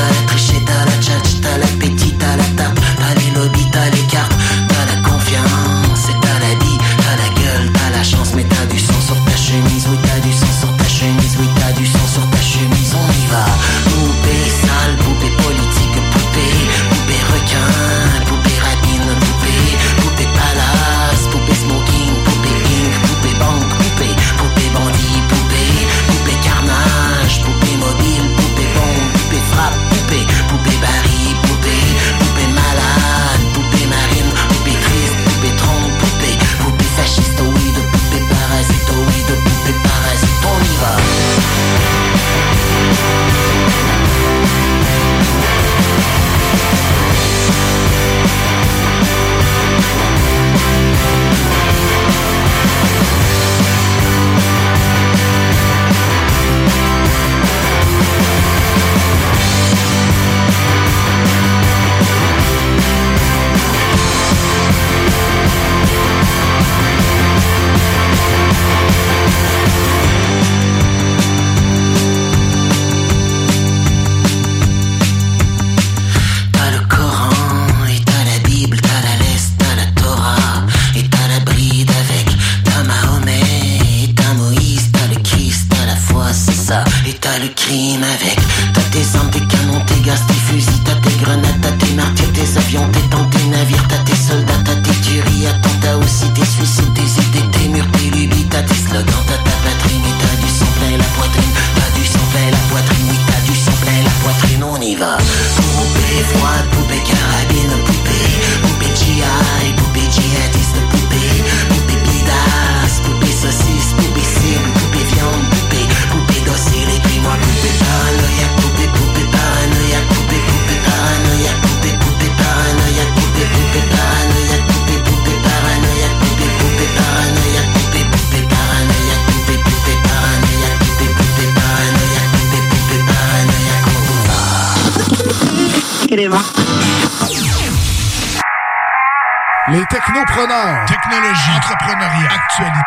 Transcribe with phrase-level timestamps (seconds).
[0.00, 3.14] T'as la fuite, t'as la tricher, t'as la tchatch, t'as l'appétit, t'as la tape, t'as
[3.20, 4.32] les lobbies, t'as les cartes,
[4.68, 8.66] t'as la confiance, et t'as la vie, t'as la gueule, t'as la chance, mais t'as
[8.66, 10.49] du sang sur ta chemise, oui t'as du sang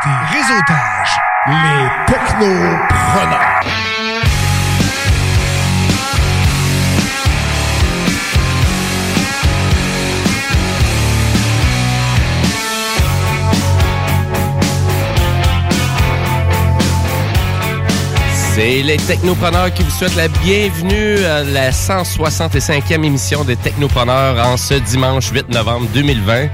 [0.06, 1.12] Réseautage.
[1.48, 3.62] Les technopreneurs.
[18.56, 24.58] C'est les Technopreneurs qui vous souhaitent la bienvenue à la 165e émission des Technopreneurs en
[24.58, 26.50] ce dimanche 8 novembre 2020.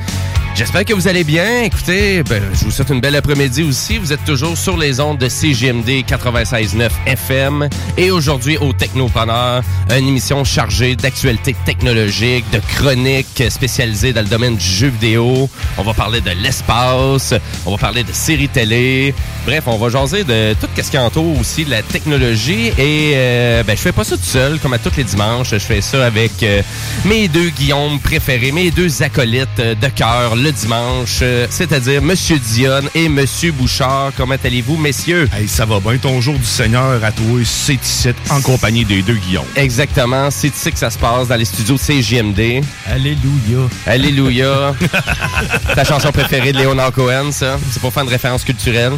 [0.55, 1.63] J'espère que vous allez bien.
[1.63, 3.97] Écoutez, ben, je vous souhaite une belle après-midi aussi.
[3.97, 7.69] Vous êtes toujours sur les ondes de CGMD 96.9 FM.
[7.97, 14.57] Et aujourd'hui, au Technopreneur, une émission chargée d'actualités technologiques, de chroniques spécialisées dans le domaine
[14.57, 15.49] du jeu vidéo.
[15.77, 17.33] On va parler de l'espace.
[17.65, 19.13] On va parler de séries télé.
[19.45, 22.67] Bref, on va jaser de tout ce qui entoure aussi de la technologie.
[22.77, 25.51] Et euh, ben, je fais pas ça tout seul, comme à tous les dimanches.
[25.51, 26.61] Je fais ça avec euh,
[27.05, 32.89] mes deux Guillaume préférés, mes deux acolytes de cœur le dimanche, euh, c'est-à-dire Monsieur Dionne
[32.95, 34.11] et Monsieur Bouchard.
[34.15, 35.27] Comment allez-vous, messieurs?
[35.33, 39.01] Hey, ça va bien, ton jour du Seigneur à toi, c'est ici, en compagnie des
[39.01, 39.45] deux Guillaume.
[39.55, 42.61] Exactement, c'est ici que ça se passe, dans les studios CGMD.
[42.87, 43.67] Alléluia.
[43.85, 44.75] Alléluia.
[45.75, 47.57] Ta chanson préférée de Léonard Cohen, ça?
[47.71, 48.93] C'est pour faire une référence culturelle?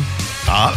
[0.53, 0.73] Ah,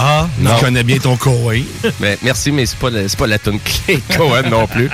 [0.00, 0.26] ah,
[0.56, 1.62] tu connais bien ton Cohen.
[2.00, 4.90] Ben, merci, mais c'est pas, le- c'est pas la tune clé Cohen non plus.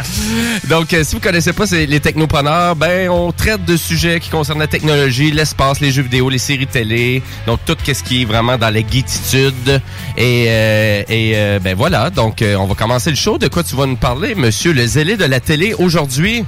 [0.69, 4.29] Donc, euh, si vous connaissez pas c'est les technopreneurs, ben, on traite de sujets qui
[4.29, 8.25] concernent la technologie, l'espace, les jeux vidéo, les séries télé, donc tout ce qui est
[8.27, 9.81] vraiment dans la geekitude.
[10.19, 13.39] Et, euh, et euh, ben voilà, donc euh, on va commencer le show.
[13.39, 16.45] De quoi tu vas nous parler, monsieur le zélé de la télé aujourd'hui?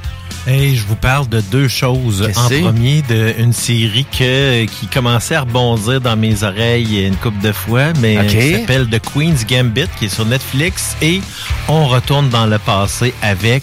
[0.48, 2.28] Et je vous parle de deux choses.
[2.36, 7.52] En premier, d'une série que, qui commençait à rebondir dans mes oreilles une couple de
[7.52, 10.96] fois, mais qui s'appelle The Queen's Gambit, qui est sur Netflix.
[11.00, 11.20] Et
[11.68, 13.62] on retourne dans le passé avec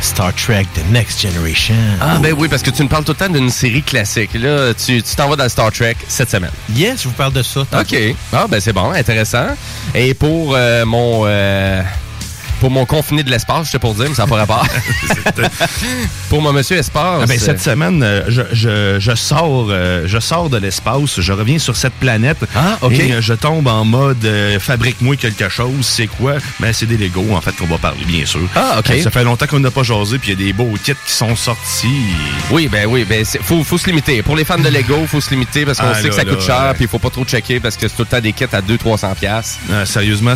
[0.00, 1.74] Star Trek The Next Generation.
[2.00, 4.34] Ah ben oui, parce que tu nous parles tout le temps d'une série classique.
[4.34, 6.52] Là, tu tu t'en vas dans Star Trek cette semaine.
[6.76, 7.62] Yes, je vous parle de ça.
[7.62, 7.96] OK.
[8.32, 9.48] Ah, ben c'est bon, intéressant.
[9.94, 11.22] Et pour euh, mon...
[11.26, 11.82] euh,
[12.60, 14.66] pour mon confiné de l'espace, je sais pour dire, mais ça n'a pas rapport.
[16.28, 17.20] pour mon monsieur espace.
[17.22, 21.32] Ah ben, cette semaine, euh, je, je, je sors, euh, je sors de l'espace, je
[21.32, 22.38] reviens sur cette planète.
[22.56, 22.92] Ah, ok.
[22.92, 25.84] Et euh, je tombe en mode euh, fabrique-moi quelque chose.
[25.86, 26.34] C'est quoi?
[26.60, 28.40] Ben, c'est des Legos, en fait, qu'on va parler, bien sûr.
[28.54, 28.90] Ah, ok.
[28.90, 30.92] Euh, Ça fait longtemps qu'on n'a pas jasé, puis il y a des beaux kits
[31.06, 31.88] qui sont sortis.
[32.50, 34.22] Oui, ben oui, ben c'est- faut, faut se limiter.
[34.22, 36.40] Pour les fans de Lego, faut se limiter parce qu'on Ah, sait que ça coûte
[36.40, 36.74] là, cher, ouais.
[36.74, 38.60] puis il faut pas trop checker parce que c'est tout le temps des kits à
[38.60, 39.14] 200-300$.
[39.14, 39.58] piastres.
[39.70, 40.34] Euh, sérieusement,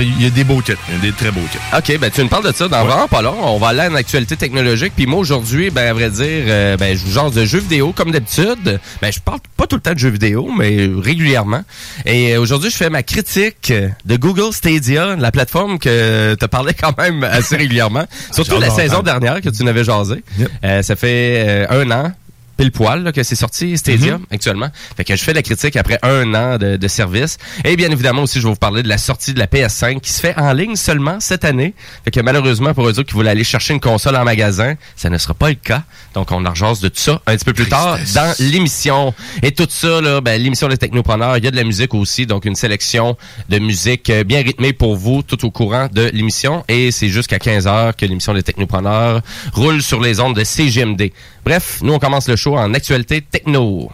[0.00, 0.72] il y a des beaux kits.
[0.88, 1.55] Il y a des très beaux kits.
[1.76, 3.36] OK, ben tu me parles de ça dans vraiment pas long.
[3.42, 4.92] On va aller à une actualité technologique.
[4.96, 7.92] Puis moi, aujourd'hui, ben à vrai dire, euh, ben je vous jase de jeux vidéo
[7.92, 8.80] comme d'habitude.
[9.02, 11.62] Ben je parle pas tout le temps de jeux vidéo, mais régulièrement.
[12.04, 13.72] Et euh, aujourd'hui, je fais ma critique
[14.04, 18.06] de Google Stadia, la plateforme que tu parlais quand même assez régulièrement.
[18.32, 20.22] Surtout la saison dernière que tu n'avais jasé.
[20.38, 20.50] Yep.
[20.64, 22.12] Euh, ça fait un an
[22.56, 24.34] pile poil là, que c'est sorti Stadia Mm-hmm.
[24.34, 24.68] actuellement.
[24.96, 27.38] Fait que je fais la critique après un an de, de service.
[27.64, 30.12] Et bien évidemment aussi, je vais vous parler de la sortie de la PS5 qui
[30.12, 31.74] se fait en ligne seulement cette année.
[32.04, 35.10] Fait que malheureusement, pour eux autres qui voulaient aller chercher une console en magasin, ça
[35.10, 35.82] ne sera pas le cas.
[36.14, 39.12] Donc on en rejase de tout ça un petit peu plus tard dans l'émission.
[39.42, 42.26] Et tout ça, là, ben, l'émission des technopreneurs, il y a de la musique aussi.
[42.26, 43.16] Donc une sélection
[43.48, 46.64] de musique euh, bien rythmée pour vous tout au courant de l'émission.
[46.68, 49.20] Et c'est jusqu'à 15h que l'émission des technopreneurs
[49.52, 51.10] roule sur les ondes de CGMD.
[51.44, 53.90] Bref, nous on commence le show en actualité techno.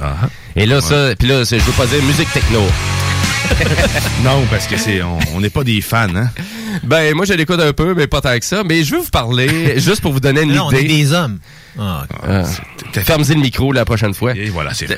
[0.00, 0.28] Ah.
[0.54, 2.62] Et là, ça, puis là, je veux pas dire musique techno.
[4.24, 6.30] Non, parce que c'est, on n'est pas des fans, hein?
[6.84, 8.62] Ben, moi, je l'écoute un peu, mais pas tant que ça.
[8.64, 10.96] Mais je veux vous parler, juste pour vous donner une Non, on est idée.
[10.96, 11.38] des hommes.
[11.78, 12.42] Ah, Ah.
[12.92, 14.34] Fermez le micro la prochaine fois.
[14.34, 14.86] Et voilà, c'est.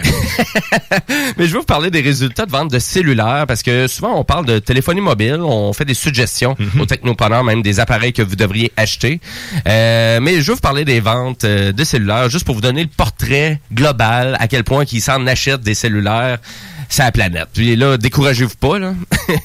[1.37, 4.23] Mais je veux vous parler des résultats de vente de cellulaires parce que souvent on
[4.23, 8.37] parle de téléphonie mobile, on fait des suggestions aux technopreneurs, même des appareils que vous
[8.37, 9.21] devriez acheter.
[9.67, 12.83] Euh, mais je veux vous parler des ventes euh, de cellulaires juste pour vous donner
[12.83, 16.39] le portrait global à quel point qu'ils s'en achètent des cellulaires
[16.89, 17.49] sur la planète.
[17.53, 18.95] Puis là, découragez-vous pas là,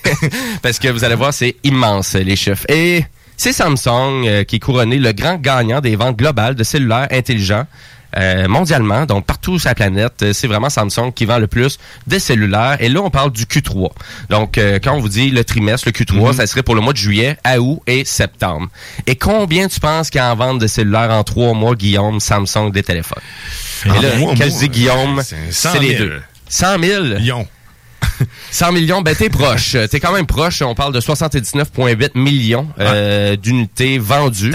[0.62, 2.66] parce que vous allez voir, c'est immense les chiffres.
[2.70, 3.04] Et
[3.38, 7.66] c'est Samsung euh, qui est couronné le grand gagnant des ventes globales de cellulaires intelligents
[8.16, 11.80] euh, mondialement, donc partout sur la planète, euh, c'est vraiment Samsung qui vend le plus
[12.06, 12.78] de cellulaires.
[12.80, 13.90] Et là, on parle du Q3.
[14.30, 16.94] Donc, euh, quand on vous dit le trimestre, le Q3, ça serait pour le mois
[16.94, 18.68] de juillet, à août et septembre.
[19.08, 22.20] Et combien tu penses qu'il y a en vente de cellulaires en trois mois, Guillaume,
[22.20, 23.24] Samsung, des téléphones?
[23.86, 26.04] Et là, moi, quand moi, je dis Guillaume, c'est c'est 100 les 000.
[26.04, 26.22] deux.
[26.54, 27.04] 100 000?
[27.18, 27.48] Lyon.
[28.52, 29.76] 100 millions, ben t'es proche.
[29.90, 30.62] T'es quand même proche.
[30.62, 34.54] On parle de 79,8 millions euh, d'unités vendues.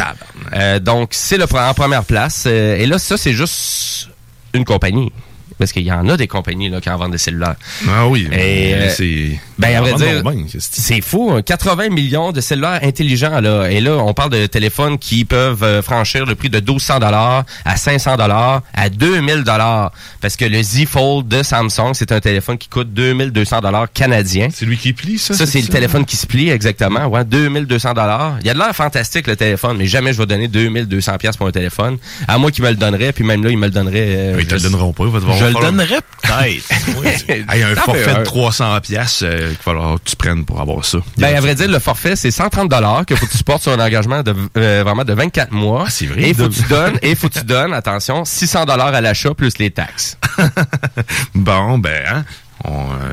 [0.55, 2.45] Euh, donc, c'est le en première place.
[2.47, 4.11] Euh, et là, ça, c'est juste
[4.55, 5.13] une compagnie.
[5.59, 7.57] Parce qu'il y en a des compagnies là, qui en vendent des cellulaires.
[7.89, 8.29] Ah oui.
[8.33, 9.39] Et, euh, c'est.
[9.59, 13.69] ben, à vrai dire, ben, c'est- fou, hein, 80 millions de cellulaires intelligents là.
[13.71, 17.45] Et là, on parle de téléphones qui peuvent euh, franchir le prix de 1200 dollars
[17.65, 22.21] à 500 dollars à 2000 dollars parce que le Z Fold de Samsung, c'est un
[22.21, 24.49] téléphone qui coûte 2200 dollars canadiens.
[24.53, 25.35] C'est lui qui plie, ça?
[25.35, 27.07] Ça, c'est le téléphone qui se plie, exactement.
[27.07, 28.37] Ouais, 2200 dollars.
[28.41, 31.37] Il y a de l'air fantastique, le téléphone, mais jamais je vais donner 2200 pièces
[31.37, 31.99] pour un téléphone.
[32.27, 34.05] À moi qui me le donnerait, puis même là, il me le donnerait...
[34.17, 35.05] euh, Ils te le donneront pas.
[35.39, 37.49] Je le falloir- donnerais peut-être.
[37.69, 38.19] Un T'en forfait fais un.
[38.21, 40.99] de 300 pièces qu'il va falloir que tu prennes pour avoir ça.
[41.17, 43.73] Ben, à vrai dire, le forfait, c'est 130 dollars que faut que tu supportes sur
[43.73, 45.85] un engagement de euh, vraiment de 24 mois.
[45.87, 48.65] Ah, c'est vrai, Et faut que tu donnes, et faut que tu donnes, attention, 600
[48.67, 50.17] dollars à l'achat plus les taxes.
[51.35, 52.23] Bon, ben, hein, euh,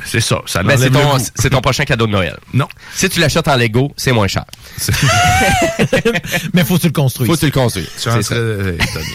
[0.04, 0.40] c'est ça.
[0.46, 2.36] Ça Ben, c'est ton, c'est ton prochain cadeau de Noël.
[2.52, 2.68] Non.
[2.94, 4.44] Si tu l'achètes en Lego, c'est moins cher.
[6.54, 7.28] Mais faut que tu le construises.
[7.28, 7.88] Faut que tu le construis.
[8.00, 8.28] Tu en C'est ça.
[8.30, 9.06] serais euh, étonné.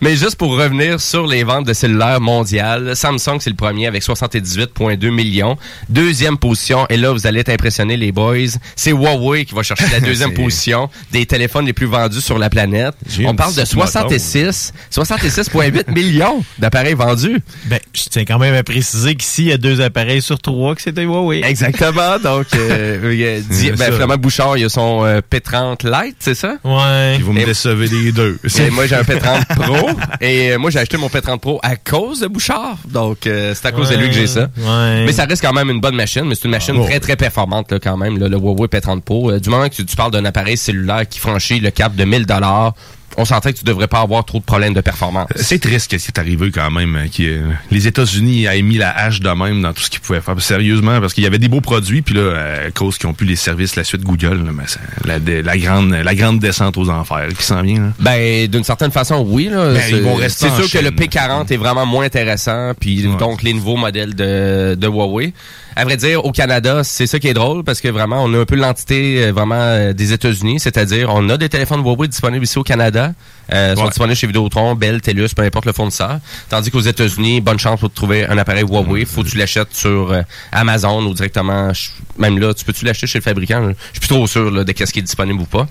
[0.00, 4.02] Mais juste pour revenir sur les ventes de cellulaires mondiales, Samsung, c'est le premier avec
[4.02, 5.56] 78,2 millions.
[5.88, 8.36] Deuxième position, et là, vous allez être impressionnés, les boys,
[8.76, 12.48] c'est Huawei qui va chercher la deuxième position des téléphones les plus vendus sur la
[12.50, 12.94] planète.
[13.24, 13.90] On parle de petite moto.
[13.90, 17.40] 66, 66,8 millions d'appareils vendus.
[17.66, 20.74] Ben, je tiens quand même à préciser qu'ici, il y a deux appareils sur trois
[20.74, 21.42] que c'était Huawei.
[21.44, 22.18] Exactement.
[22.22, 26.34] Donc, euh, il y a dit- ben, Bouchard, il a son euh, P30 Lite, c'est
[26.34, 26.56] ça?
[26.64, 27.12] Ouais.
[27.14, 28.38] Puis vous me Et- décevez les deux.
[28.60, 29.90] Et moi, j'ai un P30 P30 Pro.
[30.20, 32.78] Et euh, moi, j'ai acheté mon P30 Pro à cause de Bouchard.
[32.88, 34.48] Donc, euh, c'est à cause de lui que j'ai ça.
[34.58, 35.04] Ouais.
[35.04, 37.72] Mais ça reste quand même une bonne machine, mais c'est une machine très, très performante
[37.72, 39.32] là, quand même, là, le Huawei P30 Pro.
[39.38, 42.26] Du moment que tu, tu parles d'un appareil cellulaire qui franchit le cap de 1000
[42.26, 42.74] dollars,
[43.16, 45.28] on s'entend que tu devrais pas avoir trop de problèmes de performance.
[45.36, 46.96] C'est triste que c'est arrivé quand même.
[46.96, 50.00] euh, qui, euh, les États-Unis aient mis la hache de même dans tout ce qu'ils
[50.00, 50.40] pouvaient faire.
[50.40, 53.14] Sérieusement, parce qu'il y avait des beaux produits, puis là, euh, à cause qu'ils ont
[53.14, 56.76] plus les services, la suite Google, là, ça- la, de- la grande, la grande descente
[56.76, 57.80] aux enfers qui s'en vient.
[57.80, 57.92] là.
[58.00, 59.48] Ben, d'une certaine façon, oui.
[59.50, 61.06] Là, Ben, c'est ils vont rester c'est en sûr que le Chine.
[61.08, 63.16] P40 est vraiment moins intéressant, puis Ouais.
[63.16, 65.32] donc les nouveaux modèles de, de Huawei.
[65.78, 68.38] À vrai dire, au Canada, c'est ça qui est drôle, parce que vraiment, on a
[68.38, 72.44] un peu l'entité euh, vraiment euh, des États-Unis, c'est-à-dire on a des téléphones Huawei disponibles
[72.44, 73.12] ici au Canada,
[73.52, 76.18] euh, sont disponibles chez Vidéotron, Bell, TELUS, peu importe le fournisseur.
[76.48, 79.04] Tandis qu'aux États-Unis, bonne chance pour trouver un appareil Huawei.
[79.04, 81.70] Faut que tu l'achètes sur euh, Amazon ou directement,
[82.18, 83.62] même là, tu peux-tu l'acheter chez le fabricant?
[83.62, 85.68] Je suis plus trop sûr là, de qu'est-ce qui est disponible ou pas.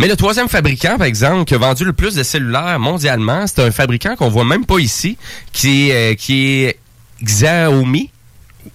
[0.00, 3.62] Mais le troisième fabricant, par exemple, qui a vendu le plus de cellulaires mondialement, c'est
[3.62, 5.16] un fabricant qu'on voit même pas ici,
[5.52, 6.78] qui est, euh, qui est
[7.22, 8.10] Xiaomi.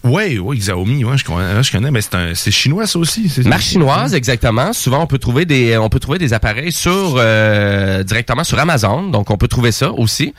[0.04, 3.32] Ouais, ouais, Xiaomi, ouais, je connais, je connais mais c'est chinois ça aussi.
[3.46, 4.74] Marque chinoise, exactement.
[4.74, 9.04] Souvent, on peut trouver des, on peut trouver des appareils sur euh, directement sur Amazon,
[9.04, 10.34] donc on peut trouver ça aussi.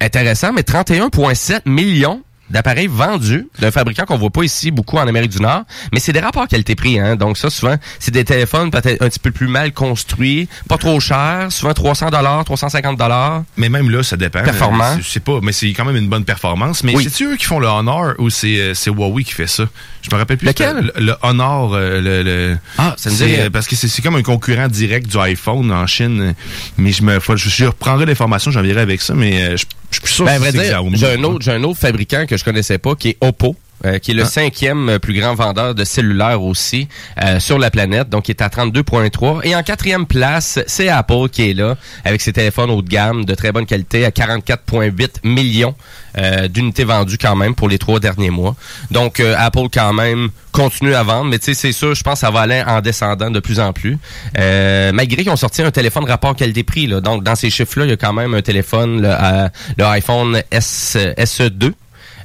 [0.00, 5.30] Intéressant, mais 31,7 millions d'appareils vendus d'un fabricant qu'on voit pas ici beaucoup en Amérique
[5.30, 5.62] du Nord,
[5.92, 7.16] mais c'est des rapports qualité-prix, hein.
[7.16, 10.98] Donc ça, souvent, c'est des téléphones peut-être un petit peu plus mal construits, pas trop
[11.00, 13.42] chers, souvent 300 dollars, 350 dollars.
[13.56, 14.42] Mais même là, ça dépend.
[14.42, 14.84] Performant.
[14.84, 16.84] Euh, C'est c'est pas, mais c'est quand même une bonne performance.
[16.84, 17.04] Mais Oui.
[17.04, 19.64] c'est-tu eux qui font le Honor ou c'est euh, c'est Huawei qui fait ça?
[20.02, 20.46] Je me rappelle plus.
[20.46, 20.92] Lequel?
[20.96, 23.50] Le, le Honor, euh, le, le- Ah, ça me dit c'est, rien.
[23.50, 26.34] Parce que c'est c'est comme un concurrent direct du iPhone en Chine.
[26.78, 29.94] Mais je me, faut- je, je reprendrai l'information, j'en viendrai avec ça, mais je, je
[29.96, 30.96] suis plus sûr Ben, que c'est Xiaomi.
[30.98, 33.56] j'ai un autre, j'ai un autre fabricant que je connaissais pas, qui est Oppo.
[33.84, 36.88] Euh, qui est le cinquième euh, plus grand vendeur de cellulaires aussi
[37.22, 39.40] euh, sur la planète, donc il est à 32.3.
[39.44, 43.24] Et en quatrième place, c'est Apple qui est là, avec ses téléphones haut de gamme
[43.24, 45.74] de très bonne qualité, à 44.8 millions
[46.18, 48.56] euh, d'unités vendues quand même pour les trois derniers mois.
[48.90, 52.14] Donc euh, Apple quand même continue à vendre, mais tu sais c'est sûr, je pense
[52.14, 53.98] que ça va aller en descendant de plus en plus.
[54.38, 57.90] Euh, malgré qu'ils ont sorti un téléphone rapport qualité-prix, là, donc dans ces chiffres-là, il
[57.90, 61.72] y a quand même un téléphone, le, euh, le iPhone S, SE2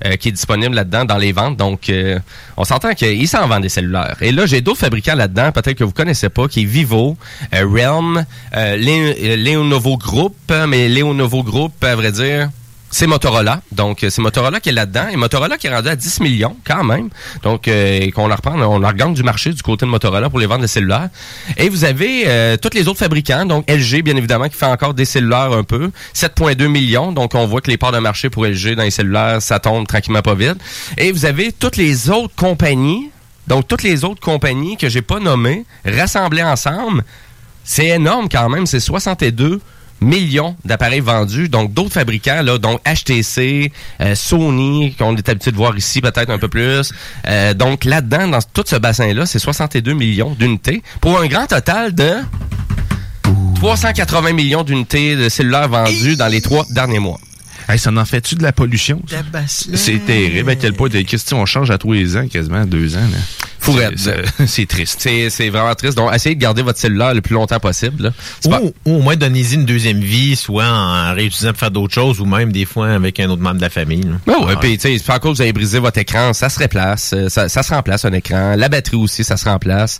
[0.06, 1.58] euh, qui est disponible là-dedans dans les ventes.
[1.58, 2.20] Donc, euh,
[2.58, 4.18] on s'entend qu'ils s'en vendent des cellulaires.
[4.22, 7.18] Et là, j'ai d'autres fabricants là-dedans, peut-être que vous connaissez pas, qui est Vivo,
[7.54, 10.36] euh, Realm, Lé- Lenovo Group,
[10.68, 12.50] mais Lenovo Group, à vrai dire,
[12.94, 13.62] c'est Motorola.
[13.72, 15.08] Donc, euh, c'est Motorola qui est là-dedans.
[15.12, 17.10] Et Motorola qui est rendu à 10 millions, quand même.
[17.42, 20.62] Donc, euh, qu'on la reprend, on du marché du côté de Motorola pour les ventes
[20.62, 21.10] de cellulaires.
[21.58, 23.48] Et vous avez euh, tous les autres fabricants.
[23.48, 25.90] Donc, LG, bien évidemment, qui fait encore des cellulaires un peu.
[26.14, 27.12] 7,2 millions.
[27.12, 29.88] Donc, on voit que les parts de marché pour LG dans les cellulaires, ça tombe
[29.88, 30.58] tranquillement pas vite.
[31.00, 33.10] Et vous avez toutes les autres compagnies.
[33.48, 37.04] Donc, toutes les autres compagnies que j'ai pas nommées, rassemblées ensemble.
[37.64, 38.68] C'est énorme quand même.
[38.68, 39.62] C'est 62
[40.04, 45.58] millions d'appareils vendus, donc d'autres fabricants, là, donc HTC, euh, Sony, qu'on est habitué de
[45.58, 46.92] voir ici peut-être un peu plus.
[47.28, 51.96] Euh, donc là-dedans, dans tout ce bassin-là, c'est 62 millions d'unités pour un grand total
[51.96, 52.14] de
[53.56, 57.20] 380 millions d'unités de cellulaires vendus dans les trois derniers mois.
[57.70, 59.02] Hey, ça en fait-tu de la pollution?
[59.78, 62.96] C'est terrible à quel point des questions on change à tous les ans, quasiment deux
[62.96, 63.00] ans.
[63.12, 63.18] là.
[64.46, 65.08] C'est- triste.
[65.30, 65.96] C'est vraiment triste.
[65.96, 68.04] Donc, essayez de garder votre cellulaire le plus longtemps possible.
[68.04, 68.10] là.
[68.42, 71.94] C'est pas- Ou, au moins donnez-y une deuxième vie, soit en réutilisant pour faire d'autres
[71.94, 74.02] choses, ou même des fois avec un autre membre de la famille.
[74.04, 74.12] là.
[74.28, 77.30] Ben ouais, puis tu sais, cause vous avez brisé votre écran, ça se replace, euh,
[77.30, 80.00] ça, ça se remplace un écran, la batterie aussi, ça se remplace.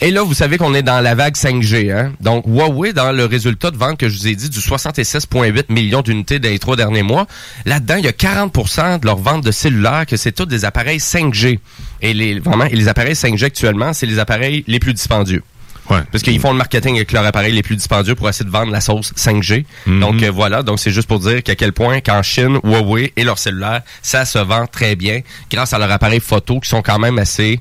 [0.00, 2.12] Et là, vous savez qu'on est dans la vague 5G, hein.
[2.20, 6.02] Donc Huawei dans le résultat de vente que je vous ai dit du 66.8 millions
[6.02, 7.26] d'unités dans les trois derniers mois,
[7.64, 10.98] là-dedans, il y a 40% de leur vente de cellulaires que c'est tous des appareils
[10.98, 11.58] 5G.
[12.02, 15.42] Et les vraiment, et les appareils 5G actuellement, c'est les appareils les plus dispendieux.
[15.90, 16.00] Ouais.
[16.10, 18.72] Parce qu'ils font le marketing avec leurs appareils les plus dispendieux pour essayer de vendre
[18.72, 19.64] la sauce 5G.
[19.86, 20.00] Mhm.
[20.00, 23.24] Donc euh, voilà, donc c'est juste pour dire qu'à quel point qu'en Chine, Huawei et
[23.24, 26.98] leurs cellulaires, ça se vend très bien grâce à leurs appareils photo qui sont quand
[26.98, 27.60] même assez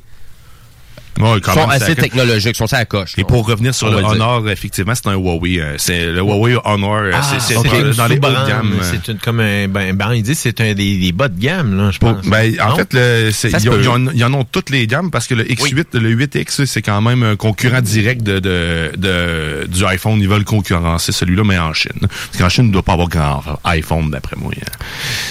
[1.19, 3.13] Ouais, quand sont même, assez technologiques, sont ça à coche.
[3.17, 3.97] Et pour revenir sur le.
[4.03, 5.59] Honor, effectivement, c'est un Huawei.
[5.59, 6.95] euh, C'est le Huawei Honor.
[7.03, 8.73] euh, c'est c'est dans, les hauts de gamme.
[9.05, 11.77] C'est comme un, ben, ben, il dit que c'est un des, des bas de gamme,
[11.77, 12.25] là, je pense.
[12.25, 12.75] Ben, en Non?
[12.77, 16.65] fait, le, ils, ils en, ont toutes les gammes parce que le X8, le 8X,
[16.65, 20.19] c'est quand même un concurrent direct de, de, de- du iPhone.
[20.19, 21.91] Ils veulent concurrencer celui-là, mais en Chine.
[22.01, 24.51] Parce qu'en Chine, il ne doit pas avoir grand iPhone, d'après moi.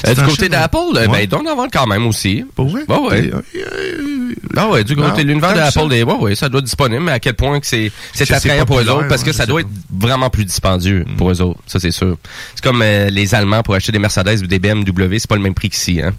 [0.07, 1.09] Euh, du côté Chine, d'Apple, Ouais.
[1.09, 2.45] ben, ils doivent en vendre quand même aussi.
[2.55, 2.83] Pour vrai?
[2.89, 3.31] Ouais.
[3.33, 5.72] Euh, Ah ouais, du côté Ah, de l'univers ça.
[5.81, 8.31] Apple, des, ouais, ouais, ça doit être disponible, mais à quel point que c'est, c'est
[8.33, 11.61] attrayant pour eux autres, parce que ça doit être vraiment plus dispendieux pour eux autres.
[11.67, 12.17] Ça, c'est sûr.
[12.55, 15.43] C'est comme euh, les Allemands pour acheter des Mercedes ou des BMW, c'est pas le
[15.43, 16.12] même prix qu'ici, hein.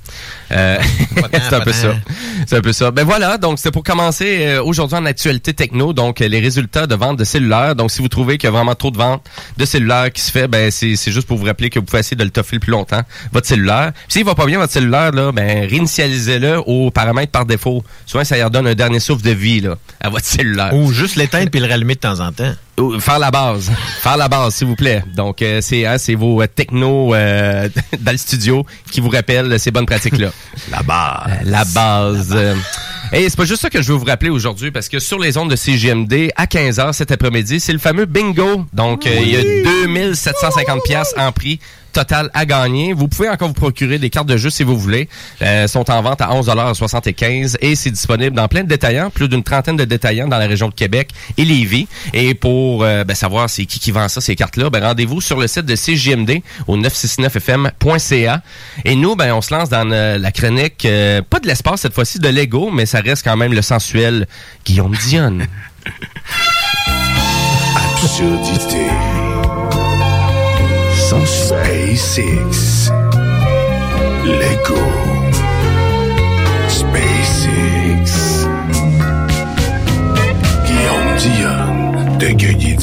[0.51, 0.77] Euh,
[1.49, 1.95] c'est un peu ça.
[2.47, 2.91] C'est un peu ça.
[2.91, 6.87] Ben voilà, donc c'est pour commencer euh, aujourd'hui en actualité techno, donc euh, les résultats
[6.87, 7.75] de vente de cellulaires.
[7.75, 9.23] Donc si vous trouvez qu'il y a vraiment trop de ventes
[9.57, 11.99] de cellulaires qui se fait, ben c'est c'est juste pour vous rappeler que vous pouvez
[11.99, 13.93] essayer de le toffer le plus longtemps, votre cellulaire.
[13.93, 17.83] Puis s'il va pas bien votre cellulaire, là, ben réinitialisez-le au paramètre par défaut.
[18.05, 20.73] Souvent, ça leur donne un dernier souffle de vie là, à votre cellulaire.
[20.73, 22.53] Ou juste l'éteindre puis le rallumer de temps en temps.
[22.79, 23.71] Ou Faire la base.
[24.01, 25.03] Faire la base, s'il vous plaît.
[25.15, 27.69] Donc, euh, c'est hein, c'est vos euh, technos euh,
[27.99, 30.29] dans le studio qui vous rappellent ces bonnes pratiques-là.
[30.71, 31.27] La base.
[31.27, 32.29] Euh, la base.
[32.33, 32.55] Euh,
[33.11, 35.37] Et c'est pas juste ça que je veux vous rappeler aujourd'hui, parce que sur les
[35.37, 38.65] ondes de CGMD, à 15h cet après-midi, c'est le fameux bingo.
[38.73, 39.43] Donc, euh, il y a
[39.85, 41.59] 2750 pièces en prix
[41.93, 42.91] Total à gagner.
[42.93, 45.07] Vous pouvez encore vous procurer des cartes de jeu si vous voulez.
[45.39, 49.43] Elles sont en vente à 11,75 et c'est disponible dans plein de détaillants, plus d'une
[49.43, 51.87] trentaine de détaillants dans la région de Québec et Lévis.
[52.13, 55.39] Et pour euh, ben, savoir c'est qui qui vend ça, ces cartes-là, ben, rendez-vous sur
[55.39, 58.41] le site de CGMD au 969fm.ca.
[58.85, 61.93] Et nous, ben, on se lance dans euh, la chronique, euh, pas de l'espace cette
[61.93, 64.27] fois-ci, de l'ego, mais ça reste quand même le sensuel
[64.65, 65.45] Guillaume Dionne.
[67.75, 68.87] Absurdité.
[71.09, 71.72] Sensuel.
[71.93, 72.89] 86.
[74.25, 74.81] Lego.
[76.67, 78.47] SpaceX.
[80.65, 82.75] Guillaume Dion de Gueugui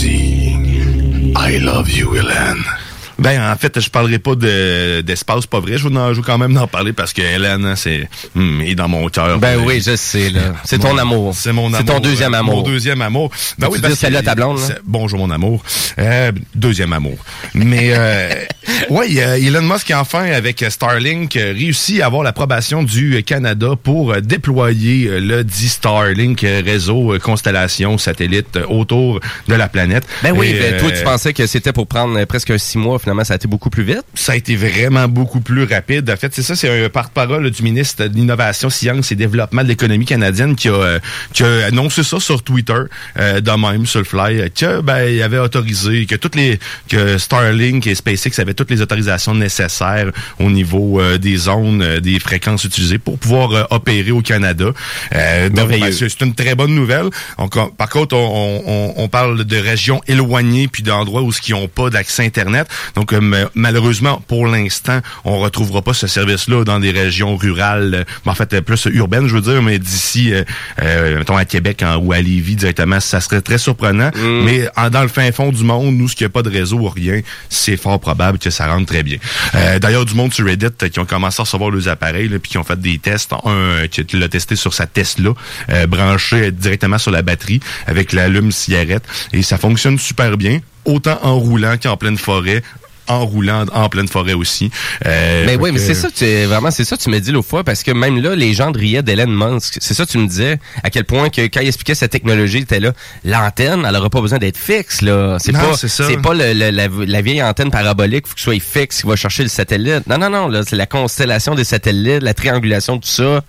[1.36, 2.79] I love you, Hélène.
[3.20, 5.76] Ben, en fait, je parlerai pas de- d'espace, pas vrai.
[5.78, 8.74] Je veux, en- je veux quand même en parler parce que Hélène, c'est, hum, est
[8.74, 9.38] dans mon cœur.
[9.38, 10.40] Ben Euh, oui, je sais, là.
[10.64, 11.34] C'est ton Mon- amour.
[11.36, 11.78] C'est mon amour.
[11.78, 12.56] C'est ton deuxième euh, amour.
[12.56, 13.30] Mon deuxième amour.
[13.58, 14.74] Ben oui, parce salut que- à ta blonde, là?
[14.84, 15.62] Bonjour, mon amour.
[15.98, 17.18] Euh, deuxième amour.
[17.54, 18.30] Mais, euh,
[18.90, 24.12] ouais, a Elon Musk, enfin, avec Starlink, euh, réussit à avoir l'approbation du Canada pour
[24.12, 29.68] euh, déployer euh, le dit Starlink euh, réseau euh, constellation satellite euh, autour de la
[29.68, 30.04] planète.
[30.22, 32.78] Ben oui, Et, ben, toi, euh, tu pensais que c'était pour prendre euh, presque six
[32.78, 32.98] mois.
[32.98, 34.02] Finalement, ça a été beaucoup plus vite.
[34.14, 36.08] ça a été vraiment beaucoup plus rapide.
[36.10, 39.68] En fait, c'est ça, c'est un porte-parole du ministre de l'Innovation, Science et Développement de
[39.68, 40.98] l'économie canadienne qui a, euh,
[41.32, 42.74] qui a annoncé ça sur Twitter,
[43.18, 47.18] euh, de même, sur le fly, que ben, il avait autorisé, que toutes les que
[47.18, 52.18] Starlink et SpaceX avaient toutes les autorisations nécessaires au niveau euh, des zones, euh, des
[52.20, 54.66] fréquences utilisées pour pouvoir euh, opérer au Canada.
[55.14, 57.06] Euh, donc, ben, c'est une très bonne nouvelle.
[57.38, 61.68] On- par contre, on, on- on parle de régions éloignées puis d'endroits où ils n'ont
[61.68, 62.66] pas d'accès Internet.
[62.94, 67.94] Donc, euh, ma- malheureusement, pour l'instant, on retrouvera pas ce service-là dans des régions rurales,
[67.94, 70.42] euh, en fait, euh, plus urbaines, je veux dire, mais d'ici, euh,
[70.82, 74.10] euh, mettons, à Québec en- ou à Lévis directement, ça serait très surprenant.
[74.44, 76.78] Mais en- dans le fin fond du monde, nous, ce qui a pas de réseau
[76.78, 79.18] ou rien, c'est fort probable que ça rentre très bien.
[79.54, 82.38] Euh, D'ailleurs, du monde sur Reddit euh, qui ont commencé à recevoir leurs appareils, là,
[82.38, 83.32] puis qui ont fait des tests.
[83.32, 85.30] Un euh, qui l'a testé sur sa Tesla,
[85.70, 89.04] euh, branché euh, directement sur la batterie avec l'allume cigarette.
[89.32, 92.62] Et ça fonctionne super bien, autant en roulant qu'en pleine forêt
[93.10, 94.70] en roulant en pleine forêt aussi.
[95.06, 97.64] Euh, Mais oui, mais c'est ça, tu, vraiment, c'est ça tu m'as dit l'autre fois,
[97.64, 99.76] parce que même là, les gens riaient d'Elon Musk.
[99.80, 102.80] C'est ça tu me disais, à quel point que quand il expliquait sa technologie, était
[102.80, 102.92] là,
[103.24, 105.36] l'antenne, elle aura pas besoin d'être fixe, là.
[105.40, 109.00] C'est pas, c'est pas le- le- la, la vieille antenne parabolique, faut que soit fixe,
[109.02, 110.06] qui va chercher le satellite.
[110.06, 113.42] Non, non, non, là, c'est la constellation des satellites, la triangulation, tout ça.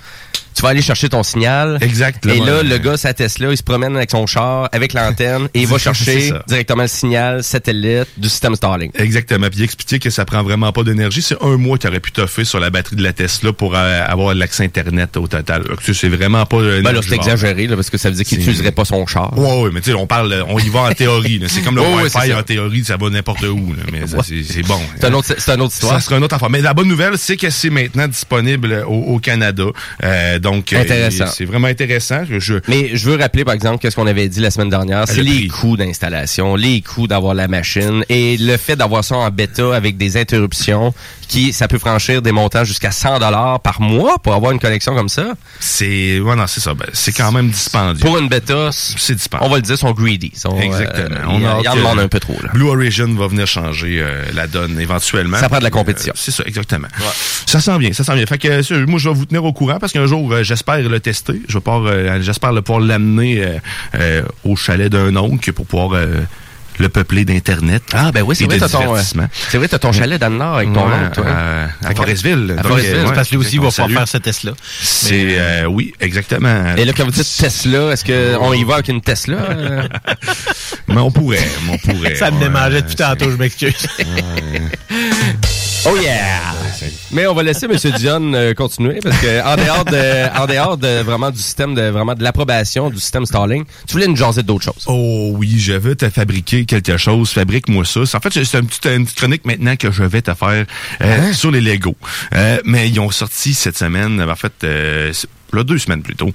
[0.55, 1.77] Tu vas aller chercher ton signal.
[1.81, 2.33] Exactement.
[2.33, 5.61] Et là, le gars, sa Tesla, il se promène avec son char, avec l'antenne, et
[5.61, 8.91] il va chercher directement le signal satellite du système Starlink.
[8.99, 9.47] Exactement.
[9.49, 11.21] Puis il expliquait que ça prend vraiment pas d'énergie.
[11.21, 14.03] C'est un mois qu'il aurait pu toffer sur la batterie de la Tesla pour euh,
[14.05, 15.63] avoir l'accès Internet au total.
[15.63, 16.57] Donc, tu sais, C'est vraiment pas...
[16.57, 19.05] euh, Ben là, c'est exagéré, là, parce que ça veut dire qu'il n'utiliserait pas son
[19.07, 19.37] char.
[19.37, 21.41] Ouais, ouais, mais tu sais, on parle, on y va en théorie.
[21.47, 23.73] C'est comme le Wi-Fi en théorie, ça va n'importe où.
[23.73, 23.83] là.
[23.91, 24.79] Mais c'est bon.
[24.99, 25.93] C'est un autre, c'est une autre histoire.
[25.93, 26.49] Ça sera une autre affaire.
[26.49, 29.63] Mais la bonne nouvelle, c'est que c'est maintenant disponible au, au Canada.
[30.03, 31.27] Euh, donc, euh, Intéressant.
[31.27, 32.23] c'est vraiment intéressant.
[32.29, 35.07] Je, je- Mais je veux rappeler, par exemple, qu'est-ce qu'on avait dit la semaine dernière,
[35.07, 35.47] c'est Le les prix.
[35.47, 39.97] coûts d'installation, les coûts d'avoir la machine et le fait d'avoir ça en bêta avec
[39.97, 40.93] des interruptions
[41.31, 44.93] qui, ça peut franchir des montants jusqu'à 100 dollars par mois pour avoir une connexion
[44.93, 45.31] comme ça?
[45.61, 46.73] c'est, ouais, non, c'est ça.
[46.73, 48.01] Ben, c'est quand même dispendieux.
[48.01, 49.47] Pour une bêta, C'est dispendieux.
[49.47, 50.31] on va le dire, sont greedy.
[50.35, 51.15] Sont, Exactement.
[51.15, 52.49] euh, On en que demandent un peu trop, là.
[52.53, 55.37] Blue Origin va venir changer euh, la donne éventuellement.
[55.37, 56.11] Ça prend de la compétition.
[56.13, 56.89] Euh, c'est ça, exactement.
[57.45, 58.25] Ça sent bien, ça sent bien.
[58.25, 61.41] Fait que moi, je vais vous tenir au courant parce qu'un jour, j'espère le tester.
[61.47, 63.45] Je vais pouvoir, j'espère le pouvoir l'amener
[64.43, 65.97] au chalet d'un oncle pour pouvoir
[66.81, 67.83] le peupler d'internet.
[67.93, 69.01] Ah, ben oui, c'est vrai, t'as ton, euh,
[69.49, 71.25] c'est vrai, t'as ton chalet dans le Nord avec ton Ouais, oncle, toi.
[71.27, 72.55] euh, à Forestville.
[72.57, 74.51] À Forestville, Parce que lui aussi, il va pouvoir faire ce test-là.
[74.81, 76.75] C'est, euh, oui, exactement.
[76.77, 79.37] Et là, quand vous dites Tesla, est-ce que on y va avec une Tesla?
[80.87, 82.15] Mais on pourrait, mais on pourrait.
[82.15, 83.87] Ça me démangeait depuis tantôt, je m'excuse.
[85.85, 86.53] Oh yeah!
[87.13, 87.76] Mais on va laisser M.
[87.97, 91.82] Dion euh, continuer parce que en dehors de, en dehors de vraiment du système de
[91.89, 94.86] vraiment de l'approbation du système Starling, tu voulais nous jaser d'autres choses.
[94.88, 97.32] Oh oui, je veux te fabriquer quelque chose.
[97.32, 98.02] Fabrique-moi ça.
[98.02, 100.65] En fait, c'est une petite, une petite chronique maintenant que je vais te faire
[101.02, 101.95] euh, sur les Lego.
[102.34, 105.12] Euh, mais ils ont sorti cette semaine, en fait, euh,
[105.52, 106.32] là, deux semaines plus tôt,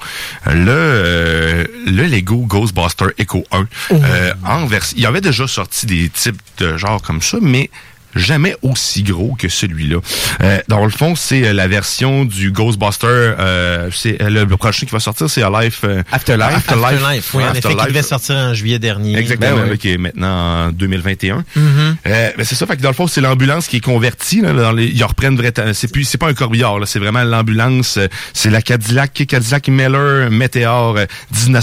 [0.47, 3.67] le, euh, le Lego Ghostbuster Echo 1.
[3.93, 4.69] euh, en.
[4.95, 7.71] Il y avait déjà sorti des types de genre comme ça, mais
[8.16, 9.98] jamais aussi gros que celui-là.
[10.42, 13.07] Euh, dans le fond, c'est euh, la version du Ghostbuster.
[13.07, 15.79] Euh, c'est euh, le, prochain qui va sortir, c'est Alive.
[15.85, 16.57] euh, Afterlife.
[16.68, 17.88] Afterlife, oui, en effet, qui Afterlife.
[17.88, 19.16] devait sortir en juillet dernier.
[19.18, 19.79] Exactement, Ben oui.
[19.79, 21.44] qui est maintenant en 2021.
[21.55, 21.96] Mhm.
[22.07, 24.40] Euh, ben c'est ça, fait que dans le fond, c'est l'ambulance qui est convertie.
[24.40, 27.96] Là, dans les, ils reprennent vrai, c'est plus, c'est pas un corbillard, c'est vraiment l'ambulance.
[27.98, 31.07] euh, c'est la Cadillac, Cadillac Miller Meteor euh,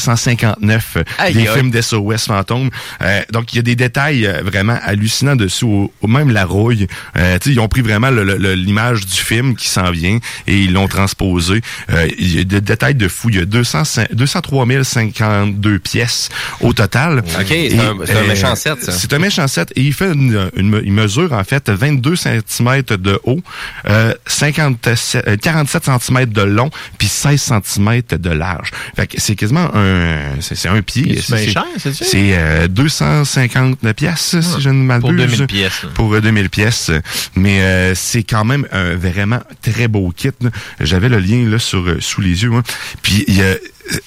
[0.08, 1.48] 1959, euh, Aïe, des aïe.
[1.56, 2.70] films d'SOS fantôme.
[3.02, 6.43] Euh, donc il y a des détails euh, vraiment hallucinants dessus, au, au- même la
[6.44, 6.88] rouille.
[7.18, 9.92] Euh, tu sais, ils ont pris vraiment le- le- le- l'image du film qui s'en
[9.92, 11.62] vient et ils l'ont transposé.
[11.92, 13.30] Euh, il y a des détails de fou.
[13.30, 16.30] Il y a 200, 203 052 pièces
[16.62, 17.20] au total.
[17.20, 18.92] OK, c'est un, un euh, méchant set, ça.
[18.92, 22.82] C'est un méchant set et il fait une, une- il mesure en fait 22 cm
[22.98, 23.42] de haut,
[23.90, 28.72] euh, 57, euh, 47 cm de long, puis 16 cm de large.
[28.96, 31.20] Fait que c'est quasiment un, c'est un pied.
[31.22, 32.06] C'est bien cher, c'est ça?
[32.06, 35.02] C'est euh, 250 pièces si je ne m'abuse.
[35.04, 35.84] Pour 2000 pièces.
[35.84, 35.90] là.
[35.94, 36.92] Pour euh, 2000 pièces.
[37.36, 40.32] Mais euh, c'est quand même un vraiment très beau kit.
[40.80, 42.52] J'avais le lien là sur euh, sous les yeux.
[42.54, 42.64] hein.
[43.02, 43.56] Puis euh,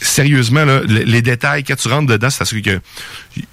[0.00, 2.80] sérieusement les détails quand tu rentres dedans, c'est parce que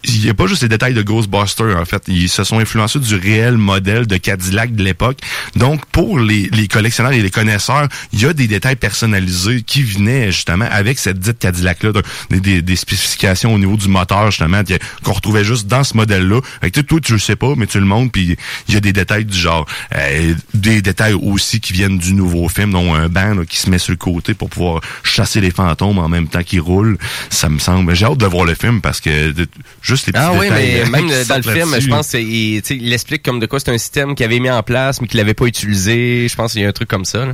[0.04, 2.04] il n'y a pas juste les détails de Ghostbusters en fait.
[2.08, 5.20] Ils se sont influencés du réel modèle de Cadillac de l'époque.
[5.56, 9.84] Donc pour les, les collectionneurs et les connaisseurs, il y a des détails personnalisés qui
[9.84, 11.92] venaient justement avec cette dite Cadillac là,
[12.30, 14.62] des, des, des spécifications au niveau du moteur justement
[15.04, 16.42] qu'on retrouvait juste dans ce modèle là.
[16.62, 18.80] Fait que toi tu le sais pas, mais tu le montres puis il y a
[18.80, 19.66] des détails du genre,
[19.96, 23.70] Euh, des détails aussi qui viennent du nouveau film, dont un banc là, qui se
[23.70, 26.98] met sur le côté pour pouvoir chasser les fantômes en même temps qu'ils roulent.
[27.30, 27.94] Ça me semble.
[27.96, 29.34] J'ai hâte de voir le film parce que
[29.82, 33.40] juste les petits Ah oui, mais même dans le film, je pense il explique comme
[33.40, 36.28] de quoi c'est un système qu'il avait mis en place, mais qu'il n'avait pas utilisé.
[36.30, 37.26] Je pense qu'il y a un truc comme ça.
[37.26, 37.34] là.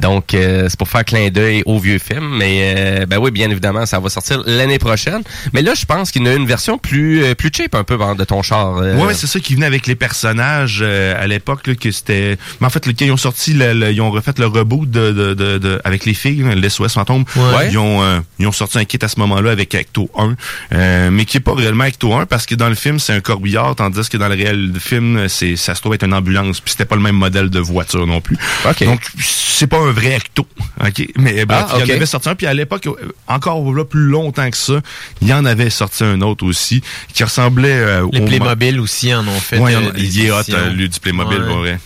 [0.00, 2.36] Donc, euh, c'est pour faire clin d'œil au vieux film.
[2.38, 5.22] Mais euh, ben oui, bien évidemment, ça va sortir l'année prochaine.
[5.52, 7.98] Mais là, je pense qu'il y a une version plus euh, plus cheap un peu
[8.00, 8.78] hein, de ton char.
[8.78, 8.94] euh.
[8.96, 12.36] Ouais, ouais, c'est ça qui venait avec les personnages euh, à l'époque que c'était.
[12.60, 14.90] Mais en fait, le, quand ils ont sorti, le, le- ils ont refait le reboot
[14.90, 17.24] de, de, de, de- avec les filles, là, le SOS fantôme.
[17.36, 17.68] Ouais.
[17.70, 20.34] Ils ont euh, ils ont sorti un kit à ce moment-là avec Acto 1,
[20.72, 23.20] euh, mais qui est pas réellement Acto 1 parce que dans le film c'est un
[23.20, 26.70] corbillard, tandis que dans le réel film c'est ça se trouve être une ambulance, puis
[26.72, 28.36] c'était pas le même modèle de voiture non plus.
[28.68, 28.84] Ok.
[28.84, 30.46] Donc c'est pas un vrai Acto,
[30.84, 31.06] ok?
[31.16, 32.94] Mais bref, Ah, il y en avait sorti un, puis à l'époque euh,
[33.26, 34.80] encore là plus longtemps que ça,
[35.20, 39.12] il y en avait sorti un autre aussi qui ressemblait euh, Les au Playmobil aussi
[39.14, 39.58] en ont fait.
[39.58, 41.46] Ouais, euh, il est hot, euh, lui, du Playmobil, Ouais.
[41.46, 41.78] pour vrai.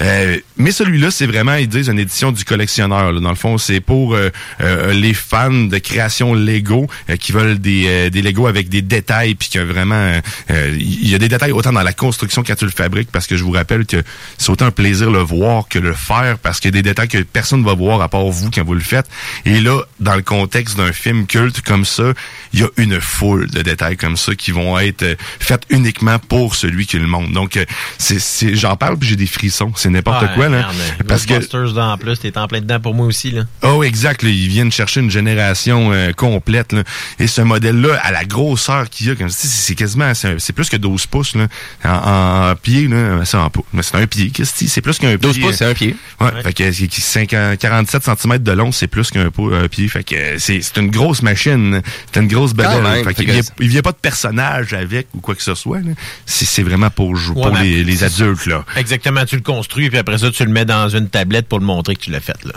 [0.00, 3.12] Euh, mais celui-là, c'est vraiment, ils disent, une édition du collectionneur.
[3.12, 3.20] là.
[3.20, 4.30] Dans le fond, c'est pour euh,
[4.60, 8.82] euh, les fans de création Lego euh, qui veulent des, euh, des Lego avec des
[8.82, 12.64] détails, puis que vraiment, il y a des détails autant dans la construction quand tu
[12.64, 14.02] le fabriques, parce que je vous rappelle que
[14.38, 17.08] c'est autant un plaisir le voir que le faire, parce qu'il y a des détails
[17.08, 19.06] que personne ne va voir à part vous quand vous le faites.
[19.44, 22.12] Et là, dans le contexte d'un film culte comme ça,
[22.52, 25.04] il y a une foule de détails comme ça qui vont être
[25.38, 27.32] faits uniquement pour celui qui le montre.
[27.32, 27.58] Donc,
[27.98, 29.59] c'est, j'en parle puis j'ai des frissons.
[29.76, 30.58] C'est n'importe Ouais, quoi, là.
[30.58, 30.74] merde,
[31.08, 31.34] Parce que,
[31.80, 33.30] en plus, t'es en plein dedans pour moi aussi.
[33.30, 33.42] Là.
[33.62, 36.82] oh, exact, là, ils viennent chercher une génération euh, complète, là.
[37.18, 40.76] Et ce modèle-là, à la grosseur qu'il y a, comme c'est, quasiment, c'est, plus que
[40.76, 41.46] 12 pouces, là.
[41.84, 43.24] En, en pied, là.
[43.24, 43.64] C'est en pouce.
[43.72, 44.68] Mais c'est un pied, c'est?
[44.68, 45.42] C'est plus qu'un 12 pied.
[45.46, 45.96] pouces, c'est un pied.
[46.20, 49.30] Ouais, fait que c'est- qui- 50 47 cm de long, c'est plus qu'un
[49.70, 49.88] pied.
[49.88, 53.46] Fait que c'est c'est une grosse machine, c'est une grosse même, Fait fait qu'il que
[53.60, 55.78] il vient pas de personnage avec ou quoi que ce soit.
[55.80, 55.92] là.
[56.26, 58.64] C'est c'est vraiment pour Ouais, pour les, les adultes là.
[58.76, 59.42] Exactement, tu le
[59.90, 62.20] puis après ça, tu le mets dans une tablette pour le montrer que tu l'as
[62.20, 62.44] fait.
[62.44, 62.54] Là.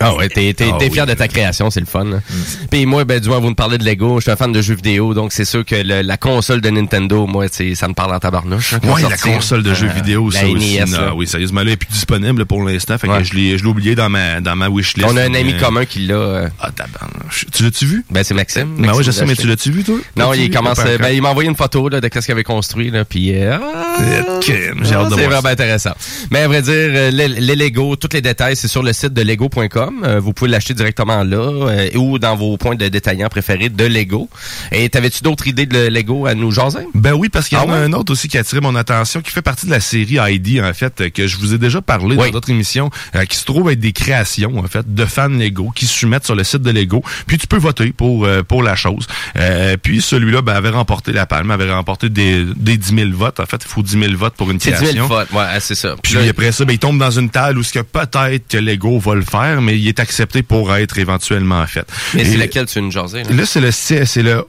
[0.00, 0.92] Ah ouais, t'es, t'es, Ah t'es oui.
[0.92, 2.04] fier de ta création, c'est le fun.
[2.04, 2.18] là.
[2.70, 4.60] Puis moi, ben du moins, vous me parlez de Lego, je suis un fan de
[4.62, 8.14] jeux vidéo, donc c'est sûr que le- la console de Nintendo, moi, ça me parle
[8.14, 8.74] en tabarnouche.
[8.74, 10.78] hein, Ouais, la console de jeux Euh, vidéo, ça aussi.
[10.78, 12.98] NES, non, oui, sérieusement, là, elle est plus disponible pour l'instant.
[12.98, 13.18] Fait Ouais.
[13.18, 15.08] que je l'ai je l'ai oublié dans ma dans ma wishlist.
[15.10, 16.14] On a un ami mais- commun qui l'a.
[16.14, 17.46] euh, Ah, tabarnouche.
[17.52, 18.04] Tu l'as-tu vu?
[18.10, 18.74] ben c'est Maxime.
[18.76, 19.96] Ben Maxime oui, je sais, mais tu l'as-tu vu, toi?
[20.16, 20.50] Non, il vu?
[20.50, 20.76] commence.
[20.78, 20.98] Pas euh.
[20.98, 23.56] Ben, il m'a envoyé une photo là, de ce qu'il avait construit, là, puis euh,
[23.60, 25.92] ah, crème, J'ai hâte de c'est vraiment intéressant.
[26.30, 29.77] Mais à vrai dire, les Lego, tous les détails, c'est sur le site de lego.com.
[29.78, 30.02] lego.com.
[30.04, 33.84] Euh, vous pouvez l'acheter directement là euh, ou dans vos points de détaillants préférés de
[33.84, 34.28] Lego.
[34.72, 36.86] Et t'avais-tu d'autres idées de Lego à nous jaser?
[36.94, 37.84] Ben oui, parce qu'il y en Ah a ouais?
[37.84, 40.60] un autre aussi qui a attiré mon attention, qui fait partie de la série ID,
[40.62, 42.26] en fait, euh, que je vous ai déjà parlé Oui.
[42.26, 45.70] dans d'autres émissions, euh, qui se trouve être des créations, en fait, de fans Lego,
[45.74, 47.02] qui se soumettent sur le site de Lego.
[47.26, 49.06] Puis tu peux voter pour euh, pour la chose.
[49.36, 53.40] Euh, puis celui-là ben, avait remporté la palme, avait remporté des, des 10 000 votes.
[53.40, 55.06] En fait, il faut 10 000 votes pour une C'est 10 création.
[55.08, 55.30] 000 votes.
[55.32, 55.94] Ouais, c'est ça.
[56.02, 58.56] Puis là, après ça, ben, il tombe dans une table où ce que peut-être que
[58.58, 61.86] Lego va le faire, mais il est accepté pour être éventuellement fait.
[62.14, 63.22] mais Et- c'est laquelle tu veux nous jaser?
[63.24, 63.30] là?
[63.34, 64.46] Là, c'est le C- c'est le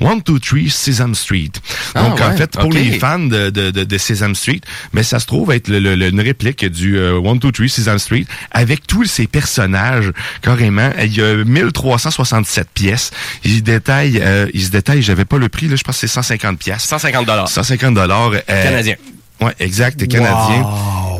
[0.00, 1.52] 123 Sesame Street.
[1.94, 4.60] Ah, Donc, en fait, pour les fans de, de, de, de Sesame Street,
[4.92, 8.24] mais ça se trouve être le, le- le- une réplique du euh, 123 Sesame Street
[8.50, 10.90] avec tous ces personnages, carrément.
[11.02, 13.10] Il y a 1367 pièces.
[13.44, 16.00] Il se détaille, euh, il se détaille, j'avais pas le prix, là, je pense que
[16.00, 16.82] c'est 150 pièces.
[16.82, 17.48] 150 dollars.
[17.48, 18.32] 150 dollars.
[18.32, 18.96] euh, Canadien.
[19.40, 20.66] Ouais, exact, canadien.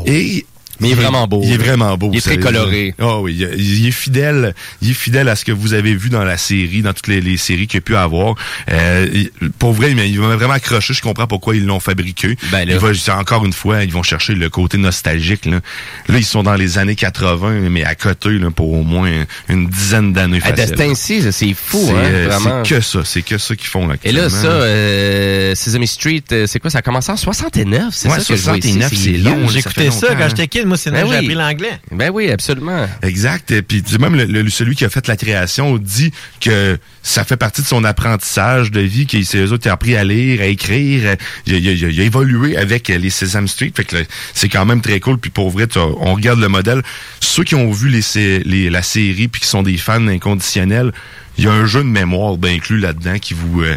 [0.07, 0.45] Et
[0.81, 2.11] Mais il est vraiment beau, Il est vraiment beau.
[2.13, 2.95] Il est très coloré.
[2.99, 4.55] Ah oui, il, est fidèle.
[4.83, 7.21] Il est fidèle à ce que vous avez vu dans la série, dans toutes les,
[7.21, 8.35] les séries qu'il a pu avoir.
[8.71, 9.25] Euh,
[9.59, 10.95] pour vrai, mais il m'a vraiment accroché.
[10.95, 12.37] Je comprends pourquoi ils l'ont fabriqué.
[12.51, 12.75] Ben là.
[12.75, 15.47] il va, encore une fois, ils vont chercher le côté nostalgique.
[15.47, 15.61] Là,
[16.09, 19.11] là ils sont dans les années 80, mais à côté là, pour au moins
[19.49, 20.41] une dizaine d'années.
[20.43, 20.53] À.
[20.53, 22.65] Destin c'est fou, C'est hein, euh, vraiment.
[22.65, 23.95] c'est que ça, c'est que ça qu'ils font là.
[24.05, 26.71] Et là, ça, euh, Sesame Street, euh, c'est quoi?
[26.71, 28.73] Ça a commencé en 69, c'est Ouais, ça que je vois ici?
[28.73, 30.66] 69, c'est long, ça J'écoutais ça, longtemps, quand j'étais kid.
[30.67, 31.25] Moi, c'est là Ben j'ai oui.
[31.25, 31.79] appris l'anglais.
[31.93, 32.87] Ben oui, absolument.
[33.03, 33.51] Exact.
[33.51, 37.37] Et puis même le, le- celui qui a fait la création dit que ça fait
[37.37, 40.41] partie de son apprentissage de vie, qu'il s'est eux autres qui a appris à lire,
[40.41, 41.17] à écrire.
[41.47, 43.73] Il a, il a- il a- il a évolué avec les Sesame Street.
[43.75, 44.03] Fait que là,
[44.35, 45.19] c'est quand même très cool.
[45.19, 46.83] Puis pour vrai, on regarde le modèle.
[47.21, 48.03] Ceux qui ont vu les,
[48.45, 50.93] les- la série puis qui sont des fans inconditionnels,
[51.39, 53.77] il y a un jeu de mémoire bien inclus là-dedans qui vous euh,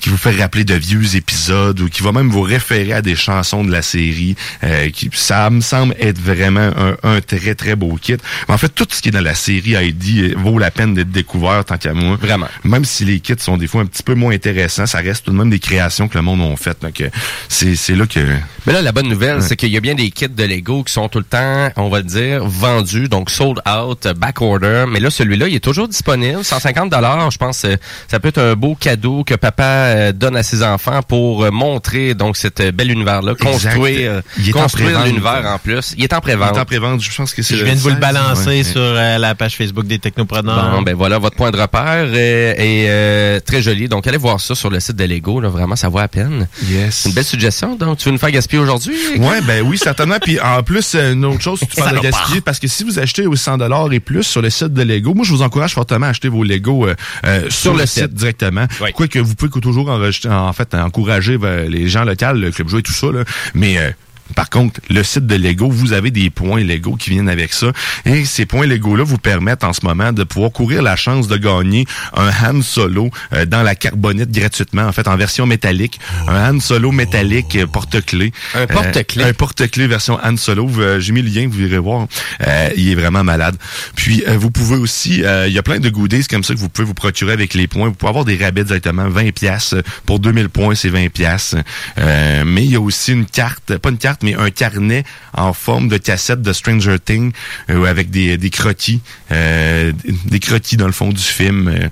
[0.00, 3.16] qui vous fait rappeler de vieux épisodes ou qui va même vous référer à des
[3.16, 4.34] chansons de la série.
[4.64, 8.16] Euh, qui, ça me semble être vraiment un, un très, très beau kit.
[8.48, 11.10] En fait, tout ce qui est dans la série Heidi euh, vaut la peine d'être
[11.10, 12.16] découvert tant qu'à moi.
[12.20, 12.48] Vraiment.
[12.64, 15.32] Même si les kits sont des fois un petit peu moins intéressants, ça reste tout
[15.32, 16.82] de même des créations que le monde a faites.
[16.82, 17.08] Donc, euh,
[17.48, 18.20] c'est c'est là que...
[18.66, 20.92] Mais là, la bonne nouvelle, c'est qu'il y a bien des kits de Lego qui
[20.92, 24.84] sont tout le temps, on va le dire, vendus, donc sold out, back order.
[24.88, 26.44] Mais là, celui-là, il est toujours disponible.
[26.44, 27.76] 150 dollars, je pense, euh,
[28.08, 31.50] ça peut être un beau cadeau que papa euh, donne à ses enfants pour euh,
[31.50, 35.06] montrer donc cet euh, bel univers-là, construire, Il est en construire pré-vente.
[35.06, 35.94] l'univers en plus.
[35.96, 36.58] Il est en Il est pré-vente.
[36.58, 38.62] en pré-vente, je pense que c'est Je viens de vous le 16, balancer ouais.
[38.62, 40.70] sur euh, la page Facebook des Technopreneurs.
[40.72, 43.88] Bon, ben voilà, votre point de repère est, est, euh, très joli.
[43.88, 45.40] Donc, allez voir ça sur le site de Lego.
[45.40, 46.46] Là, vraiment, ça vaut à peine.
[46.68, 47.06] Yes.
[47.06, 47.76] Une belle suggestion.
[47.76, 48.96] Donc, tu veux nous faire gaspiller aujourd'hui?
[49.18, 50.18] Ouais, ben oui, certainement.
[50.20, 53.26] Puis en plus, une autre chose, tu parles de gaspiller, parce que si vous achetez
[53.26, 56.06] aux 100 dollars et plus sur le site de Lego, moi je vous encourage fortement
[56.06, 58.66] à acheter vos Lego euh, sur, le site, directement.
[58.80, 58.92] Oui.
[58.92, 62.82] Quoique vous pouvez toujours en fait encourager euh, les gens locaux, le club joué et
[62.82, 63.24] tout ça, là.
[63.54, 63.90] mais euh,
[64.34, 67.72] par contre, le site de Lego, vous avez des points Lego qui viennent avec ça.
[68.04, 71.36] Et ces points Lego-là vous permettent en ce moment de pouvoir courir la chance de
[71.36, 76.00] gagner un Han Solo euh, dans la carbonite gratuitement, en fait, en version métallique.
[76.28, 78.32] Un Han Solo métallique euh, porte-clés.
[78.54, 79.24] Un porte-clés.
[79.24, 80.70] Euh, un porte-clés version Han Solo.
[80.78, 82.06] Euh, J'ai mis le lien, vous irez voir.
[82.46, 83.56] Euh, il est vraiment malade.
[83.96, 86.58] Puis, euh, vous pouvez aussi, euh, il y a plein de goodies comme ça que
[86.58, 87.88] vous pouvez vous procurer avec les points.
[87.88, 89.74] Vous pouvez avoir des rabais directement, 20 pièces
[90.06, 91.54] Pour 2000 points, c'est 20 pièces
[91.98, 95.04] euh, Mais il y a aussi une carte, pas une carte, mais un carnet
[95.34, 97.32] en forme de cassette de Stranger Things
[97.70, 99.00] euh, avec des, des croquis,
[99.32, 99.92] euh,
[100.26, 101.88] des croquis dans le fond du film, euh,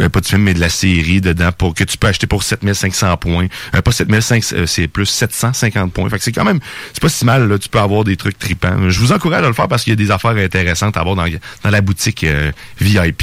[0.00, 2.42] euh, pas du film, mais de la série dedans, pour que tu peux acheter pour
[2.42, 3.46] 7500 points.
[3.74, 6.08] Euh, pas 7500, euh, c'est plus 750 points.
[6.08, 6.60] Fait que c'est quand même,
[6.92, 8.88] c'est pas si mal, là, tu peux avoir des trucs tripants.
[8.88, 11.16] Je vous encourage à le faire parce qu'il y a des affaires intéressantes à avoir
[11.16, 11.26] dans,
[11.62, 12.26] dans la boutique
[12.80, 13.22] VIP.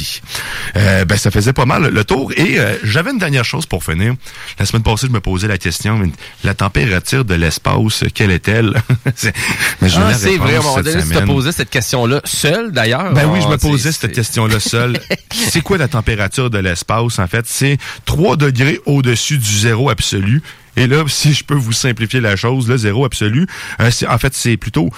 [0.75, 2.31] Ben, ça faisait pas mal le tour.
[2.37, 4.15] Et j'avais une dernière chose pour finir.
[4.59, 6.01] La semaine passée, je me posais la question,
[6.43, 8.42] la température de l'espace, quelle est-elle?
[9.15, 9.33] C'est-
[9.81, 12.21] mais eu Ah, c'est vrai, à un moment cette donné, tu te posais cette question-là
[12.25, 13.13] seul, d'ailleurs.
[13.13, 14.99] Ben oui, je Ah, me posais cette question-là seule.
[15.33, 17.45] c'est quoi la température de l'espace, en fait?
[17.47, 20.41] C'est 3 degrés au-dessus du zéro absolu.
[20.75, 23.45] Et là, si je peux vous simplifier la chose, le zéro absolu,
[23.79, 24.89] euh, en fait, c'est plutôt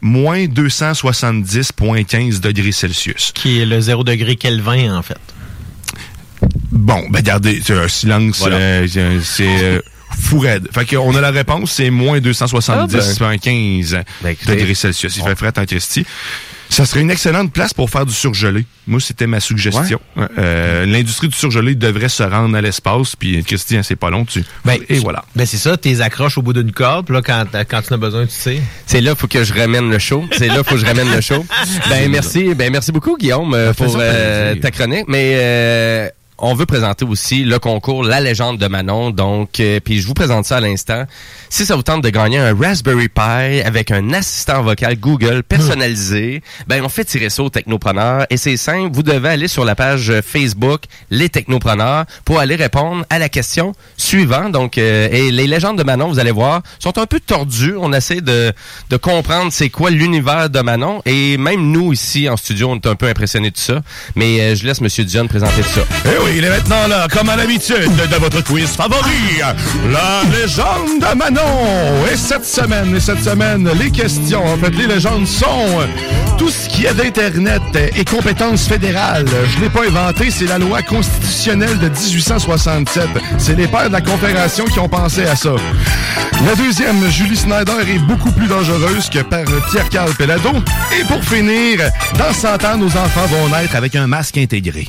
[0.00, 3.32] moins 270,15 degrés Celsius.
[3.34, 5.18] Qui est le 0 degré Kelvin, en fait.
[6.70, 8.56] Bon, ben regardez, c'est un silence, Voilà.
[8.56, 9.80] euh, c'est- c'est euh,
[10.16, 10.68] fou raide.
[10.72, 14.54] Fait qu'on a la réponse, c'est moins 270,15 Ben, écoutez.
[14.56, 15.16] degrés Celsius.
[15.16, 16.04] Il fait frais en Christie.
[16.70, 18.66] Ça serait une excellente place pour faire du surgelé.
[18.86, 19.98] Moi, c'était ma suggestion.
[20.38, 23.16] Euh, L'industrie du surgelé devrait se rendre à l'espace.
[23.16, 24.26] Puis, Christian, c'est pas long.
[24.26, 24.44] Tu...
[24.66, 25.24] Ben, Et voilà.
[25.34, 27.96] Ben, c'est ça, t'es accroches au bout d'une corde, puis là, quand, quand tu en
[27.96, 28.60] as besoin, tu sais.
[28.84, 30.26] C'est là, faut que je ramène le show.
[30.36, 31.44] C'est là, faut que je ramène le show.
[31.88, 35.04] Ben merci, ben merci beaucoup Guillaume pour euh, ta chronique.
[35.08, 39.10] Mais euh, on veut présenter aussi le concours La légende de Manon.
[39.10, 41.04] Donc, euh, puis je vous présente ça à l'instant.
[41.50, 46.42] Si ça vous tente de gagner un Raspberry Pi avec un assistant vocal Google personnalisé,
[46.68, 48.26] ben on fait tirer ça aux technopreneurs.
[48.30, 53.04] Et c'est simple, vous devez aller sur la page Facebook Les Technopreneurs pour aller répondre
[53.10, 54.52] à la question suivante.
[54.52, 57.74] Donc, euh, et les légendes de Manon, vous allez voir, sont un peu tordues.
[57.78, 58.52] On essaie de,
[58.90, 61.02] de comprendre c'est quoi l'univers de Manon.
[61.04, 63.82] Et même nous, ici, en studio, on est un peu impressionnés de ça.
[64.14, 65.80] Mais euh, je laisse Monsieur Dion présenter ça.
[66.04, 69.40] Eh il est maintenant là, comme à l'habitude, de votre quiz favori,
[69.90, 72.06] la légende de Manon.
[72.12, 75.86] Et cette semaine, et cette semaine, les questions, en fait, les légendes sont
[76.36, 77.62] tout ce qui est d'Internet
[77.96, 79.26] et compétences fédérales.
[79.54, 83.08] Je l'ai pas inventé, c'est la loi constitutionnelle de 1867.
[83.38, 85.50] C'est les pères de la Confédération qui ont pensé à ça.
[86.46, 90.50] La deuxième, Julie Snyder est beaucoup plus dangereuse que par Pierre-Carl Pelado.
[90.98, 91.80] Et pour finir,
[92.16, 94.88] dans 100 ans, nos enfants vont naître avec un masque intégré.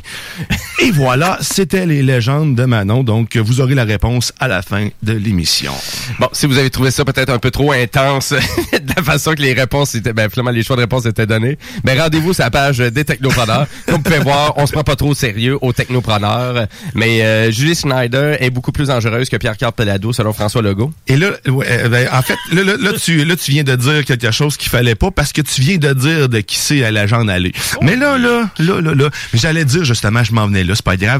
[0.81, 3.03] Et voilà, c'était les légendes de Manon.
[3.03, 5.73] Donc, vous aurez la réponse à la fin de l'émission.
[6.19, 8.29] Bon, si vous avez trouvé ça peut-être un peu trop intense,
[8.73, 11.57] de la façon que les réponses étaient, ben, finalement, les choix de réponses étaient donnés,
[11.83, 13.67] ben, rendez-vous sur la page des technopreneurs.
[13.85, 16.67] Comme vous pouvez voir, on se prend pas trop au sérieux aux technopreneurs.
[16.95, 20.91] Mais euh, Julie Snyder est beaucoup plus dangereuse que Pierre-Carl Pelado, selon François Legault.
[21.07, 23.75] Et là, ouais, euh, ben, en fait, là, là, là, tu, là, tu viens de
[23.75, 26.83] dire quelque chose qu'il fallait pas parce que tu viens de dire de qui c'est
[26.83, 27.53] à la légende aller.
[27.81, 30.97] Mais là, là, là, là, là, j'allais dire justement, je m'en venais là, c'est pas
[30.97, 31.18] grave.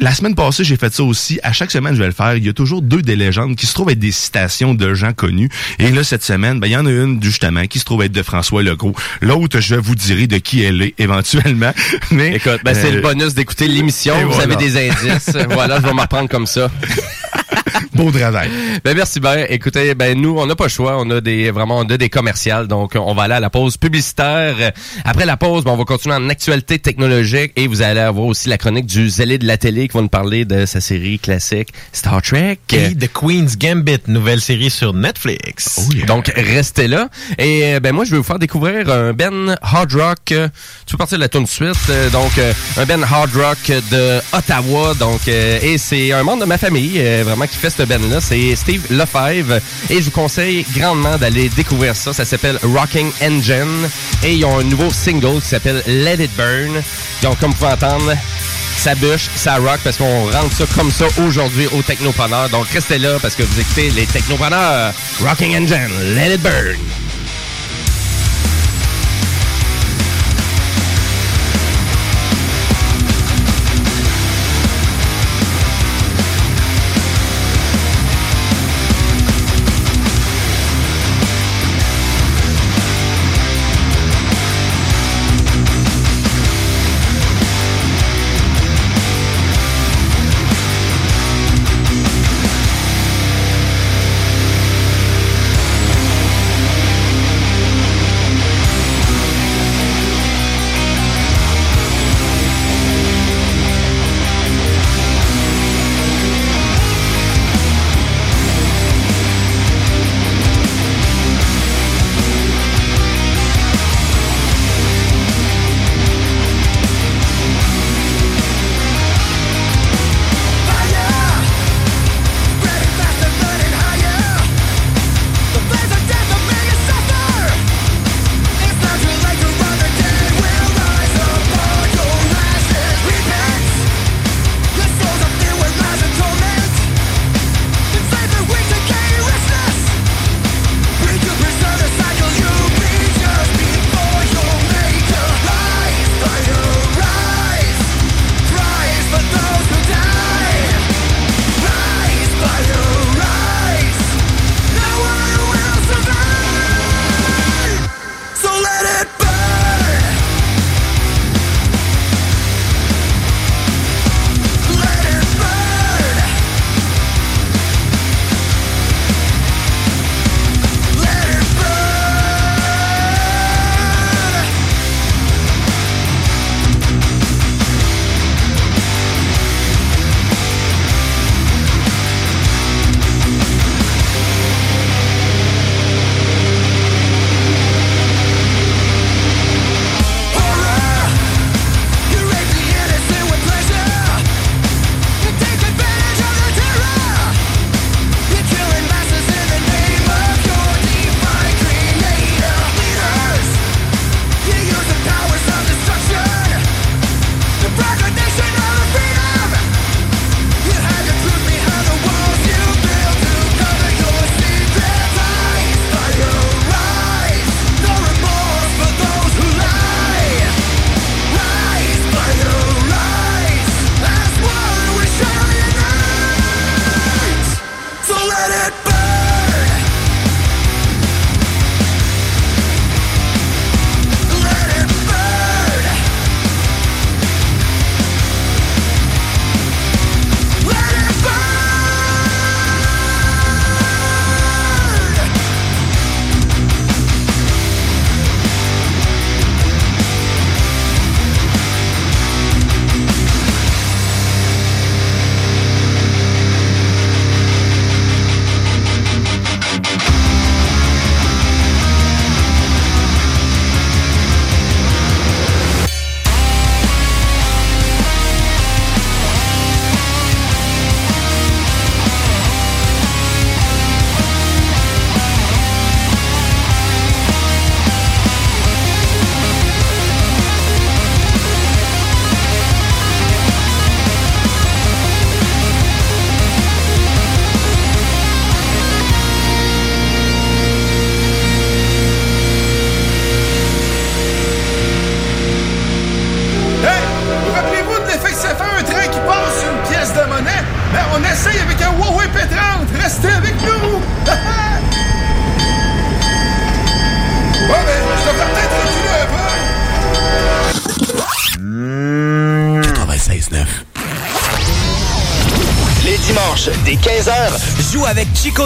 [0.00, 1.38] La semaine passée, j'ai fait ça aussi.
[1.42, 2.34] À chaque semaine, je vais le faire.
[2.36, 5.12] Il y a toujours deux des légendes qui se trouvent être des citations de gens
[5.12, 5.48] connus.
[5.78, 8.12] Et là, cette semaine, ben, il y en a une, justement, qui se trouve être
[8.12, 8.94] de François Legault.
[9.20, 11.72] L'autre, je vous dirai de qui elle est, éventuellement.
[12.10, 14.14] Mais, Écoute, ben, c'est euh, le bonus d'écouter l'émission.
[14.20, 14.54] Vous voilà.
[14.54, 15.30] avez des indices.
[15.50, 16.70] voilà, je vais m'en reprendre comme ça.
[17.94, 18.48] beau travail.
[18.84, 19.44] Ben merci bien.
[19.48, 20.98] Écoutez, ben nous, on n'a pas le choix.
[21.00, 23.76] On a des vraiment on a des commerciales, donc on va aller à la pause
[23.76, 24.72] publicitaire.
[25.04, 28.48] Après la pause, ben, on va continuer en actualité technologique et vous allez avoir aussi
[28.48, 31.68] la chronique du zélé de la télé qui va nous parler de sa série classique
[31.92, 32.58] Star Trek.
[32.72, 35.88] Et The Queen's Gambit, nouvelle série sur Netflix.
[36.06, 37.08] Donc restez là.
[37.38, 40.32] Et euh, ben moi je vais vous faire découvrir un Ben Hard Rock.
[40.32, 40.48] euh,
[40.86, 41.76] tu peux partir de la tune de suite.
[41.90, 42.32] euh, donc
[42.78, 44.94] un Ben Hard Rock de Ottawa.
[44.94, 48.20] Donc euh, et c'est un membre de ma famille euh, qui fait ce Ben là.
[48.20, 49.60] C'est Steve Lefebvre.
[49.90, 52.12] Et je vous conseille grandement d'aller découvrir ça.
[52.12, 53.88] Ça s'appelle Rocking Engine.
[54.22, 56.82] Et ils ont un nouveau single qui s'appelle Let It Burn.
[57.22, 58.12] Donc comme vous pouvez entendre.
[58.76, 62.48] Ça bûche, ça rock parce qu'on rentre ça comme ça aujourd'hui au Technopreneur.
[62.50, 64.92] Donc restez là parce que vous écoutez les Technopreneurs.
[65.20, 66.76] Rocking Engine, let it burn.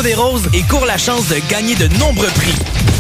[0.02, 2.54] Des Roses et cours la chance de gagner de nombreux prix.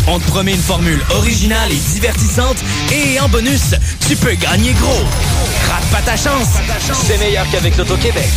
[0.06, 2.56] On te promet une formule originale et divertissante
[2.90, 3.74] et en bonus,
[4.08, 5.04] tu peux gagner gros.
[5.70, 6.48] Rate pas ta chance.
[7.06, 8.28] C'est meilleur qu'avec l'Auto-Québec.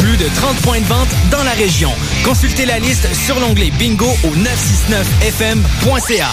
[0.00, 1.92] Plus de 30 points de vente dans la région.
[2.24, 6.28] Consultez la liste sur l'onglet bingo au 969fm.ca.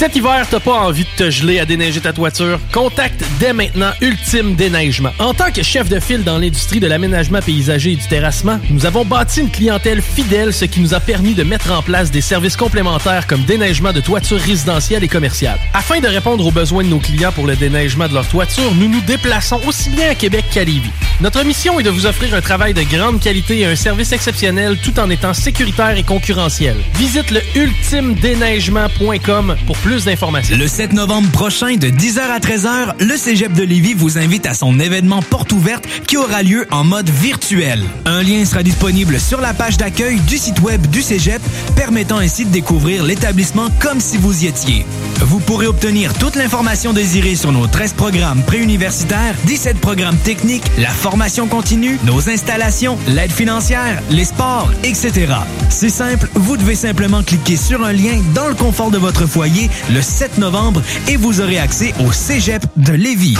[0.00, 2.58] Cet hiver, t'as pas envie de te geler à déneiger ta toiture?
[2.72, 5.10] Contacte dès maintenant Ultime Déneigement.
[5.18, 8.86] En tant que chef de file dans l'industrie de l'aménagement paysager et du terrassement, nous
[8.86, 12.22] avons bâti une clientèle fidèle, ce qui nous a permis de mettre en place des
[12.22, 15.58] services complémentaires comme déneigement de toitures résidentielles et commerciales.
[15.74, 18.88] Afin de répondre aux besoins de nos clients pour le déneigement de leur toiture, nous
[18.88, 20.92] nous déplaçons aussi bien à Québec qu'à Lévis.
[21.20, 24.78] Notre mission est de vous offrir un travail de grande qualité et un service exceptionnel
[24.82, 26.78] tout en étant sécuritaire et concurrentiel.
[26.94, 30.56] Visite le ultimedéneigement.com pour plus d'informations.
[30.56, 34.54] Le 7 novembre prochain, de 10h à 13h, le Cégep de Lévis vous invite à
[34.54, 37.82] son événement porte ouverte qui aura lieu en mode virtuel.
[38.06, 41.42] Un lien sera disponible sur la page d'accueil du site web du Cégep,
[41.76, 44.86] permettant ainsi de découvrir l'établissement comme si vous y étiez.
[45.22, 50.88] Vous pourrez obtenir toute l'information désirée sur nos 13 programmes préuniversitaires, 17 programmes techniques, la
[50.88, 55.34] formation continue, nos installations, l'aide financière, les sports, etc.
[55.68, 59.68] C'est simple, vous devez simplement cliquer sur un lien dans le confort de votre foyer
[59.92, 63.36] le 7 novembre et vous aurez accès au Cégep de Lévis.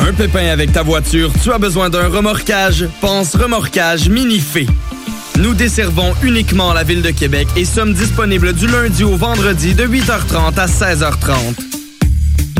[0.00, 2.86] Un pépin avec ta voiture, tu as besoin d'un remorquage?
[3.00, 4.66] Pense remorquage Minifé.
[5.38, 9.86] Nous desservons uniquement la ville de Québec et sommes disponibles du lundi au vendredi de
[9.86, 11.54] 8h30 à 16h30.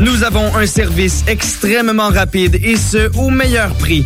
[0.01, 4.05] Nous avons un service extrêmement rapide et ce, au meilleur prix.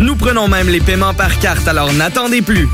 [0.00, 2.68] Nous prenons même les paiements par carte, alors n'attendez plus.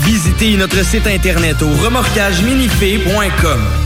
[0.00, 3.85] Visitez notre site internet au remorquageminifé.com.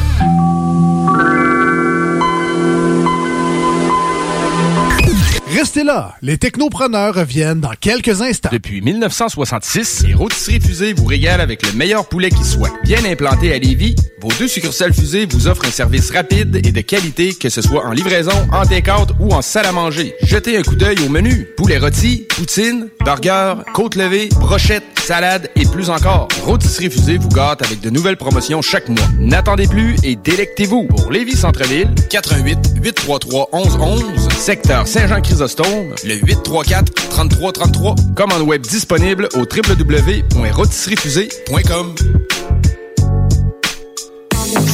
[5.53, 8.51] Restez là, les technopreneurs reviennent dans quelques instants.
[8.53, 12.71] Depuis 1966, les rôtisseries fusées vous régalent avec le meilleur poulet qui soit.
[12.85, 16.81] Bien implanté à Lévis, vos deux succursales fusées vous offrent un service rapide et de
[16.83, 20.15] qualité, que ce soit en livraison, en take-out ou en salle à manger.
[20.23, 21.49] Jetez un coup d'œil au menu.
[21.57, 26.29] Poulet rôti, poutine, burger, côte levée, brochette, salade et plus encore.
[26.45, 29.09] Rôtisserie fusée vous gâte avec de nouvelles promotions chaque mois.
[29.19, 30.85] N'attendez plus et délectez-vous.
[30.85, 37.95] Pour Lévis Centre-Ville, 88 833 1111, secteur Saint-Jean-Chrysostome, le 834 3333.
[38.17, 41.95] Commande web disponible au www.rôtisseriefusée.com.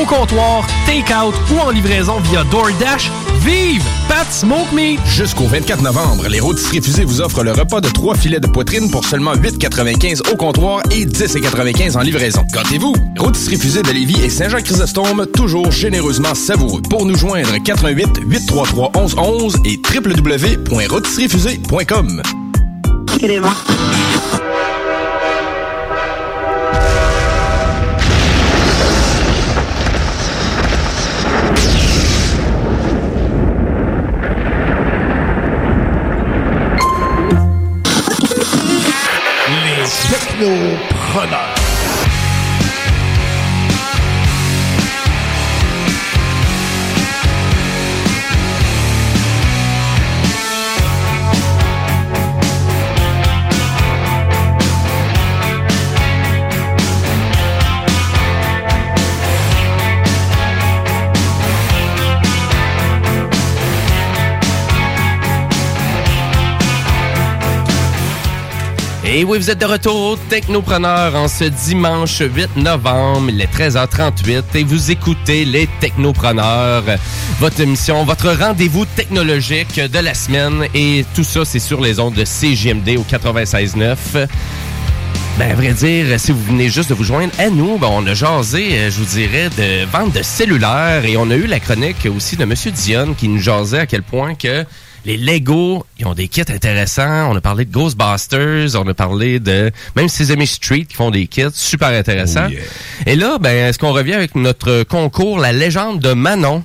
[0.00, 3.10] au comptoir, take-out ou en livraison via DoorDash.
[3.40, 5.00] Vive Pat Smoke Meat!
[5.06, 8.90] Jusqu'au 24 novembre, les rôtisseries fusées vous offrent le repas de trois filets de poitrine
[8.90, 12.44] pour seulement 8,95 au comptoir et 10,95 en livraison.
[12.52, 12.94] Gâtez-vous!
[13.18, 16.82] Rôtisserie fusée de Lévis et Saint-Jean-Chrysostome, toujours généreusement savoureux.
[16.82, 22.22] Pour nous joindre, 88 833 1111 et www.rôtisseriefusée.com.
[40.38, 41.55] Les
[69.18, 74.42] Et oui, vous êtes de retour, Technopreneur, en ce dimanche 8 novembre, il est 13h38,
[74.56, 76.84] et vous écoutez les Technopreneurs,
[77.40, 82.12] votre émission, votre rendez-vous technologique de la semaine, et tout ça, c'est sur les ondes
[82.12, 83.96] de CGMD au 96.9.
[85.38, 88.06] Ben, à vrai dire, si vous venez juste de vous joindre à nous, ben, on
[88.06, 91.58] a jasé, euh, je vous dirais, de vente de cellulaires et on a eu la
[91.58, 94.66] chronique aussi de Monsieur Dion qui nous jasait à quel point que
[95.06, 97.30] les Lego, ils ont des kits intéressants.
[97.30, 101.28] On a parlé de Ghostbusters, on a parlé de même Sesame Street qui font des
[101.28, 102.48] kits super intéressants.
[102.48, 102.60] Oh yeah.
[103.06, 106.64] Et là, ben, est-ce qu'on revient avec notre concours La légende de Manon?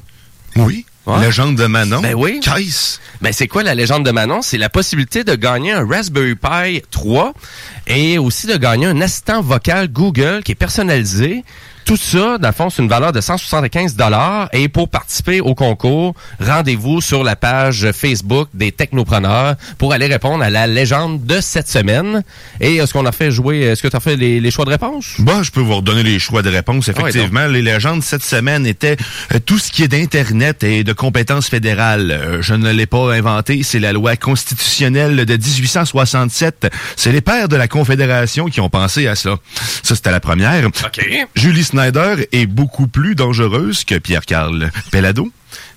[0.56, 0.88] Oui.
[1.06, 1.22] Ouais.
[1.22, 2.02] Légende de Manon.
[2.02, 2.40] Ben oui.
[2.44, 2.98] Qu'est-ce?
[3.22, 4.42] Ben c'est quoi la légende de Manon?
[4.42, 7.34] C'est la possibilité de gagner un Raspberry Pi 3
[7.86, 11.44] et aussi de gagner un assistant vocal Google qui est personnalisé.
[11.86, 14.50] Tout ça, dans le fond, c'est une valeur de 175 dollars.
[14.54, 20.44] Et pour participer au concours, rendez-vous sur la page Facebook des Technopreneurs pour aller répondre
[20.44, 22.24] à la légende de cette semaine.
[22.60, 24.70] Et est-ce qu'on a fait jouer, est-ce que tu as fait les, les choix de
[24.70, 25.16] réponse?
[25.20, 26.88] Bon, je peux vous redonner les choix de réponse.
[26.88, 28.98] Effectivement, les légendes cette semaine étaient
[29.34, 32.12] euh, tout ce qui est d'Internet et de compétences fédérales.
[32.12, 33.64] Euh, je ne l'ai pas inventé.
[33.64, 36.68] C'est la loi constitutionnelle de 1867.
[36.96, 39.36] C'est les pères de la Confédération qui ont pensé à ça.
[39.84, 40.66] Ça, c'était la première.
[40.66, 41.28] OK.
[41.36, 45.32] Julie Snyder est beaucoup plus dangereuse que Pierre-Carl Pellado.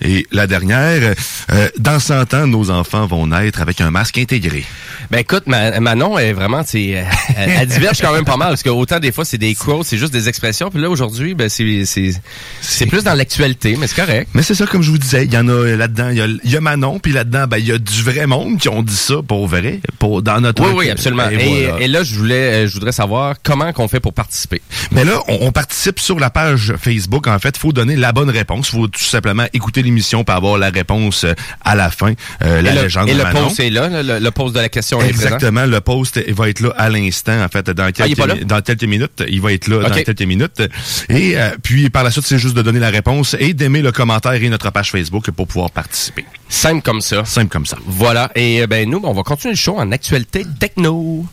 [0.05, 1.15] Et la dernière,
[1.53, 4.65] euh, dans 100 ans, nos enfants vont naître avec un masque intégré.
[5.11, 7.05] Ben écoute, Ma- Manon est vraiment, elle,
[7.37, 9.99] elle diverge quand même pas mal parce que autant des fois c'est des quotes, c'est
[9.99, 14.29] juste des expressions, puis là aujourd'hui, ben c'est plus dans l'actualité, mais c'est correct.
[14.35, 16.27] Mais c'est ça, comme je vous disais, il y en a là-dedans, il y a,
[16.27, 18.83] il y a Manon, puis là-dedans, ben, il y a du vrai monde qui ont
[18.83, 20.63] dit ça pour vrai, pour, dans notre...
[20.65, 21.29] Oui, oui, absolument.
[21.31, 21.85] Et Et, voilà.
[21.85, 24.61] et là, je voulais, euh, je voudrais savoir comment qu'on fait pour participer.
[24.93, 27.27] Mais là, on, on participe sur la page Facebook.
[27.27, 28.69] En fait, il faut donner la bonne réponse.
[28.69, 29.94] Il faut tout simplement écouter l'émission
[30.25, 31.35] pour avoir la réponse euh,
[31.65, 32.13] à la fin.
[32.43, 33.45] Euh, la et le, légende et de le Manon.
[33.49, 35.09] post est là, le, le- le post de la question est.
[35.09, 38.45] Exactement, le post il va être là à l'instant, en fait, dans Ah, quelques, mi-
[38.45, 39.23] dans quelques minutes.
[39.29, 40.63] Il va être là dans quelques minutes.
[41.09, 43.93] Et euh, puis, par la suite, c'est juste de donner la réponse et d'aimer le
[43.93, 46.25] commentaire et notre page Facebook pour pouvoir participer.
[46.49, 47.25] Simple comme ça.
[47.25, 47.77] Simple comme ça.
[47.87, 48.31] Voilà.
[48.35, 51.27] Et ben nous, on va continuer le show en actualité techno.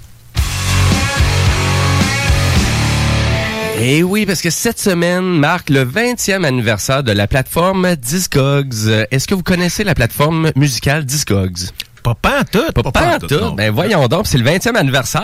[3.83, 9.07] Et oui, parce que cette semaine marque le 20e anniversaire de la plateforme Discogs.
[9.09, 11.71] Est-ce que vous connaissez la plateforme musicale Discogs?
[12.03, 12.59] Pas tout.
[12.73, 13.19] Pas, pas.
[13.55, 15.23] Ben voyons donc, c'est le 20e anniversaire.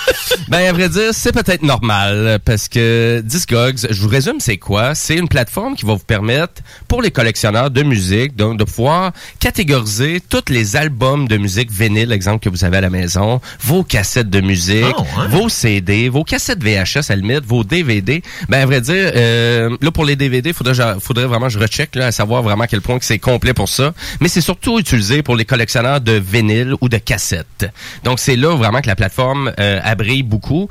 [0.48, 4.94] ben à vrai dire, c'est peut-être normal parce que Discogs, je vous résume c'est quoi?
[4.94, 9.12] C'est une plateforme qui va vous permettre pour les collectionneurs de musique donc de pouvoir
[9.40, 13.84] catégoriser tous les albums de musique vinyle exemple que vous avez à la maison, vos
[13.84, 14.84] cassettes de musique,
[15.16, 18.22] Ah, vos CD, vos cassettes VHS à la limite, vos DVD.
[18.48, 22.06] Ben à vrai dire, euh, là pour les DVD, faudrait faudrait vraiment je recheck là
[22.06, 25.22] à savoir vraiment à quel point que c'est complet pour ça, mais c'est surtout utilisé
[25.22, 27.66] pour les collectionneurs de vinyle ou de cassettes.
[28.04, 30.68] Donc c'est là vraiment que la plateforme euh, abrille beaucoup.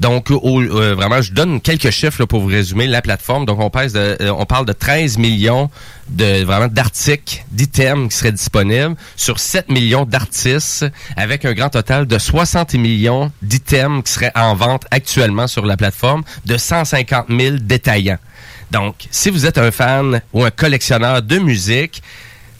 [0.00, 3.46] Donc, au- euh, vraiment, je donne quelques chiffres pour vous résumer la plateforme.
[3.46, 5.70] Donc, on, euh, parle de 13 millions
[6.68, 10.84] d'articles, d'items qui seraient disponibles sur 7 millions d'artistes,
[11.16, 15.76] avec un grand total de 60 millions d'items qui seraient en vente actuellement sur la
[15.76, 18.18] plateforme, de 150 000 détaillants.
[18.72, 22.02] Donc, si vous êtes un fan ou un collectionneur de musique,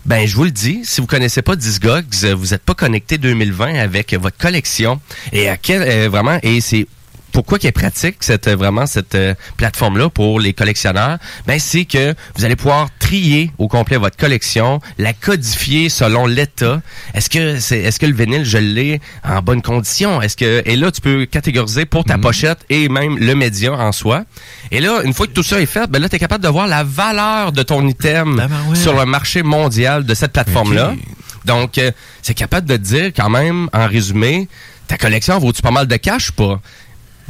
[0.07, 3.17] ben, je vous le dis, si vous connaissez pas Discogs, euh, vous n'êtes pas connecté
[3.17, 5.01] 2020 avec votre collection.
[5.33, 6.87] Et à quel, euh, vraiment, et c'est
[7.35, 11.19] pourquoi qui est pratique cette euh, vraiment cette euh, plateforme là pour les collectionneurs?
[11.49, 16.81] Ben c'est que vous allez pouvoir trier au complet votre collection la codifier selon l'état.
[17.13, 20.23] Est-ce que c'est est-ce que le vinyle je l'ai en bonne condition?
[20.23, 23.91] Est-ce que et là tu peux catégoriser pour ta pochette et même le média en
[23.91, 24.25] soi.
[24.71, 26.49] Et là une fois que tout ça est fait ben là tu es capable de
[26.49, 28.77] voir la valeur de ton item Tabarouette.
[28.77, 30.95] sur le marché mondial de cette plateforme là
[31.45, 31.91] donc euh,
[32.23, 34.49] c'est capable de te dire quand même en résumé
[34.87, 36.61] ta collection vaut-tu pas mal de cash ou pas?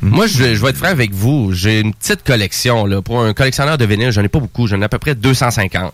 [0.02, 1.52] Moi, je, je vais être franc avec vous.
[1.52, 3.02] J'ai une petite collection.
[3.02, 4.66] Pour un collectionneur de vinyle, j'en ai pas beaucoup.
[4.66, 5.92] J'en ai à peu près 250.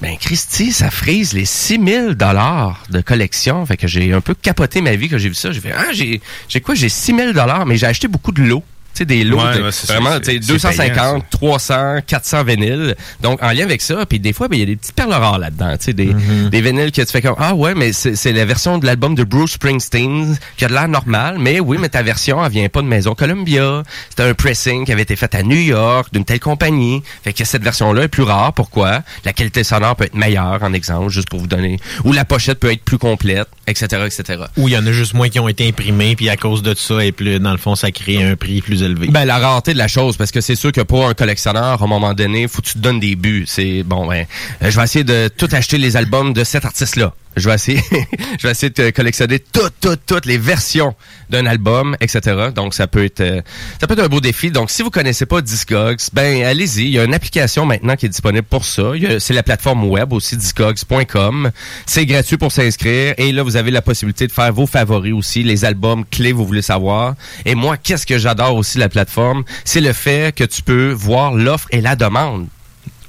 [0.00, 3.64] Ben, Christy, ça frise les 6000 dollars de collection.
[3.66, 5.52] Fait que j'ai un peu capoté ma vie quand j'ai vu ça.
[5.52, 6.74] J'ai fait, ah, j'ai, j'ai quoi?
[6.74, 8.64] J'ai 6000 dollars, mais j'ai acheté beaucoup de lots.
[8.94, 11.26] Tu sais, des lots, Ouais, de- vraiment, c'est- tu sais, c'est 250, payant, ça.
[11.30, 12.94] 300, 400 vinyles.
[13.22, 15.12] Donc, en lien avec ça, puis des fois, ben, il y a des petites perles
[15.12, 15.72] rares là-dedans.
[15.78, 16.50] Tu sais, des, Mm-hmm.
[16.50, 19.14] des vinyles que tu fais comme, ah ouais, mais c'est c'est la version de l'album
[19.14, 22.68] de Bruce Springsteen qui a de l'air normal, mais oui, mais ta version, elle vient
[22.68, 23.82] pas de Maison Columbia.
[24.10, 27.02] C'était un pressing qui avait été fait à New York d'une telle compagnie.
[27.24, 28.52] Fait que cette version-là est plus rare.
[28.52, 29.02] Pourquoi?
[29.24, 31.78] La qualité sonore peut être meilleure, en exemple, juste pour vous donner.
[32.04, 34.44] Ou la pochette peut être plus complète, etc., etc.
[34.56, 36.74] Ou il y en a juste moins qui ont été imprimés, puis à cause de
[36.74, 39.78] ça, et plus, dans le fond, ça crée un prix plus Ben, la rareté de
[39.78, 42.62] la chose, parce que c'est sûr que pour un collectionneur, à un moment donné, faut
[42.62, 43.44] que tu te donnes des buts.
[43.46, 44.26] C'est, bon, ben,
[44.62, 47.14] euh, je vais essayer de tout acheter les albums de cet artiste-là.
[47.36, 47.80] Je vais essayer,
[48.38, 50.94] je vais essayer de collectionner toutes, toutes, toutes les versions
[51.30, 52.48] d'un album, etc.
[52.54, 53.40] Donc, ça peut être, euh,
[53.80, 54.50] ça peut être un beau défi.
[54.50, 56.82] Donc, si vous connaissez pas Discogs, ben, allez-y.
[56.82, 58.92] Il y a une application maintenant qui est disponible pour ça.
[59.18, 61.50] C'est la plateforme web aussi, discogs.com.
[61.86, 63.14] C'est gratuit pour s'inscrire.
[63.16, 66.46] Et là, vous avez la possibilité de faire vos favoris aussi, les albums clés, vous
[66.46, 67.14] voulez savoir.
[67.44, 69.44] Et moi, qu'est-ce que j'adore aussi de la plateforme?
[69.64, 72.46] C'est le fait que tu peux voir l'offre et la demande.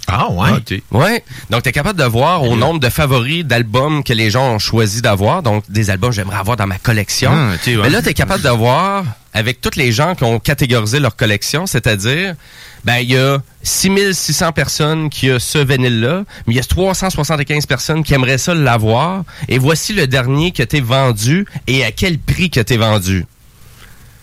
[0.07, 0.81] Ah ouais?
[0.91, 1.23] Ouais.
[1.49, 4.59] Donc, tu es capable de voir au nombre de favoris d'albums que les gens ont
[4.59, 5.43] choisi d'avoir.
[5.43, 7.31] Donc, des albums que j'aimerais avoir dans ma collection.
[7.33, 7.77] Ah, ouais.
[7.77, 11.15] Mais là, tu es capable de voir avec tous les gens qui ont catégorisé leur
[11.15, 12.35] collection, c'est-à-dire,
[12.83, 17.65] ben, il y a 6600 personnes qui ont ce vinyle-là, mais il y a 375
[17.65, 19.23] personnes qui aimeraient ça l'avoir.
[19.47, 22.63] Et voici le dernier a été vendu et à quel prix qui a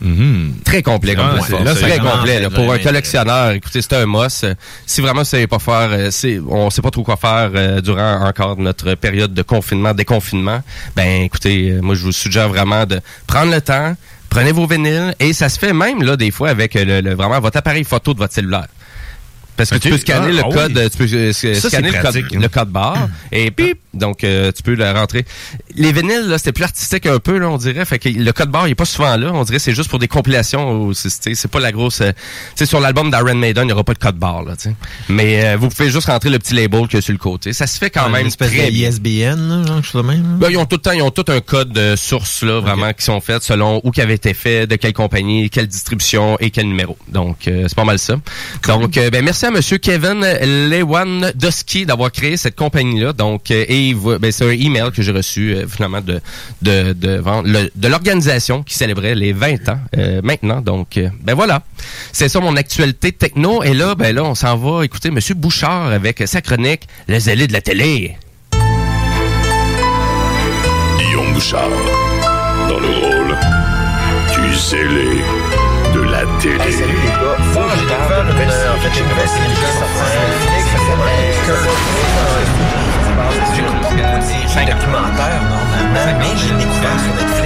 [0.01, 0.53] vendu.
[0.65, 2.41] Très complet comme Ah, là, très complet.
[2.41, 2.51] là.
[2.51, 4.47] Pour un collectionneur, écoutez, c'est un must.
[4.87, 7.81] Si vraiment vous savez pas faire, euh, c'est, on sait pas trop quoi faire euh,
[7.81, 10.63] durant encore notre période de confinement, déconfinement,
[10.97, 13.95] ben écoutez, euh, moi je vous suggère vraiment de prendre le temps,
[14.29, 17.41] prenez vos vinyles et ça se fait même là des fois avec le, le- vraiment
[17.41, 18.67] votre appareil photo de votre cellulaire.
[19.61, 20.55] Parce que tu peux scanner Ah, le ah oui.
[20.55, 22.39] code, tu peux euh, Ça, scanner le code, hein.
[22.41, 25.25] le code barre et pip, donc euh, tu peux le rentrer.
[25.77, 28.51] Les vinyles là, c'était plus artistique un peu là, on dirait, fait que le code
[28.51, 31.47] barre il est pas souvent là, on dirait que c'est juste pour des compilations, c'est-
[31.49, 32.01] pas la grosse.
[32.01, 32.13] euh,
[32.55, 34.55] c'est sur l'album d'Iron Maiden, il y aura pas de code barre là.
[35.09, 37.53] Mais euh, vous pouvez juste rentrer le petit label que sur le côté.
[37.53, 38.89] Ça se fait quand Une même espèce très de bien.
[38.89, 40.23] ISBN, là, genre, quelque chose de même.
[40.23, 40.37] là.
[40.39, 42.93] Ben, ils ont tout le temps, ils ont tout un code de source là, vraiment
[42.93, 46.51] qui sont faits selon où qui avait été fait, de quelle compagnie, quelle distribution et
[46.51, 46.97] quel numéro.
[47.09, 48.17] Donc euh, c'est pas mal ça.
[48.69, 50.21] Donc euh, ben merci à monsieur Kevin
[50.69, 53.13] Lewandowski d'avoir créé cette compagnie là.
[53.13, 56.21] Donc euh, et ben, c'est un email que j'ai reçu euh, finalement de
[56.63, 60.61] de de, l'organisation qui célébrait les 20 ans euh, maintenant.
[60.61, 61.63] Donc ben voilà.
[62.13, 65.87] C'est ça mon actualité techno et là ben là on s'en va écouter monsieur Bouchard
[65.89, 68.17] avec sa chronique Les zélés de la télé.
[70.99, 71.71] Guillaume Bouchard,
[72.69, 73.37] dans le rôle
[74.35, 75.23] du zélé
[75.95, 76.73] de la télé.
[76.73, 78.31] salut les gars, formidable.
[78.31, 79.15] En fait, une
[79.79, 80.81] sortie.
[84.47, 87.40] C'est un documentaire, normalement, mais.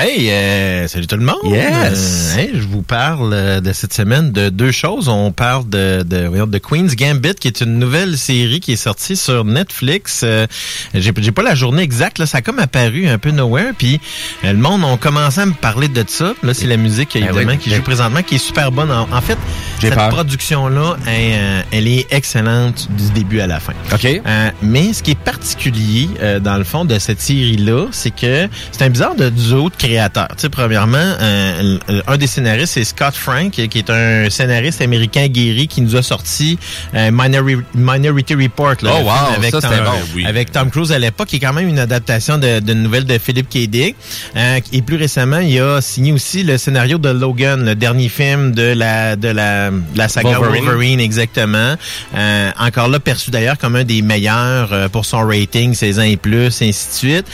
[0.00, 1.40] Hey, euh, salut tout le monde.
[1.42, 2.36] Yes.
[2.36, 5.08] Euh, hey, je vous parle euh, de cette semaine de deux choses.
[5.08, 9.16] On parle de, de, de Queen's Gambit, qui est une nouvelle série qui est sortie
[9.16, 10.24] sur Netflix.
[10.94, 13.72] J'ai, j'ai pas la journée exacte, là, ça a comme apparu un peu nowhere.
[13.76, 14.00] Puis
[14.44, 16.32] le monde ont commencé à me parler de ça.
[16.44, 17.58] Là, c'est la musique Ben évidemment oui.
[17.58, 18.92] qui joue présentement, qui est super bonne.
[18.92, 19.38] En, en fait,
[19.80, 20.10] cette peur.
[20.10, 23.72] production-là, elle, elle est excellente du début à la fin.
[23.92, 24.06] OK.
[24.62, 26.08] Mais ce qui est particulier
[26.40, 30.28] dans le fond de cette série-là, c'est que c'est un bizarre de duo de créateurs.
[30.36, 35.26] Tu sais, premièrement, euh, un des scénaristes, c'est Scott Frank, qui est un scénariste américain
[35.28, 36.58] guéri qui nous a sorti
[36.94, 38.74] euh, Minori- Minority Report.
[38.82, 39.90] Là, Oh, wow, avec, ça, Tom, c'était bon.
[40.14, 40.26] Oui.
[40.26, 43.18] avec Tom Cruise à l'époque, qui est quand même une adaptation de- d'une nouvelle de
[43.18, 43.66] Philip K.
[43.68, 43.96] Dick.
[44.36, 48.52] Euh, et plus récemment, il a signé aussi le scénario de Logan, le dernier film
[48.52, 50.64] de la de la, de la saga Wolverine.
[50.64, 51.74] Wolverine, exactement.
[52.16, 56.16] Euh, encore là, perçu d'ailleurs comme un des meilleurs pour son rating, 16 ans et
[56.16, 57.26] plus, et ainsi de suite.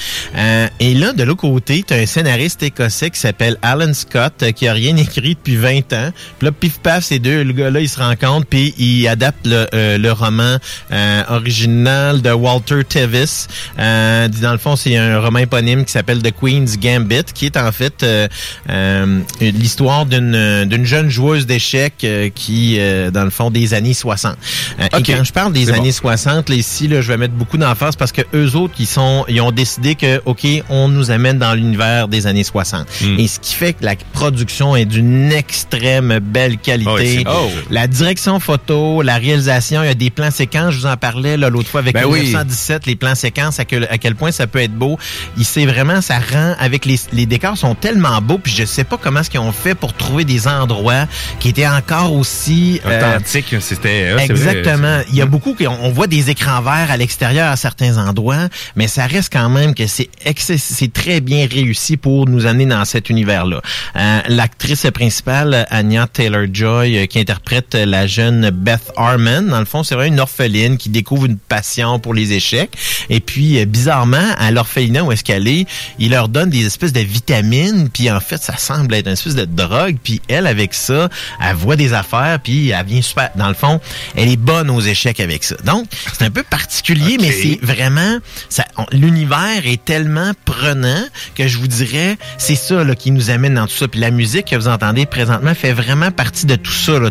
[0.81, 4.53] Et là, de l'autre côté, tu as un scénariste écossais qui s'appelle Alan Scott, euh,
[4.53, 6.11] qui a rien écrit depuis 20 ans.
[6.39, 9.99] Puis là, pif paf, ces deux gars-là, ils se rencontrent, puis ils adaptent le, euh,
[9.99, 10.57] le roman
[10.93, 13.47] euh, original de Walter Tevis.
[13.79, 17.57] Euh, dans le fond, c'est un roman éponyme qui s'appelle The Queen's Gambit, qui est
[17.57, 18.05] en fait
[19.41, 22.79] l'histoire d'une d'une jeune joueuse d'échecs qui,
[23.13, 24.37] dans le fond, des années 60.
[24.81, 25.09] Euh, Ok.
[25.09, 25.93] Et quand je parle des C'est années bon.
[25.93, 29.25] 60, là, ici, là, je vais mettre beaucoup d'emphase parce que eux autres, ils sont,
[29.29, 32.87] ils ont décidé que, ok, on nous amène dans l'univers des années 60.
[33.03, 33.19] Hmm.
[33.19, 37.25] Et ce qui fait que la production est d'une extrême belle qualité.
[37.27, 37.51] Oh, Oh.
[37.71, 41.37] La direction photo, la réalisation, il y a des plans séquences, je vous en parlais
[41.37, 42.23] l'autre fois avec Ben oui.
[42.23, 44.99] 1917, les plans séquences, à quel, à quel point ça peut être beau.
[45.37, 48.85] Il sait vraiment, ça rend avec les, les décors sont tellement beaux, puis je sais
[48.85, 51.07] pas comment est-ce qu'ils ont fait pour trouver des endroits
[51.41, 54.09] qui étaient encore aussi euh, Authentique, c'était.
[54.11, 55.01] ah, vrai, Exactement.
[55.11, 58.49] Il y a beaucoup qu'on on voit des écrans verts à l'extérieur à certains endroits,
[58.77, 60.09] mais ça reste quand même que c'est
[60.57, 63.61] c'est très bien réussi pour nous amener dans cet univers-là.
[63.97, 69.83] Euh, L'actrice principale, Anya Taylor-Joy, euh, qui interprète la jeune Beth Harmon, dans le fond,
[69.83, 72.77] c'est vraiment une orpheline qui découvre une passion pour les échecs.
[73.11, 75.67] Et puis, euh, bizarrement, à l'orphelinat où est-ce qu'elle est,
[75.99, 79.35] il leur donne des espèces de vitamines, puis en fait, ça semble être une espèce
[79.35, 81.09] de drogue, puis elle, avec ça,
[81.43, 83.31] elle voit des affaires, puis elle vient super...
[83.37, 83.81] Dans le fond,
[84.17, 85.57] elle est bonne aux échecs avec ça.
[85.65, 88.19] Donc, c'est un peu particulier, mais c'est vraiment...
[88.49, 91.03] ça- L'univers est tellement prenant
[91.35, 92.04] que je vous dirais,
[92.39, 93.89] c'est ça qui nous amène dans tout ça.
[93.89, 96.99] Puis la musique que vous entendez présentement fait vraiment partie de tout ça.
[96.99, 97.11] Là,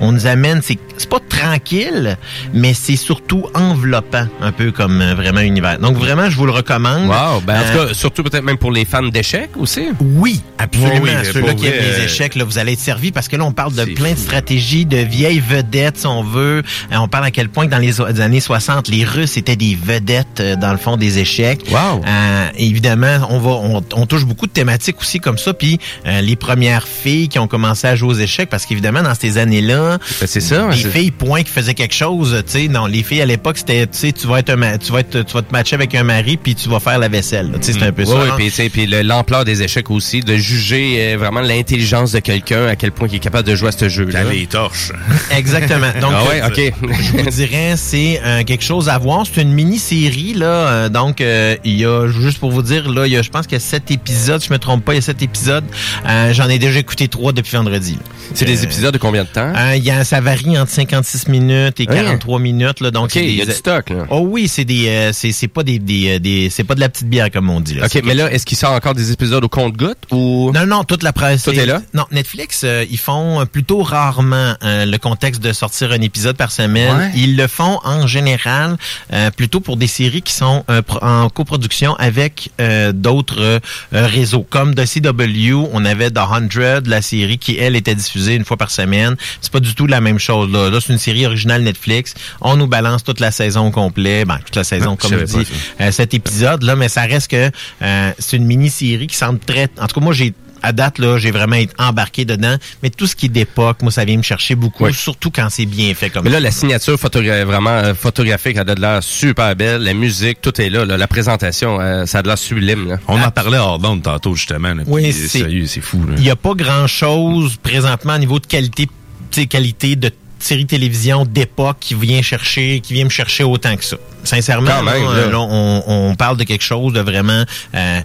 [0.00, 2.16] on nous amène, c'est c'est pas tranquille,
[2.54, 5.78] mais c'est surtout enveloppant, un peu comme euh, vraiment univers.
[5.78, 7.08] Donc vraiment, je vous le recommande.
[7.08, 9.88] Wow, ben en Euh, tout cas, surtout peut-être même pour les fans d'échecs aussi.
[10.00, 10.90] oui, absolument.
[11.02, 13.44] Oui, oui, Ceux-là qui aiment les échecs, là, vous allez être servis parce que là,
[13.44, 16.62] on parle de plein de stratégies, de vieilles vedettes, si on veut.
[16.92, 19.76] Euh, on parle à quel point que dans les, années 60, les Russes étaient des
[19.82, 21.60] vedettes euh, dans le fond des échecs.
[21.70, 22.02] Wow.
[22.06, 25.54] Euh, évidemment, on va, on, on touche beaucoup de thématiques aussi comme ça.
[25.54, 29.14] Puis euh, les premières filles qui ont commencé à jouer aux échecs, parce qu'évidemment, dans
[29.14, 30.68] ces années-là, Ben, c'est ça.
[30.72, 33.86] c'est- filles point qui faisaient quelque chose, tu sais, non, les filles à l'époque c'était,
[33.86, 35.94] tu sais, tu vas être un, ma- tu vas être, tu vas te matcher avec
[35.94, 37.58] un mari puis tu vas faire la vaisselle, là.
[37.58, 38.36] tu sais, c'est un peu Oui, ça.
[38.36, 38.68] oui, hein.
[38.72, 43.08] puis, l'ampleur des échecs aussi, de juger euh, vraiment l'intelligence de quelqu'un, à quel point
[43.10, 44.24] il est capable de jouer à ce jeu-là.
[44.24, 44.92] les torches.
[45.30, 45.90] Exactement.
[46.00, 46.72] Donc, ah ouais, ok.
[47.00, 49.24] je vous dirais, c'est euh, quelque chose à voir.
[49.32, 50.46] C'est une mini-série, là.
[50.46, 53.30] euh, donc, euh, il y a, juste pour vous dire, là, il y a, je
[53.30, 54.42] pense qu'il y a sept épisodes.
[54.46, 55.64] Je me trompe pas, il y a sept épisodes.
[56.06, 57.98] Euh, J'en ai déjà écouté trois depuis vendredi.
[58.34, 59.52] C'est des épisodes de combien de temps?
[59.56, 61.94] euh, il y a, ça varie entre 56 minutes et Ouais.
[61.94, 62.80] 43 minutes.
[62.80, 64.06] Là, donc il y a du stock, là.
[64.10, 66.80] Oh oui, c'est des, euh, c'est c'est pas des, des, euh, des- c'est pas de
[66.80, 67.74] la petite bière comme on dit.
[67.74, 67.86] Là.
[67.86, 70.50] OK, mais là, est-ce qu'il sort encore des épisodes au compte-goutte ou...
[70.54, 71.42] non, non, toute la presse.
[71.44, 71.82] Tout est là?
[71.94, 76.52] Non, Netflix, euh, ils font plutôt rarement euh, le contexte de sortir un épisode par
[76.52, 76.96] semaine.
[76.96, 77.10] Ouais.
[77.16, 78.76] Ils le font en général
[79.12, 83.60] euh, plutôt pour des séries qui sont euh, en coproduction avec euh, d'autres
[83.92, 84.46] réseaux.
[84.48, 86.18] Comme The CW, on avait The
[86.52, 89.16] 100, la série qui, elle, était diffusée une fois par semaine.
[89.40, 90.50] C'est pas du tout la même chose.
[90.52, 92.14] Là, là c'est une série originale Netflix.
[92.40, 94.24] On nous balance toute la saison au complet.
[94.24, 95.46] Ben, toute la saison, Ah, comme je dis,
[95.80, 96.74] euh, cet épisode-là.
[96.76, 97.50] Mais ça reste que
[97.82, 99.68] euh, c'est une mini-série qui semble très...
[99.80, 102.54] En tout cas, moi, j'ai à date, là, j'ai vraiment été embarqué dedans.
[102.82, 104.92] Mais tout ce qui est d'époque, moi, ça vient me chercher beaucoup, Oui.
[104.92, 106.40] surtout quand c'est bien fait comme Mais là, ça.
[106.42, 109.80] la signature photogra- vraiment euh, photographique, elle a de l'air super belle.
[109.82, 110.84] La musique, tout est là.
[110.84, 110.98] là.
[110.98, 112.88] La présentation, euh, ça a de l'air sublime.
[112.88, 112.98] Là.
[113.08, 114.74] On en parlait hors d'onde tantôt, justement.
[114.74, 116.04] là, Oui, c'est- fou.
[116.18, 118.86] Il n'y a pas grand-chose présentement au niveau de qualité,
[119.30, 120.10] tu sais, qualité de
[120.40, 123.96] série télévision d'époque qui vient chercher, qui vient me chercher autant que ça.
[124.24, 125.26] Sincèrement, Quand même, là, là.
[125.28, 127.44] là, on, on parle de quelque chose de vraiment.
[127.74, 128.00] euh,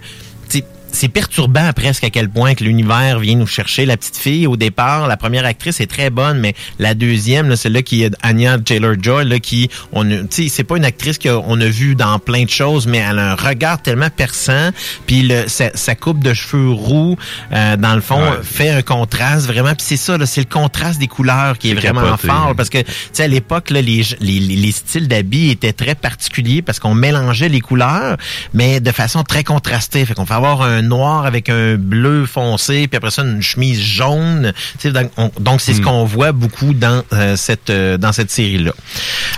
[0.96, 3.84] c'est perturbant presque à quel point que l'univers vient nous chercher.
[3.86, 7.56] La petite fille, au départ, la première actrice est très bonne, mais la deuxième, là,
[7.56, 11.60] celle-là qui est Anya Taylor-Joy, là, qui, on, tu sais, c'est pas une actrice qu'on
[11.60, 14.70] a vue dans plein de choses, mais elle a un regard tellement perçant,
[15.06, 17.16] puis le, sa, sa coupe de cheveux roux,
[17.52, 18.38] euh, dans le fond, Ouais.
[18.42, 19.74] fait un contraste vraiment.
[19.74, 22.28] Puis c'est ça, là, c'est le contraste des couleurs qui est, vraiment capoté.
[22.28, 25.74] fort, parce que, tu sais, à l'époque, là, les, les, les- les styles d'habits étaient
[25.74, 28.16] très particuliers parce qu'on mélangeait les couleurs,
[28.54, 30.04] mais de façon très contrastée.
[30.06, 33.80] Fait qu'on fait avoir un noir avec un bleu foncé, puis après ça, une chemise
[33.80, 34.52] jaune.
[34.84, 38.72] Donc, on- donc c'est ce qu'on voit beaucoup dans euh, cette euh, dans cette série-là.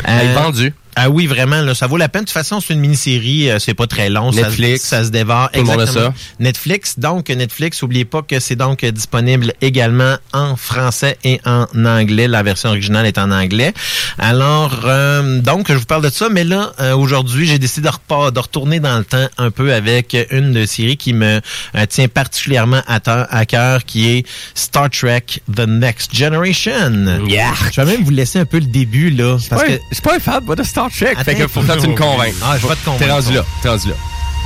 [0.05, 0.75] Elle est Euh, vendue.
[1.01, 2.23] Ah oui, vraiment, là, ça vaut la peine.
[2.23, 4.33] De toute façon, c'est une mini-série, euh, c'est pas très long.
[4.33, 4.83] Netflix.
[4.83, 5.51] Ça, se dévore.
[5.53, 6.13] Tout le monde a Exactement.
[6.13, 6.15] ça.
[6.41, 12.27] Netflix, donc Netflix, oubliez pas que c'est donc disponible également en français et en anglais.
[12.27, 13.73] La version originale est en anglais.
[14.19, 17.93] Alors, euh, donc, je vous parle de ça, mais là, euh, aujourd'hui, j'ai décidé de,
[17.93, 21.41] repas, de retourner dans le temps un peu avec une de séries qui me
[21.77, 25.25] euh, tient particulièrement à, cœur, qui est Star Trek
[25.55, 27.25] The Next Generation.
[27.29, 27.55] Yeah.
[27.73, 30.03] Je vais même vous laisser un peu le début, là, parce Ouais, que Je suis
[30.03, 31.13] pas un fan, moi, de Star Trek.
[31.13, 32.35] Attends fait que faut que tu me convainques.
[32.43, 33.05] Ah, je vais te convaincre.
[33.05, 33.45] T'es rendu là.
[33.63, 33.95] T'es rendu là.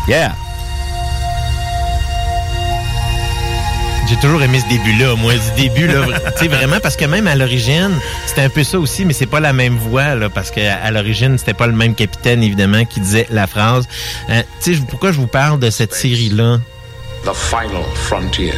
[0.09, 0.37] Yeah.
[4.09, 6.05] J'ai toujours aimé ce début-là, moi, du début, là,
[6.37, 7.93] tu sais, vraiment, parce que même à l'origine,
[8.27, 10.91] c'était un peu ça aussi, mais c'est pas la même voix, là, parce que à
[10.91, 13.89] l'origine, c'était pas le même capitaine, évidemment, qui disait la phrase.
[14.29, 16.59] Euh, tu sais, pourquoi je vous parle de cette série-là?
[17.25, 18.53] The final frontier.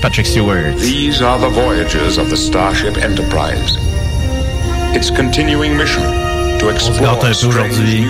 [0.00, 0.74] Patrick Stewart.
[0.78, 3.76] These are the voyages of the Starship Enterprise.
[4.94, 6.19] Its continuing mission
[6.60, 8.06] to gâte un explore peu aujourd'hui.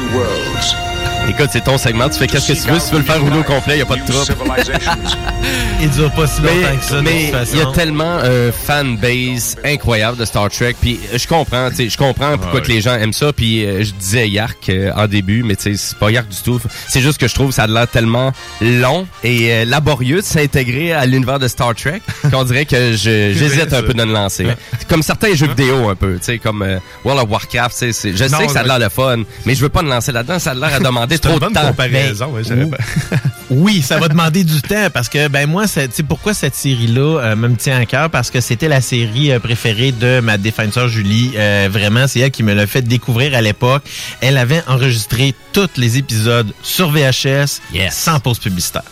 [1.31, 2.09] Écoute, c'est ton segment.
[2.09, 2.78] Tu fais qu'est-ce que tu veux.
[2.81, 4.35] Si tu veux le faire rouler au complet, y a pas de trouble.
[5.83, 7.51] Il dure pas si longtemps Mais que ça, de mais toute façon.
[7.55, 10.74] il y a tellement un fan base incroyable de Star Trek.
[10.78, 13.33] Puis euh, je comprends, tu sais, je comprends pourquoi que les gens aiment ça.
[13.33, 16.37] Puis euh, je disais Yark euh, en début, mais tu sais, c'est pas Yark du
[16.45, 16.61] tout.
[16.87, 20.26] C'est juste que je trouve que ça a l'air tellement long et euh, laborieux de
[20.26, 24.12] s'intégrer à l'univers de Star Trek qu'on dirait que je- j'hésite un peu de me
[24.12, 24.49] lancer.
[24.89, 27.72] Comme certains jeux vidéo un peu, tu sais, comme euh, World of Warcraft.
[27.72, 29.70] tu sais, c'est- Je Non, sais que ça a l'air de fun, mais je veux
[29.70, 30.39] pas me lancer là-dedans.
[30.39, 31.68] Ça a l'air à demander Une trop de bonne temps.
[31.68, 32.33] comparaison.
[32.71, 32.77] pas-
[33.51, 37.18] Oui, ça va demander du temps parce que ben moi, tu sais pourquoi cette série-là
[37.21, 38.09] euh, me tient à cœur?
[38.09, 41.33] Parce que c'était la série euh, préférée de ma défenseur Julie.
[41.37, 43.83] Euh, vraiment, c'est elle qui me l'a fait découvrir à l'époque.
[44.21, 47.94] Elle avait enregistré tous les épisodes sur VHS Yes.
[47.94, 48.82] sans pause publicitaire.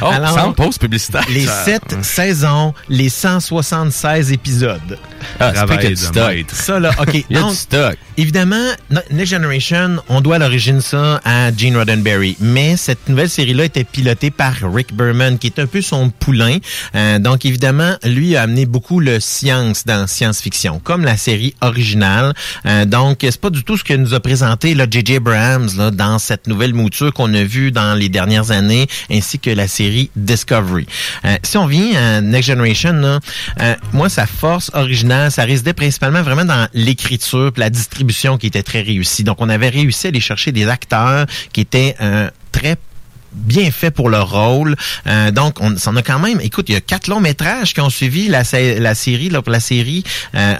[0.00, 1.24] Oh, Alors, sans pause publicitaire.
[1.28, 4.98] Les Ça- sept saisons, les 176 épisodes.
[5.38, 6.34] Ah, c'est du stock.
[6.52, 7.14] Ça là, ok.
[7.30, 7.96] Il y a donc, du stock.
[8.16, 8.70] évidemment,
[9.10, 12.36] Next Generation, on doit à l'origine ça à Gene Roddenberry.
[12.40, 16.56] Mais cette nouvelle série-là était pilotée par Rick Berman, qui est un peu son poulain.
[16.94, 22.32] Euh, donc, évidemment, lui a amené beaucoup le science dans science-fiction, comme la série originale.
[22.64, 25.16] Euh, donc, c'est pas du tout ce que nous a présenté là, J.J.
[25.16, 29.50] Abrams là, dans cette nouvelle mouture qu'on a vue dans les dernières années, ainsi que
[29.50, 30.86] la série Discovery.
[31.24, 33.20] Euh, si on vient à Next Generation, là,
[33.60, 38.62] euh, moi, sa force originale, ça résidait principalement vraiment dans l'écriture, la distribution qui était
[38.62, 39.24] très réussie.
[39.24, 42.76] Donc, on avait réussi à aller chercher des acteurs qui étaient euh, très
[43.32, 44.76] bien fait pour le rôle.
[45.06, 46.40] Euh, donc, on s'en a quand même.
[46.40, 49.28] Écoute, il y a quatre longs métrages qui ont suivi la, sé- la série.
[49.28, 50.04] Là, pour la série,
[50.34, 50.54] euh,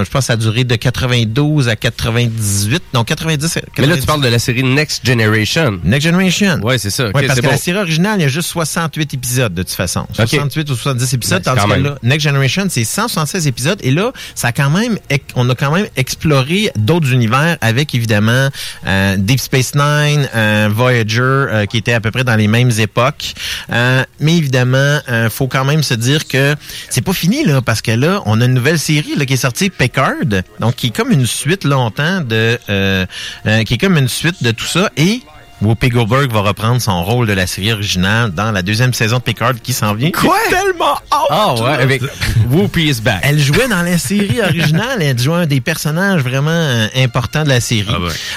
[0.00, 2.82] en- je pense ça a duré de 92 à 98.
[2.92, 3.56] Donc, 90.
[3.56, 4.06] à Mais là, tu 98.
[4.06, 5.80] parles de la série Next Generation.
[5.84, 6.60] Next Generation.
[6.62, 7.08] Ouais, c'est ça.
[7.08, 7.50] Ok, Oui, parce que bon.
[7.52, 10.06] la série originale, il y a juste 68 épisodes de toute façon.
[10.12, 11.84] 68 ou 70 épisodes, Ben, tandis que même.
[11.84, 13.78] là, Next Generation, c'est 176 épisodes.
[13.82, 14.98] Et là, ça a quand même,
[15.34, 18.48] on a quand même exploré d'autres univers avec évidemment
[18.86, 22.70] euh, Deep Space Nine, euh, Voyager, euh, qui étaient à peu près dans les mêmes
[22.78, 23.34] époques.
[23.72, 26.54] Euh, mais évidemment, euh, faut quand même se dire que
[26.88, 29.70] c'est pas fini là, parce que là, on a une nouvelle série qui est sortie,
[29.70, 30.24] Picard,
[30.58, 33.06] donc qui est comme une suite longtemps de, euh,
[33.46, 35.20] euh, qui est comme une suite de tout ça et
[35.62, 39.22] Whoopi Goldberg va reprendre son rôle de la série originale dans la deuxième saison de
[39.22, 40.10] Picard qui s'en vient.
[40.10, 40.36] Quoi?
[40.48, 40.98] Tellement!
[41.10, 42.02] Ah ouais, avec
[42.50, 43.20] Whoopi is back.
[43.22, 47.50] Elle jouait dans la série originale, elle jouait un des personnages vraiment euh, importants de
[47.50, 47.86] la série.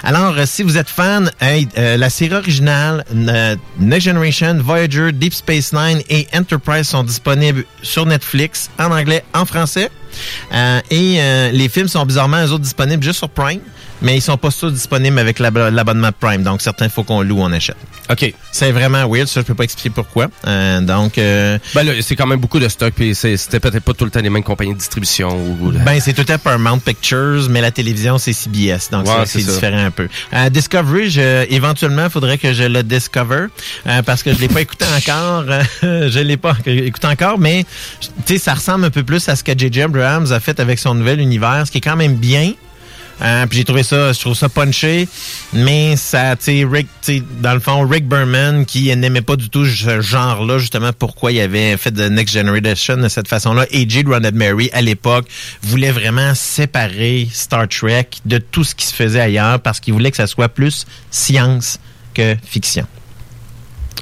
[0.04, 5.12] Alors, euh, si vous êtes fan, hey, euh, la série originale, euh, Next Generation, Voyager,
[5.14, 9.90] Deep Space Nine et Enterprise sont disponibles sur Netflix en anglais, en français.
[10.54, 13.62] Euh, et euh, les films sont bizarrement, eux autres, disponibles juste sur Prime,
[14.04, 16.44] mais ils sont pas tous disponibles avec l'ab- l'abonnement Prime.
[16.44, 17.78] Donc, certains, il faut qu'on loue ou on achète.
[18.12, 18.34] OK.
[18.52, 20.28] C'est vraiment weird, ça, je peux pas expliquer pourquoi.
[20.46, 21.18] Euh, donc...
[21.18, 24.12] euh, Ben là, c'est quand même beaucoup de stock, puis c'était peut-être pas tout le
[24.12, 25.30] temps les mêmes compagnies de distribution.
[25.30, 28.90] Ou, Ben, c'est tout à Paramount Pictures, mais la télévision, c'est CBS.
[28.92, 30.08] Donc, c'est- différent un peu.
[30.34, 33.48] Euh, Discovery, je, éventuellement, faudrait que je le discover
[33.88, 35.46] euh, parce que je l'ai pas écouté encore.
[35.84, 37.66] euh, je l'ai pas écouté encore, mais
[38.26, 39.84] tu sais, ça ressemble un peu plus à ce que J.J.
[39.84, 42.52] Abrams a fait avec son nouvel univers, ce qui est quand même bien.
[43.22, 45.08] Euh, puis j'ai trouvé ça, je trouve ça punché,
[45.54, 49.36] mais ça, tu sais, Rick, tu sais, dans le fond, Rick Berman, qui n'aimait pas
[49.36, 53.66] du tout ce genre-là, justement, pourquoi il avait fait de Next Generation de cette façon-là,
[53.72, 54.04] et J.
[54.06, 55.28] Roddenberry, à l'époque,
[55.62, 60.12] voulait vraiment séparer Star Trek de tout ce qui se faisait ailleurs, parce qu'il voulait
[60.12, 61.80] que ça soit plus science
[62.14, 62.88] que fiction.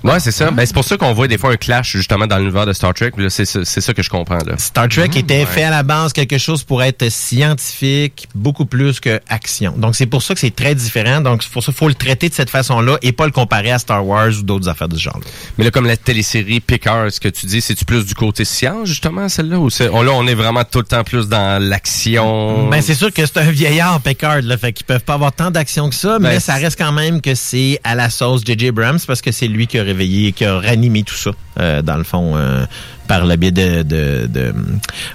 [0.04, 0.52] Ouais, c'est ça.
[0.52, 2.93] Ben, c'est pour ça qu'on voit des fois un clash, justement, dans l'univers de Star
[2.93, 3.12] Trek.
[3.30, 4.56] C'est ça c'est ça que je comprends, là.
[4.58, 9.20] Star Trek était fait à la base quelque chose pour être scientifique, beaucoup plus que
[9.30, 9.74] action.
[9.78, 11.22] Donc c'est pour ça que c'est très différent.
[11.22, 13.72] Donc c'est pour ça qu'il faut le traiter de cette façon-là et pas le comparer
[13.72, 15.26] à Star Wars ou d'autres affaires de ce genre-là.
[15.58, 18.88] Mais là, comme la télésérie Picard, ce que tu dis, c'est-tu plus du côté science,
[18.88, 19.58] justement, celle-là?
[19.58, 22.70] Ou on, là, on est vraiment tout le temps plus dans l'action?
[22.70, 25.52] Ben c'est sûr que c'est un vieillard Picard, là, fait qu'ils peuvent pas avoir tant
[25.52, 28.70] d'action que ça, mais Ben, ça reste quand même que c'est à la sauce J.J.
[28.70, 31.98] Abrams parce que c'est lui qui a réveillé, qui a ranimé tout ça, euh, dans
[31.98, 32.66] le fond, euh,
[33.12, 34.53] par le biais de, de, de,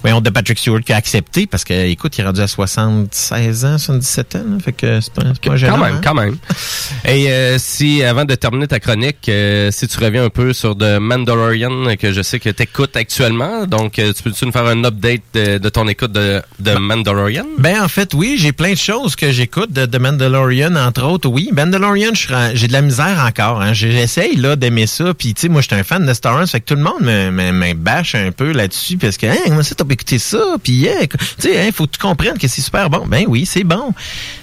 [0.03, 3.65] voyons, de Patrick Stewart qui a accepté parce que, écoute, il est rendu à 76
[3.65, 6.01] ans, 77 ans, là, fait que c'est pas, pas Quand gênant, même, hein.
[6.05, 6.37] quand même.
[7.07, 10.77] Et euh, si, avant de terminer ta chronique, euh, si tu reviens un peu sur
[10.77, 14.67] The Mandalorian, que je sais que tu écoutes actuellement, donc euh, tu peux-tu nous faire
[14.67, 17.47] un update de, de ton écoute de, de Mandalorian?
[17.57, 21.31] Ben en fait oui, j'ai plein de choses que j'écoute de, de Mandalorian entre autres.
[21.31, 23.63] Oui, Mandalorian, j'ai de la misère encore.
[23.63, 23.73] Hein.
[23.73, 25.15] J'essaye là d'aimer ça.
[25.15, 27.01] Puis tu sais, moi j'étais un fan de Star Wars, fait que tout le monde
[27.01, 30.57] me, me, me un peu là-dessus parce que hein, comment ça t'as écouté ça?
[30.63, 33.07] Puis hein, tu sais, hein, faut que tu comprennes que c'est super bon.
[33.07, 33.93] Ben oui, c'est bon,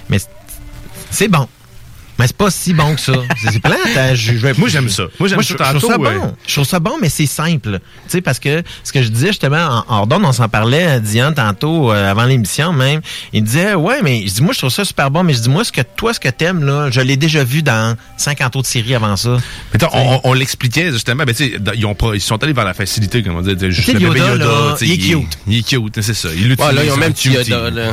[0.08, 0.18] mais
[1.10, 1.48] c'est bon.
[2.18, 3.12] Mais c'est pas si bon que ça.
[3.50, 3.76] C'est plate.
[3.96, 4.14] hein?
[4.14, 5.04] Je- je vais- Moi, j'aime ça.
[5.18, 6.34] Moi, j'aime ça je, je trouve ça bon.
[6.46, 7.80] Je trouve ça bon, mais c'est simple.
[8.04, 10.84] Tu sais, parce que ce que je disais justement en hors d'onde, on s'en parlait
[10.84, 13.00] à Diane tantôt, euh, avant l'émission même.
[13.32, 15.48] Il disait, ouais, mais je dis, moi, je trouve ça super bon, mais je dis,
[15.48, 18.68] moi, ce que toi, ce que t'aimes, là, je l'ai déjà vu dans 50 autres
[18.68, 19.36] séries avant ça.
[19.72, 22.52] Mais attends, on, on l'expliquait justement, ben, tu sais, ils, ont pas, ils sont allés
[22.52, 23.54] vers la facilité, comme on dit.
[23.70, 25.38] Juste le bébé Yoda, là, il est cute.
[25.48, 26.28] Il est cute, c'est ça.
[26.34, 26.60] Il l'utilise.
[26.70, 27.12] Ouais, là, ils ont même.
[27.24, 27.92] Yoda, là.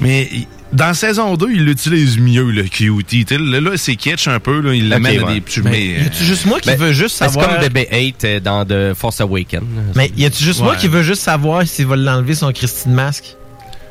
[0.00, 0.46] Mais il-
[0.76, 3.24] dans saison 2, ils l'utilisent mieux, le cutie.
[3.30, 4.60] Là, là c'est kitsch un peu.
[4.60, 5.60] Là, il l'amène Ok, à des petits...
[5.62, 7.58] Mais, Y a-tu juste moi qui Ben, veux juste ben, C'est savoir...
[7.58, 9.64] comme Bébé 8 euh, dans The Force Awakens?
[9.94, 13.36] Mais y a-tu juste moi qui veux juste savoir s'il va l'enlever son Christine masque?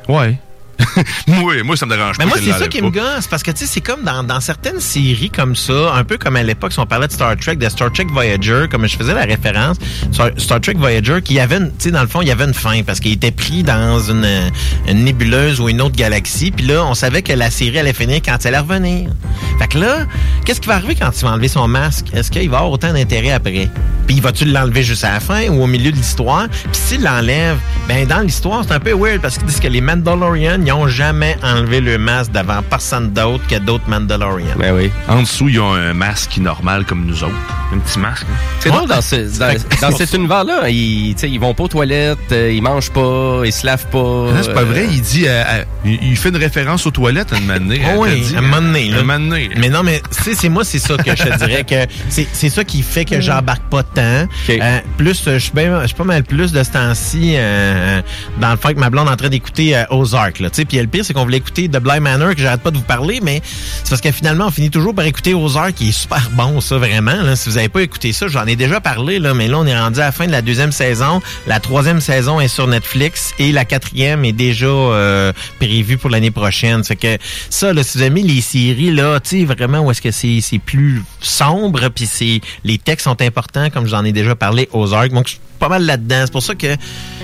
[0.08, 0.38] Ouais.
[1.26, 2.30] moi, moi, ça me dérange Mais pas.
[2.30, 4.80] moi, c'est ça qui me gosse, parce que, tu sais, c'est comme dans, dans certaines
[4.80, 7.68] séries comme ça, un peu comme à l'époque, si on parlait de Star Trek, de
[7.68, 9.76] Star Trek Voyager, comme je faisais la référence,
[10.12, 12.54] Star, Star Trek Voyager, qui avait, tu sais, dans le fond, il y avait une
[12.54, 14.50] fin, parce qu'il était pris dans une,
[14.88, 18.20] une nébuleuse ou une autre galaxie, puis là, on savait que la série allait finir
[18.24, 19.10] quand elle allait revenir.
[19.58, 19.98] Fait que là,
[20.44, 22.06] qu'est-ce qui va arriver quand il va enlever son masque?
[22.12, 23.68] Est-ce qu'il va avoir autant d'intérêt après?
[24.06, 26.48] Puis va-tu l'enlever juste à la fin ou au milieu de l'histoire?
[26.48, 27.58] Puis s'il l'enlève,
[27.88, 30.88] ben dans l'histoire, c'est un peu weird parce qu'ils disent que les Mandalorians, ils ont
[30.88, 34.56] jamais enlevé le masque devant personne d'autre que d'autres Mandalorians.
[34.58, 34.90] Ben oui.
[35.08, 37.32] En dessous, ils ont un masque normal comme nous autres.
[37.74, 38.26] Un petit masque.
[38.30, 38.36] hein.
[38.60, 39.54] C'est drôle dans, ce, dans,
[39.90, 40.68] dans cet univers-là.
[40.68, 43.86] Ils, tu sais, ils vont pas aux toilettes, euh, ils mangent pas, ils se lavent
[43.86, 43.98] pas.
[43.98, 44.86] Non, c'est pas euh, vrai.
[44.90, 47.80] Il dit, euh, euh, il fait une référence aux toilettes à un moment donné.
[47.94, 48.98] Oh oui, dit, un moment donné, là.
[48.98, 49.50] Un moment donné.
[49.56, 52.26] Mais non, mais tu sais, c'est moi, c'est ça que je te dirais que c'est
[52.32, 54.26] c'est ça qui fait que j'embarque pas tant.
[54.48, 58.00] Euh, plus, euh, je suis bien- je suis pas mal plus de ce temps-ci euh,
[58.40, 60.38] dans le fait que ma blonde est en train d'écouter euh, Ozark.
[60.40, 60.64] Là, tu sais.
[60.64, 62.82] puis le pire, c'est qu'on voulait écouter The Blind Manor, que j'arrête pas de vous
[62.82, 66.30] parler, mais c'est parce que finalement, on finit toujours par écouter Ozark, qui est super
[66.32, 67.36] bon, ça, vraiment.
[67.36, 69.78] Si vous avez pas écouté ça, j'en ai déjà parlé, là, mais là, on est
[69.78, 71.20] rendu à la fin de la deuxième saison.
[71.46, 76.30] La troisième saison est sur Netflix et la quatrième est déjà euh, prévue pour l'année
[76.30, 76.82] prochaine.
[76.84, 77.18] C'est que
[77.50, 80.58] ça, là, si vous aimez les séries, là, tu sais, vraiment, où est-ce que c'est
[80.64, 85.10] plus sombre, puis les textes sont importants, comme j'en ai déjà parlé, Ozark.
[85.10, 86.22] Donc, je suis pas mal là-dedans.
[86.24, 86.76] C'est pour ça que,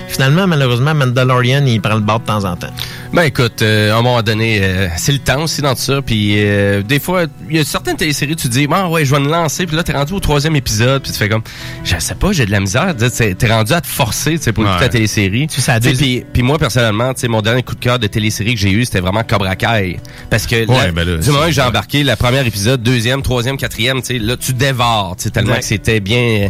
[0.07, 2.73] finalement, malheureusement, Mandalorian, il prend le bord de temps en temps.
[3.13, 6.01] Ben écoute, euh, à un moment donné, euh, c'est le temps aussi dans tout ça.
[6.01, 9.13] Puis euh, des fois, il y a certaines téléséries, tu te dis, ah ouais, je
[9.13, 9.67] vais me lancer.
[9.67, 11.43] Puis là, t'es rendu au troisième épisode, puis tu fais comme,
[11.83, 12.95] je sais pas, j'ai de la misère.
[12.97, 14.85] T'es rendu à te forcer, tu sais, pour écouter Ouais.
[14.85, 15.45] la télésérie.
[15.47, 18.55] Tu sais, Puis puis moi personnellement, tu sais, mon dernier coup de cœur de télésérie
[18.55, 19.99] que j'ai eu, c'était vraiment Cobra Kai,
[20.31, 23.21] parce que Ouais, la- ben là, du moment que j'ai embarqué, le premier épisode, deuxième,
[23.21, 26.49] troisième, quatrième, tu sais, là, tu dévores, tu sais, tellement que c'était bien,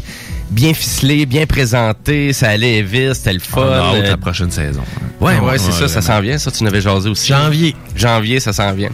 [0.54, 3.62] bien ficelé, bien présenté, ça allait vite, c'était le fun.
[3.62, 4.82] On a la prochaine saison.
[5.20, 6.16] Ouais, ouais, c'est ça, ça vraiment.
[6.18, 7.30] s'en vient, ça, tu n'avais jasé aussi.
[7.30, 7.76] Janvier.
[7.96, 8.90] Janvier, ça s'en vient.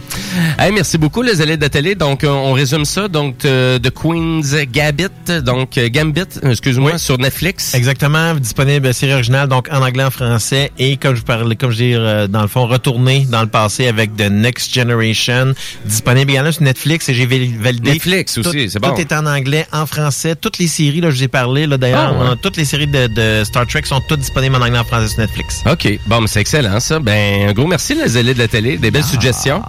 [0.58, 1.96] Hey, merci beaucoup, les élèves de télé.
[1.96, 3.08] Donc, euh, on résume ça.
[3.08, 7.74] Donc, euh, The Queen's Gambit, donc euh, Gambit, excuse-moi, sur Netflix.
[7.74, 11.76] Exactement, disponible série originale, donc en anglais, en français, et comme je parlais, comme je
[11.76, 11.92] dis,
[12.30, 15.54] dans le fond, retourner dans le passé avec The Next Generation,
[15.84, 17.92] disponible également sur Netflix, et j'ai val- validé.
[17.92, 18.94] Netflix aussi, c'est bon.
[18.94, 22.14] Tout est en anglais, en français, toutes les séries, là, je vous ai parlé, d'ailleurs,
[22.18, 22.36] Ah, ouais.
[22.42, 25.18] toutes les séries de, de Star Trek sont toutes disponibles en anglais, en français sur
[25.20, 25.62] Netflix.
[25.70, 25.98] OK.
[26.06, 26.98] Bon, mais c'est excellent, ça.
[26.98, 28.76] Ben, un gros merci, les élèves de la télé.
[28.78, 28.90] Des Ah.
[28.90, 29.62] belles suggestions.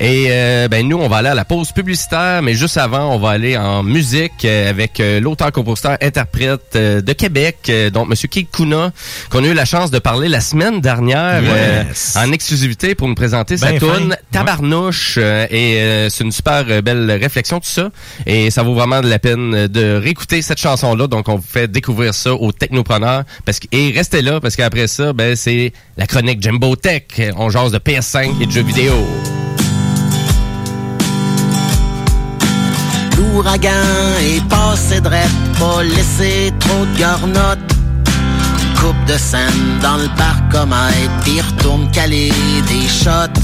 [0.00, 3.18] Et euh, ben nous, on va aller à la pause publicitaire, mais juste avant, on
[3.18, 8.26] va aller en musique euh, avec euh, l'auteur, compositeur, interprète euh, de Québec, donc Monsieur
[8.26, 8.90] Kid Kuna,
[9.30, 11.84] qu'on a eu la chance de parler la semaine dernière euh,
[12.16, 14.16] en exclusivité pour nous présenter sa Ben tune.
[14.32, 15.18] Tabarnouche.
[15.18, 15.20] et
[15.82, 17.90] euh, c'est une super belle réflexion, tout ça.
[18.26, 21.06] Et ça vaut vraiment de la peine de réécouter cette chanson-là.
[21.12, 23.24] Donc, on vous fait découvrir ça aux technopreneurs.
[23.44, 27.02] Parce et restez là, parce qu'après ça, ben, c'est la chronique Jimbo Tech.
[27.36, 28.94] On jase de PS5 et de jeux vidéo.
[33.18, 33.68] L'ouragan
[34.22, 37.58] est passé drette, pas laissé trop de garnottes.
[38.80, 42.32] Coupe de scène dans le parcomètre, puis retourne caler
[42.68, 43.38] des shots.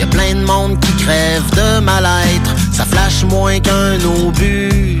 [0.00, 5.00] Y a plein de monde qui crève de mal-être, ça flash moins qu'un obus.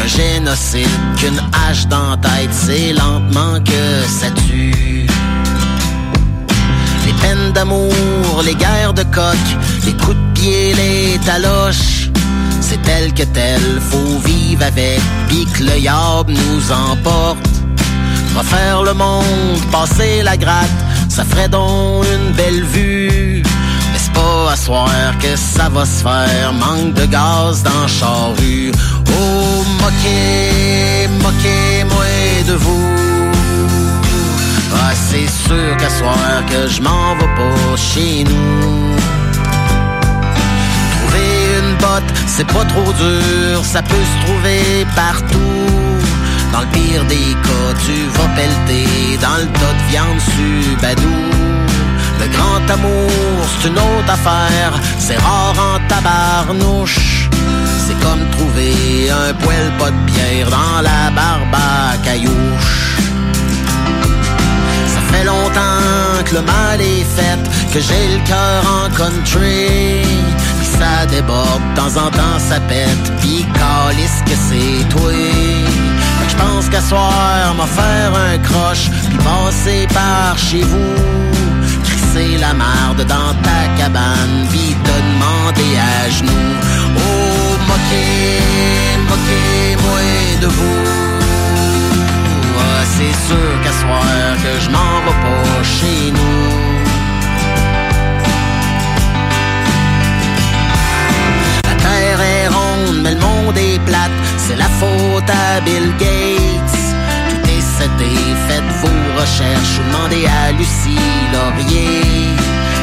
[0.00, 0.88] Qu'un génocide,
[1.18, 5.06] qu'une hache dans tête, c'est lentement que ça tue.
[7.04, 9.36] Les peines d'amour, les guerres de coq,
[9.84, 12.08] les coups de pied, les taloches.
[12.62, 17.46] C'est tel que tel, faut vivre avec, pis que le diable nous emporte.
[18.34, 20.80] Refaire le monde, passer la gratte,
[21.10, 23.42] ça ferait donc une belle vue.
[24.20, 24.90] Pas à soir
[25.22, 28.70] que ça va se faire, manque de gaz dans charrue.
[29.18, 32.12] Oh, moquez, moquez-moi
[32.48, 32.88] de vous.
[34.74, 38.96] Ah, c'est sûr qu'à soir que je m'en vais pas chez nous.
[40.94, 45.66] Trouver une botte, c'est pas trop dur, ça peut se trouver partout.
[46.52, 51.59] Dans le pire des cas, tu vas pelleter dans le tas de viande subadou.
[52.20, 53.10] Le grand amour,
[53.48, 57.28] c'est une autre affaire, c'est rare en tabarnouche.
[57.86, 62.98] C'est comme trouver un poêle pas de bière dans la barbe à caillouche.
[64.86, 67.40] Ça fait longtemps que le mal est fait,
[67.72, 70.02] que j'ai le cœur en country.
[70.60, 75.12] Pis ça déborde, de temps en temps ça pète, pis calisse que c'est toi.
[76.28, 81.29] Je pense qu'à soir, m'a faire un croche, pis passer par chez vous.
[82.12, 86.56] Crisser la marde dans ta cabane, pis te demander à genoux.
[86.96, 88.40] Oh, moquez,
[89.08, 90.00] moquez-moi
[90.40, 90.82] de vous.
[92.58, 96.48] Ah, c'est sûr qu'à soir que je m'en vais pas chez nous.
[101.64, 104.10] La terre est ronde, mais le monde est plate.
[104.36, 106.69] C'est la faute à Bill Gates.
[108.46, 110.98] Faites vos recherches ou demandez à Lucie
[111.32, 112.02] Laurier.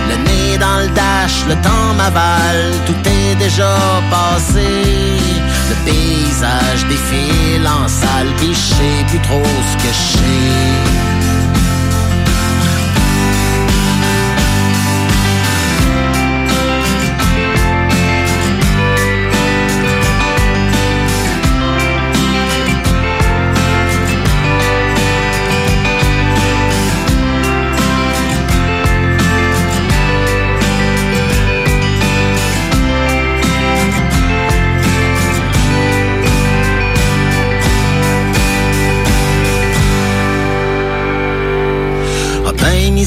[0.09, 3.75] Le nez dans le dash, le temps m'avale, tout est déjà
[4.09, 4.69] passé.
[5.69, 11.16] Le paysage défile en salle, sais plus trop ce que je.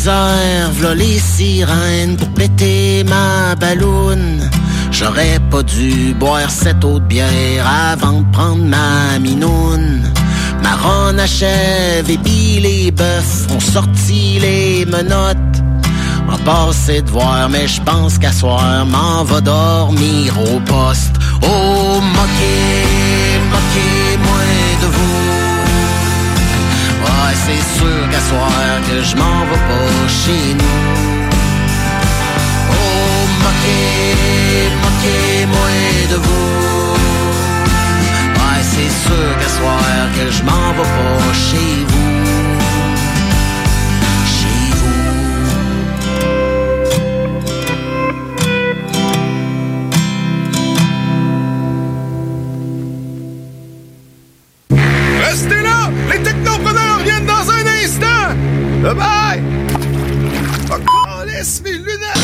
[0.07, 4.48] V'là les sirènes pour péter ma balloune.
[4.90, 10.03] J'aurais pas dû boire cette eau de bière avant de prendre ma minoune.
[10.62, 15.36] Ma ronde achève et puis les bœufs ont sorti les menottes.
[16.30, 21.16] En passé de voir, mais je pense qu'à soir, m'en va dormir au poste.
[21.42, 24.09] Oh, moquez, moquez-moi
[27.51, 28.51] c'est sûr qu'à soir
[28.88, 30.78] que je m'en vais pas chez nous.
[32.70, 35.70] Oh, moquez, moquez-moi
[36.11, 36.94] de vous.
[38.36, 39.82] Ouais, c'est sûr qu'à soir
[40.16, 41.89] que je m'en vais pas chez vous.
[58.83, 59.43] Bye bye!
[60.72, 60.76] Oh,
[61.26, 62.16] laisse mes lunettes!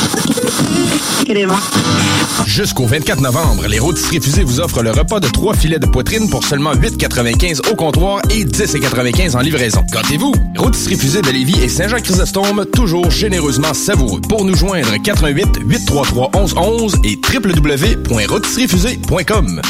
[2.47, 6.31] Jusqu'au 24 novembre, les rôtisseries fusées vous offrent le repas de trois filets de poitrine
[6.31, 9.85] pour seulement 8,95 au comptoir et 10,95 en livraison.
[9.93, 10.33] Gâtez-vous!
[10.57, 14.23] Rôtisserie fusée de Lévis et Saint-Jean-Chrysostome, toujours généreusement savoureux.
[14.23, 19.61] Pour nous joindre, 88 833 1111 et www.rôtisseriefusée.com.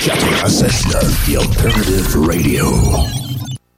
[0.00, 3.25] 96.9 The Alternative Radio.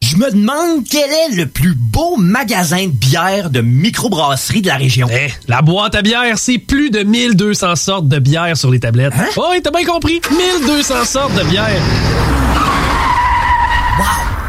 [0.08, 4.76] Je me demande quel est le plus beau magasin de bière de microbrasserie de la
[4.76, 5.06] région.
[5.12, 9.12] Eh, la boîte à bière, c'est plus de 1200 sortes de bière sur les tablettes.
[9.14, 9.26] Hein?
[9.36, 10.22] Oh, oui, t'as bien compris.
[10.64, 12.47] 1200 sortes de bière.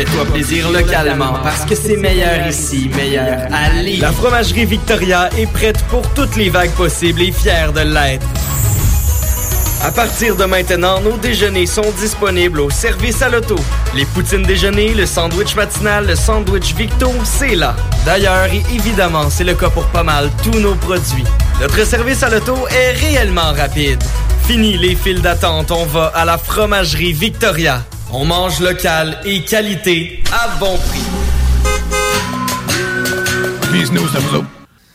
[0.00, 3.82] Fais-toi plaisir localement parce que c'est meilleur ici, meilleur à.
[4.00, 8.26] La fromagerie Victoria est prête pour toutes les vagues possibles et fière de l'être.
[9.82, 13.56] À partir de maintenant, nos déjeuners sont disponibles au service à l'auto.
[13.94, 17.76] Les poutines déjeuner, le sandwich matinal, le sandwich Victo, c'est là.
[18.06, 21.24] D'ailleurs, évidemment, c'est le cas pour pas mal tous nos produits.
[21.60, 24.02] Notre service à l'auto est réellement rapide.
[24.46, 27.82] Fini les files d'attente, on va à la fromagerie Victoria.
[28.12, 31.00] On mange local et qualité à bon prix.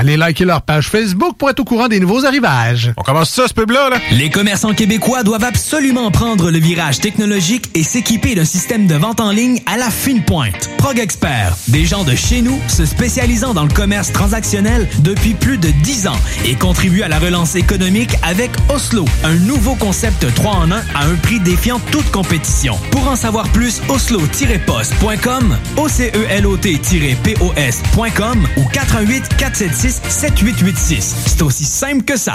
[0.00, 2.90] Allez liker leur page Facebook pour être au courant des nouveaux arrivages.
[2.96, 3.98] On commence ça, ce pub-là, là?
[4.12, 9.20] Les commerçants québécois doivent absolument prendre le virage technologique et s'équiper d'un système de vente
[9.20, 10.70] en ligne à la fine pointe.
[10.78, 15.58] Prog Expert, des gens de chez nous se spécialisant dans le commerce transactionnel depuis plus
[15.58, 16.16] de 10 ans
[16.46, 21.04] et contribuent à la relance économique avec Oslo, un nouveau concept 3 en 1 à
[21.04, 22.78] un prix défiant toute compétition.
[22.90, 31.14] Pour en savoir plus, oslo-post.com, OCELOT-POS.com ou 418 476 7886.
[31.26, 32.34] C'est aussi simple que ça.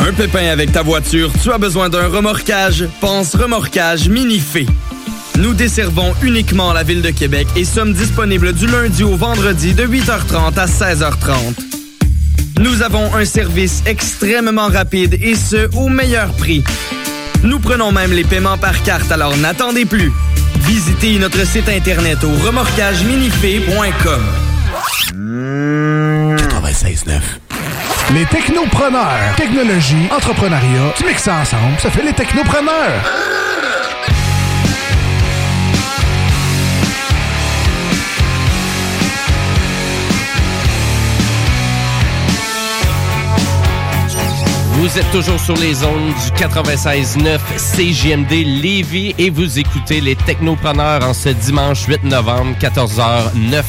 [0.00, 2.84] Un pépin avec ta voiture, tu as besoin d'un remorquage?
[3.00, 4.66] Pense remorquage Minifé.
[5.38, 9.86] Nous desservons uniquement la ville de Québec et sommes disponibles du lundi au vendredi de
[9.86, 11.54] 8h30 à 16h30.
[12.60, 16.64] Nous avons un service extrêmement rapide et ce, au meilleur prix.
[17.44, 20.12] Nous prenons même les paiements par carte, alors n'attendez plus.
[20.60, 24.22] Visitez notre site internet au remorquageminifé.com.
[25.14, 27.47] 96.9.
[28.14, 29.36] Les technopreneurs.
[29.36, 33.04] Technologie, entrepreneuriat, tu mixes ça ensemble, ça fait les technopreneurs.
[44.80, 51.04] Vous êtes toujours sur les ondes du 96.9 CJMD Lévis et vous écoutez les Technopreneurs
[51.04, 53.64] en ce dimanche 8 novembre, 14h09.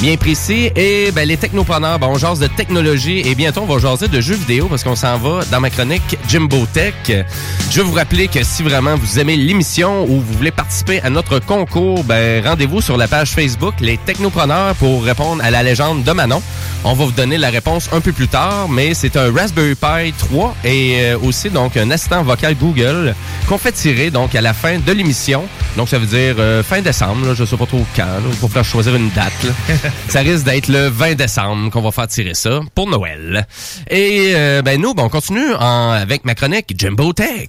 [0.00, 0.70] Bien précis.
[0.76, 4.20] Et ben, les Technopreneurs, ben, on jase de technologie et bientôt on va jaser de
[4.20, 6.94] jeux vidéo parce qu'on s'en va dans ma chronique Jimbo Tech.
[7.08, 11.10] Je veux vous rappeler que si vraiment vous aimez l'émission ou vous voulez participer à
[11.10, 16.04] notre concours, ben, rendez-vous sur la page Facebook Les Technopreneurs pour répondre à la légende
[16.04, 16.40] de Manon.
[16.84, 20.12] On va vous donner la réponse un peu plus tard, mais c'est un Raspberry Pi
[20.16, 23.14] 3 et euh, aussi donc un assistant vocal Google
[23.48, 25.44] qu'on fait tirer donc à la fin de l'émission.
[25.76, 28.38] Donc ça veut dire euh, fin décembre, là, je sais pas trop quand, là, il
[28.38, 29.32] va falloir choisir une date.
[29.44, 29.74] là.
[30.08, 33.46] ça risque d'être le 20 décembre qu'on va faire tirer ça pour Noël.
[33.90, 37.48] Et euh, ben nous, ben, on continue en- avec ma chronique Jimbo Tech.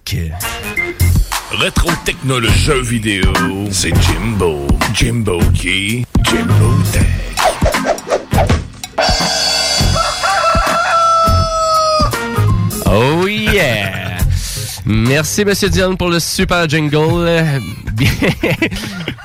[1.51, 3.31] Rétro technologie jeux vidéo,
[3.71, 4.67] c'est Jimbo.
[4.93, 6.05] Jimbo qui?
[6.23, 7.03] Jimbo Tech.
[13.53, 13.95] Yeah!
[14.89, 16.97] Merci, Monsieur Dion, pour le super jingle.
[17.93, 18.09] Bien,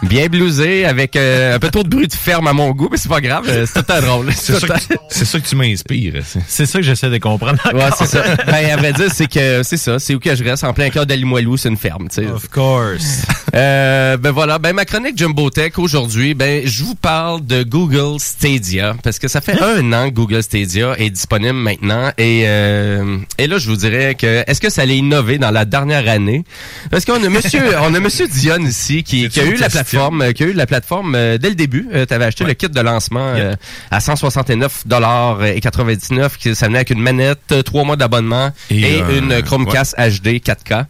[0.03, 2.97] bien blusé, avec euh, un peu trop de bruit de ferme à mon goût, mais
[2.97, 4.33] c'est pas grave, euh, c'est tout drôle.
[4.35, 6.23] C'est ça, que- c'est ça que tu m'inspires.
[6.49, 7.59] C'est ça que j'essaie de comprendre.
[7.75, 8.23] Ouais, c'est ça.
[8.47, 9.99] Ben, à vrai dire, c'est que c'est ça.
[9.99, 12.27] C'est où que je reste, en plein cœur d'Alimoilou, c'est une ferme, tu sais.
[12.27, 13.23] Of course.
[13.55, 18.19] Euh, ben voilà, ben ma chronique Jumbo Tech aujourd'hui, ben je vous parle de Google
[18.19, 23.19] Stadia parce que ça fait un an que Google Stadia est disponible maintenant et euh,
[23.37, 26.45] et là je vous dirais que est-ce que ça allait innover dans la dernière année.
[26.91, 29.69] Parce qu'on a monsieur on a monsieur Dion ici qui, qui a une eu la
[29.69, 31.89] plateforme euh, qui a eu la plateforme euh, dès le début.
[31.91, 33.55] tu avais acheté le kit de lancement euh,
[33.91, 38.51] à 169 dollars et 99 qui ça venait avec une manette, euh, trois mois d'abonnement
[38.71, 40.87] et, Et, euh, une Chromecast HD 4K.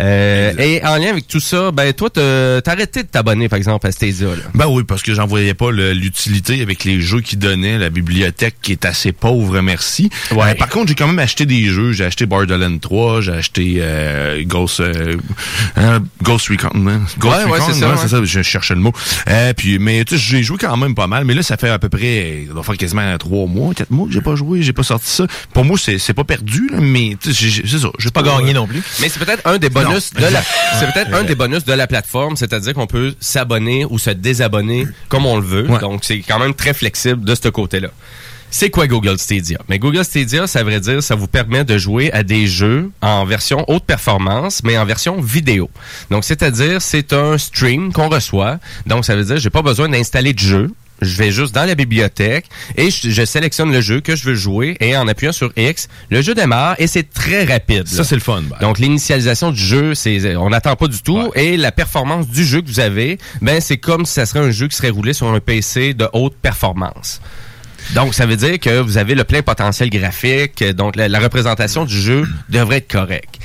[0.00, 3.86] Euh, et en lien avec tout ça, ben toi, t'as arrêté de t'abonner, par exemple,
[3.86, 4.28] à Stadia.
[4.28, 4.42] Là.
[4.54, 8.56] Ben oui, parce que j'en voyais pas l'utilité avec les jeux qu'ils donnaient, la bibliothèque
[8.62, 10.10] qui est assez pauvre, merci.
[10.32, 10.50] Ouais.
[10.50, 11.92] Euh, par contre, j'ai quand même acheté des jeux.
[11.92, 15.16] J'ai acheté Borderlands 3, j'ai acheté euh, Ghost, euh,
[15.76, 16.70] hein, Ghost Recon.
[16.88, 17.02] hein?
[17.18, 18.08] Ghost Ouais, ouais, Recon, c'est ça, ouais.
[18.08, 18.92] ça, je cherchais le mot.
[19.28, 21.24] Euh, puis, mais tu sais, j'ai joué quand même pas mal.
[21.24, 24.06] Mais là, ça fait à peu près, ça doit faire quasiment trois mois, quatre mois
[24.06, 25.26] que j'ai pas joué, j'ai pas sorti ça.
[25.52, 27.88] Pour moi, c'est pas perdu, là, mais c'est ça.
[27.98, 28.82] J'ai pas gagné non plus.
[29.00, 30.48] Mais c'est peut-être un des bonus Non, de la exact.
[30.80, 34.86] c'est peut-être un des bonus de la plateforme, c'est-à-dire qu'on peut s'abonner ou se désabonner
[35.08, 35.68] comme on le veut.
[35.68, 35.78] Ouais.
[35.78, 37.88] Donc c'est quand même très flexible de ce côté-là.
[38.54, 39.58] C'est quoi Google Stadia?
[39.70, 43.24] Mais Google Stadia, ça veut dire, ça vous permet de jouer à des jeux en
[43.24, 45.70] version haute performance, mais en version vidéo.
[46.10, 48.58] Donc, c'est-à-dire, c'est un stream qu'on reçoit.
[48.86, 50.70] Donc, ça veut dire, j'ai pas besoin d'installer de jeu.
[51.02, 52.46] Je vais juste dans la bibliothèque
[52.76, 55.88] et je, je sélectionne le jeu que je veux jouer et en appuyant sur X,
[56.10, 57.86] le jeu démarre et c'est très rapide.
[57.88, 58.42] Ça, c'est le fun.
[58.42, 58.56] ben.
[58.60, 62.60] Donc l'initialisation du jeu, c'est on n'attend pas du tout et la performance du jeu
[62.60, 65.28] que vous avez, ben c'est comme si ça serait un jeu qui serait roulé sur
[65.28, 67.20] un PC de haute performance.
[67.94, 71.84] Donc ça veut dire que vous avez le plein potentiel graphique, donc la, la représentation
[71.84, 73.38] du jeu devrait être correcte.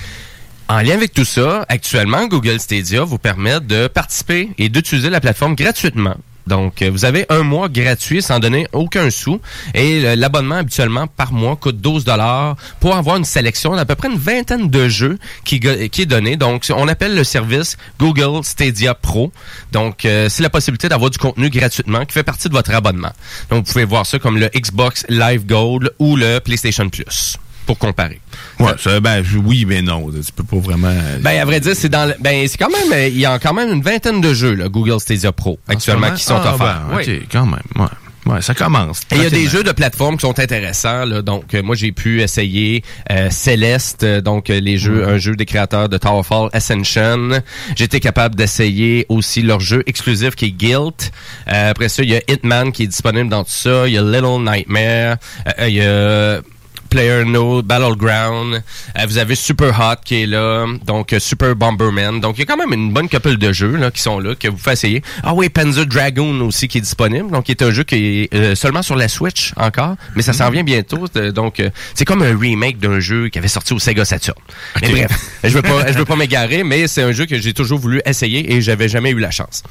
[0.69, 5.21] En lien avec tout ça, actuellement, Google Stadia vous permet de participer et d'utiliser la
[5.21, 6.17] plateforme gratuitement.
[6.47, 9.39] Donc, euh, vous avez un mois gratuit sans donner aucun sou.
[9.73, 13.95] Et euh, l'abonnement, habituellement, par mois, coûte 12 dollars pour avoir une sélection d'à peu
[13.95, 16.37] près une vingtaine de jeux qui, est donné.
[16.37, 19.31] Donc, on appelle le service Google Stadia Pro.
[19.71, 23.11] Donc, euh, c'est la possibilité d'avoir du contenu gratuitement qui fait partie de votre abonnement.
[23.49, 27.37] Donc, vous pouvez voir ça comme le Xbox Live Gold ou le PlayStation Plus
[27.67, 28.19] pour comparer.
[28.59, 30.09] Ouais, ça, ben, oui, mais non.
[30.09, 30.93] Tu peux pas vraiment.
[31.21, 33.37] Ben, à vrai dire, c'est dans le- ben, c'est quand même, euh, il y a
[33.37, 36.81] quand même une vingtaine de jeux, là, Google Stadia Pro, actuellement, qui sont Ah, offerts.
[36.89, 37.03] ben, Oui.
[37.21, 37.59] OK, quand même.
[37.75, 37.85] Ouais.
[38.33, 38.99] Ouais, ça commence.
[39.11, 41.05] Et il y a des jeux de plateforme qui sont intéressants.
[41.05, 41.21] Là.
[41.21, 45.37] Donc, euh, moi, j'ai pu essayer euh, Celeste, euh, donc euh, les jeux, un jeu
[45.37, 47.41] des créateurs de Towerfall Ascension.
[47.77, 51.13] J'ai été capable d'essayer aussi leur jeu exclusif qui est Guilt.
[51.53, 53.87] Euh, après ça, il y a Hitman qui est disponible dans tout ça.
[53.87, 55.15] Il y a Little Nightmare.
[55.59, 56.41] Euh, il y a
[56.87, 58.63] Player No, Battleground.
[58.97, 62.19] Euh, vous avez Super Hot qui est là, donc euh, Super Bomberman.
[62.19, 64.35] Donc il y a quand même une bonne couple de jeux là, qui sont là,
[64.35, 65.01] que vous pouvez essayer.
[65.23, 67.31] Ah oui, Panzer Dragoon aussi qui est disponible.
[67.31, 67.95] Donc il est un jeu qui
[68.31, 71.05] est euh, seulement sur la Switch encore, mais ça s'en vient bientôt.
[71.15, 71.61] Euh, Donc
[71.93, 74.37] c'est comme un remake d'un jeu qui avait sorti au Sega Saturn.
[74.81, 75.11] Mais bref,
[75.43, 78.01] je veux pas, je veux pas m'égarer, mais c'est un jeu que j'ai toujours voulu
[78.05, 79.63] essayer et j'avais jamais eu la chance.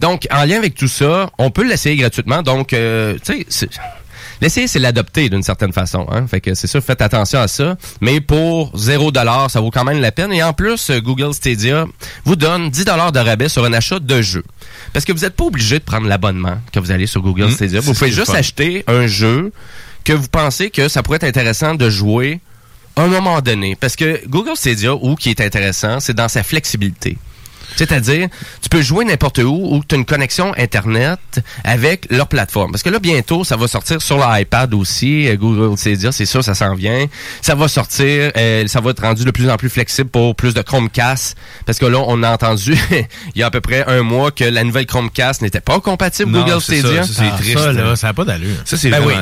[0.00, 2.42] Donc en lien avec tout ça, on peut l'essayer gratuitement.
[2.42, 2.76] Donc tu
[3.48, 3.68] sais,
[4.44, 6.06] L'essayer, c'est l'adopter d'une certaine façon.
[6.10, 6.26] Hein?
[6.26, 7.78] Fait que c'est sûr, faites attention à ça.
[8.02, 9.10] Mais pour 0
[9.48, 10.34] ça vaut quand même la peine.
[10.34, 11.86] Et en plus, Google Stadia
[12.26, 14.44] vous donne 10 de rabais sur un achat de jeu.
[14.92, 17.50] Parce que vous n'êtes pas obligé de prendre l'abonnement quand vous allez sur Google Mmh,
[17.52, 17.80] Stadia.
[17.80, 18.34] Vous pouvez juste fun.
[18.34, 19.50] acheter un jeu
[20.04, 22.40] que vous pensez que ça pourrait être intéressant de jouer
[22.96, 23.76] à un moment donné.
[23.76, 27.16] Parce que Google Stadia, où qui est intéressant, c'est dans sa flexibilité.
[27.76, 28.28] C'est-à-dire,
[28.62, 31.18] tu peux jouer n'importe où où tu as une connexion Internet
[31.64, 32.72] avec leur plateforme.
[32.72, 35.28] Parce que là, bientôt, ça va sortir sur l'iPad aussi.
[35.28, 37.06] euh, Google Stadia, c'est sûr, ça s'en vient.
[37.42, 40.54] Ça va sortir, euh, ça va être rendu de plus en plus flexible pour plus
[40.54, 41.36] de Chromecast.
[41.66, 42.76] Parce que là, on a entendu,
[43.34, 46.30] il y a à peu près un mois, que la nouvelle Chromecast n'était pas compatible
[46.30, 47.02] Non, Google ça, Stadia.
[47.04, 47.58] ça, c'est Ah, triste.
[47.58, 48.56] ça, là, ça a pas d'allure.
[48.64, 49.14] Ça, c'est Ben oui,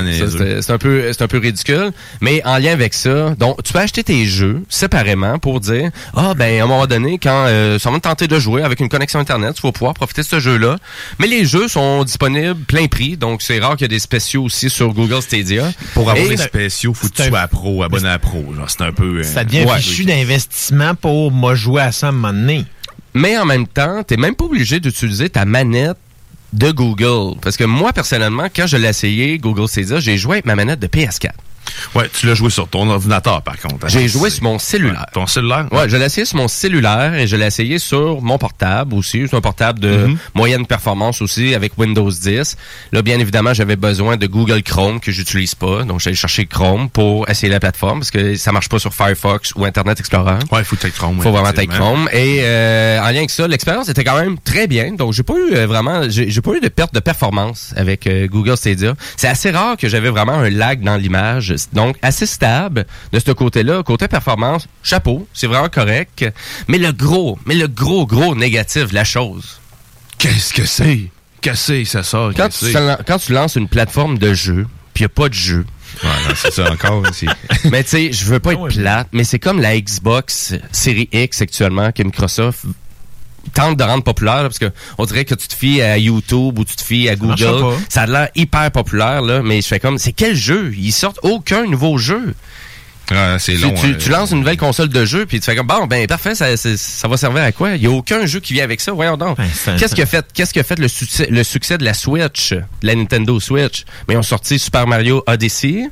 [0.62, 3.78] c'est- un peu c'est un peu ridicule mais en lien avec ça donc tu peux
[3.78, 7.90] acheter tes jeux séparément pour dire ah ben à un moment donné quand euh, ça
[7.90, 10.40] va te tenter de jouer avec une connexion internet tu vas pouvoir profiter de ce
[10.40, 10.76] jeu là
[11.18, 14.42] mais les jeux sont disponibles plein prix donc c'est rare qu'il y ait des spéciaux
[14.44, 17.82] aussi sur Google Stadia Pour avoir Et- des spéciaux, faut que tu un- à pro,
[17.82, 18.44] abonné à pro.
[18.54, 19.20] Genre, c'est un peu...
[19.20, 19.78] euh, Ça devient Ouais.
[19.78, 22.64] fichu d'investissement pour moi jouer à ça à un moment donné.
[23.14, 25.96] Mais en même temps, t'es même pas obligé d'utiliser ta manette
[26.52, 27.36] de Google.
[27.40, 30.80] Parce que moi, personnellement, quand je l'ai essayé, Google Stadia, j'ai joué avec ma manette
[30.80, 31.30] de PS4.
[31.94, 33.84] Ouais, tu l'as joué sur ton ordinateur, par contre.
[33.84, 33.88] hein.
[33.88, 35.06] J'ai joué sur mon cellulaire.
[35.12, 35.66] Ton cellulaire?
[35.72, 39.26] Ouais, je l'ai essayé sur mon cellulaire et je l'ai essayé sur mon portable aussi.
[39.28, 40.18] C'est un portable de Mhm.
[40.34, 42.56] moyenne performance aussi avec Windows 10.
[42.92, 45.82] Là, bien évidemment, j'avais besoin de Google Chrome que j'utilise pas.
[45.84, 49.52] Donc, j'allais chercher Chrome pour essayer la plateforme parce que ça marche pas sur Firefox
[49.56, 50.38] ou Internet Explorer.
[50.50, 51.20] Ouais, il faut que Chrome.
[51.20, 51.92] Faut vraiment effectivement.
[51.94, 52.08] Chrome.
[52.12, 54.92] Et euh, en lien avec ça, l'expérience était quand même très bien.
[54.94, 58.26] Donc, j'ai pas eu euh, vraiment, j'ai pas eu de perte de performance avec euh,
[58.26, 58.94] Google Stadia.
[59.16, 61.51] C'est assez rare que j'avais vraiment un lag dans l'image.
[61.72, 63.82] Donc, assez stable de ce côté-là.
[63.82, 66.24] Côté performance, chapeau, c'est vraiment correct.
[66.68, 69.60] Mais le gros, mais le gros, gros négatif de la chose.
[70.18, 71.10] Qu'est-ce que c'est?
[71.40, 72.32] Qu'est-ce que c'est, ça sort?
[72.36, 73.04] Quand tu, c'est?
[73.06, 75.66] quand tu lances une plateforme de jeu, puis il a pas de jeu.
[76.00, 77.02] Voilà, c'est ça encore.
[77.12, 77.26] c'est-
[77.70, 81.42] mais tu sais, je veux pas être plate, mais c'est comme la Xbox série X
[81.42, 82.64] actuellement que Microsoft
[83.54, 86.58] tente de rendre populaire là, parce que on dirait que tu te fies à YouTube
[86.58, 87.36] ou tu te fies à Google.
[87.88, 90.72] Ça a l'air hyper populaire là, mais je fais comme c'est quel jeu?
[90.76, 92.34] Ils sortent aucun nouveau jeu.
[93.10, 93.74] Ouais, c'est Tu, long.
[93.74, 96.06] tu- euh, tu lances une nouvelle console de jeu puis tu fais comme bon ben
[96.06, 97.74] parfait ça, ça va servir à quoi?
[97.74, 98.92] Il y a aucun jeu qui vient avec ça.
[98.92, 99.36] Voyons donc.
[99.76, 102.62] Qu'est-ce a fait qu'est-ce qui a fait le succès le succès de la Switch, de
[102.82, 103.84] la Nintendo Switch?
[104.08, 105.88] Mais ils ont sorti Super Mario Odyssey.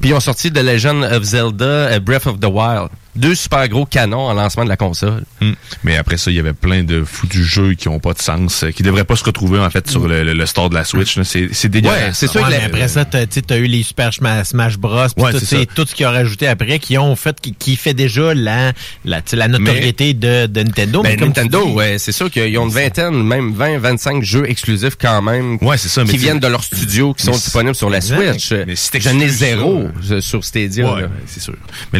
[0.00, 2.88] Puis ils ont sorti The Legend of Zelda euh, Breath of the Wild.
[3.16, 5.24] Deux super gros canons en lancement de la console.
[5.40, 5.54] hum.
[5.82, 8.62] Mais après ça, il y avait plein de foutus jeux qui ont pas de sens,
[8.62, 10.84] euh, qui devraient pas se retrouver en fait sur le, le- le store de la
[10.84, 11.18] Switch.
[11.22, 11.98] C'est c'est dégueulasse.
[12.00, 14.44] Ouais, c'est sûr Ouais, que mais la- après ça, t'as as eu les Super Sma-
[14.44, 15.06] Smash Bros.
[15.16, 15.56] puis Ouais, tout, ça.
[15.74, 18.72] tout ce qu'ils ont rajouté après, qui ont fait, qui, qui fait déjà la,
[19.04, 21.02] la, tu sais, la notoriété de, de Nintendo.
[21.02, 23.78] Ben, mais comme tu Nintendo, dis, ouais, c'est sûr qu'ils ont une vingtaine, même 20,
[23.78, 25.58] 25 jeux exclusifs quand même.
[25.60, 28.00] Ouais, c'est ça, mais Qui viennent de leur studio, qui sont disponibles sur la.
[28.00, 28.52] Switch.
[28.52, 29.88] Mais si J'en ai zéro
[30.20, 30.94] sur Stadia.
[30.94, 31.54] Ouais, c'est sûr.
[31.92, 31.98] Mais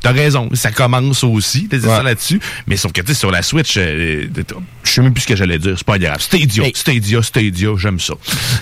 [0.00, 2.40] T'as raison, ça commence aussi, t'as dit ça là-dessus.
[2.66, 4.26] Mais sauf que, tu sais, sur la Switch, euh,
[4.84, 6.20] je sais même plus ce que j'allais dire, c'est pas grave.
[6.20, 6.72] Stadia, Hey.
[6.74, 8.14] Stadia, Stadia, j'aime ça.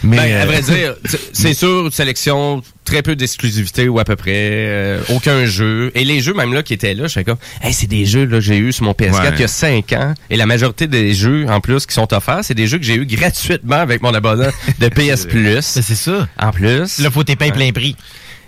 [0.03, 0.95] Mais, Ben, à euh, vrai dire,
[1.33, 5.93] c'est- sûr, sélection, très peu d'exclusivité ou à peu près, euh, aucun jeu.
[5.95, 8.25] Et les jeux même là qui étaient là, je fais comme, hey, c'est des jeux
[8.25, 9.31] là que j'ai eu sur mon PS4 Ouais.
[9.35, 10.15] il y a 5 ans.
[10.31, 12.95] Et la majorité des jeux en plus qui sont offerts, c'est des jeux que j'ai
[12.97, 14.51] eu gratuitement avec mon abonnement
[14.81, 15.43] de PS Plus.
[15.55, 16.27] ben, c'est ça.
[16.39, 16.99] En plus.
[16.99, 17.97] Là, faut t'es payes plein prix.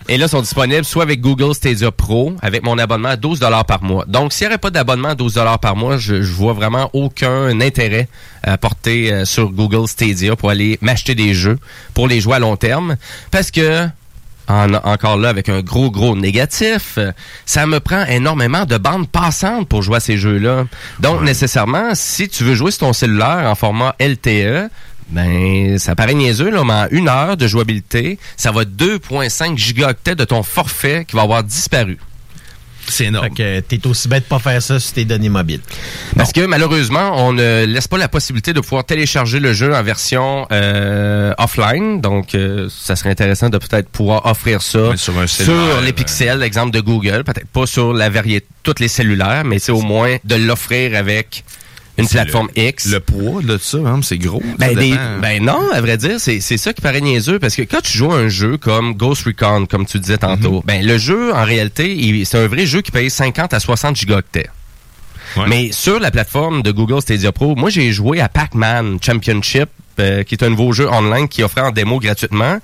[0.09, 3.83] Et là, sont disponibles soit avec Google Stadia Pro, avec mon abonnement à 12 par
[3.83, 4.05] mois.
[4.07, 7.61] Donc, s'il n'y aurait pas d'abonnement à 12 par mois, je, je vois vraiment aucun
[7.61, 8.09] intérêt
[8.45, 11.59] à porter euh, sur Google Stadia pour aller m'acheter des jeux
[11.93, 12.97] pour les jouer à long terme.
[13.33, 13.87] Parce que,
[14.47, 17.11] en- encore là, avec un gros, gros négatif, euh,
[17.45, 20.67] ça me prend énormément de bandes passantes pour jouer à ces jeux-là.
[21.01, 24.71] Donc, nécessairement, si tu veux jouer sur ton cellulaire en format LTE,
[25.09, 29.57] ben, ça paraît niaiseux, là, mais en une heure de jouabilité, ça va être 2.5
[29.57, 31.99] gigaoctets de ton forfait qui va avoir disparu.
[32.89, 33.27] C'est énorme.
[33.27, 35.61] Fait que t'es aussi bête de pas faire ça sur tes données mobiles.
[36.17, 39.83] Parce que malheureusement, on ne laisse pas la possibilité de pouvoir télécharger le jeu en
[39.83, 42.01] version euh, offline.
[42.01, 44.97] Donc, euh, ça serait intéressant de peut-être pouvoir offrir ça Mais
[45.27, 47.25] sur les pixels, exemple de Google.
[47.25, 51.45] Peut-être pas sur la variété, toutes les cellulaires, mais c'est au moins de l'offrir avec
[51.99, 52.87] une plateforme le- X.
[52.89, 54.43] Le poids de ça, hein, c'est gros.
[54.59, 57.63] Ben, des- ben non, à vrai dire, c'est c'est ça qui paraît niaiseux parce que
[57.63, 60.99] quand tu joues à un jeu comme Ghost Recon, comme tu disais tantôt, ben le
[60.99, 64.49] jeu en réalité, c'est un vrai jeu qui paye 50 à 60 gigaoctets.
[65.49, 69.69] Mais sur la plateforme de Google Stadia Pro, moi j'ai joué à Pac-Man Championship,
[70.01, 72.59] euh, qui est un nouveau jeu online qui offrait en démo gratuitement.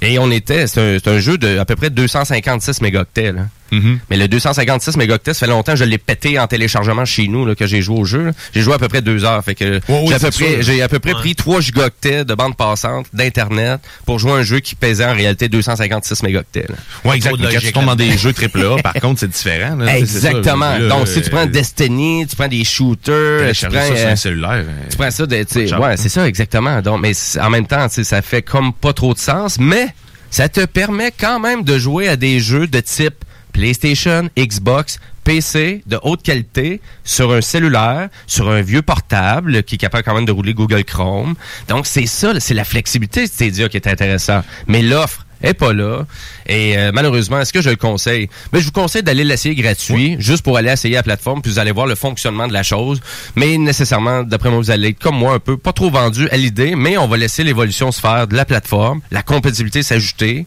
[0.00, 3.32] Et on était, c'est un, c'est un jeu de à peu près 256 mégaoctets.
[3.32, 3.46] Là.
[3.72, 3.98] Mm-hmm.
[4.10, 7.44] Mais le 256 mégaoctets, ça fait longtemps que je l'ai pété en téléchargement chez nous
[7.46, 8.24] là, que j'ai joué au jeu.
[8.26, 8.30] là.
[8.54, 9.42] J'ai joué à peu près deux heures.
[9.44, 11.20] Fait que oui, j'ai à peu près, j'ai à peu près Ouais.
[11.20, 15.14] pris 3 gigaoctets de bande passante d'internet pour jouer à un jeu qui pesait en
[15.14, 16.66] réalité 256 mégaoctets.
[16.68, 16.74] là.
[17.04, 17.48] Ouais, exactement.
[17.52, 19.76] Quand tu tombes dans des jeux AAA, par contre, c'est différent.
[19.76, 19.86] là.
[20.00, 20.78] C'est ça, Exactement.
[20.78, 23.96] là, Donc, si tu prends euh, Destiny, tu prends des shooters, tu prends, ça sur
[23.96, 24.50] euh, un cellulaire.
[24.66, 26.80] euh, tu prends ça, de, ouais, c'est ça, exactement.
[26.82, 29.88] Donc, mais en même temps, tu sais, ça fait comme pas trop de sens, mais
[30.30, 33.24] ça te permet quand même de jouer à des jeux de type
[33.58, 39.78] PlayStation, Xbox, PC de haute qualité sur un cellulaire, sur un vieux portable qui est
[39.78, 41.34] capable quand même de rouler Google Chrome.
[41.66, 44.44] Donc, c'est ça, c'est la flexibilité de Stadia qui est intéressant.
[44.68, 46.06] Mais l'offre est pas là.
[46.48, 48.28] Et euh, malheureusement, est-ce que je le conseille?
[48.52, 51.58] Mais je vous conseille d'aller l'essayer gratuit, juste pour aller essayer la plateforme, puis vous
[51.58, 53.00] allez voir le fonctionnement de la chose.
[53.36, 56.36] Mais nécessairement, d'après moi, vous allez être comme moi un peu, pas trop vendu à
[56.36, 60.46] l'idée, mais on va laisser l'évolution se faire de la plateforme, la compétitivité s'ajouter,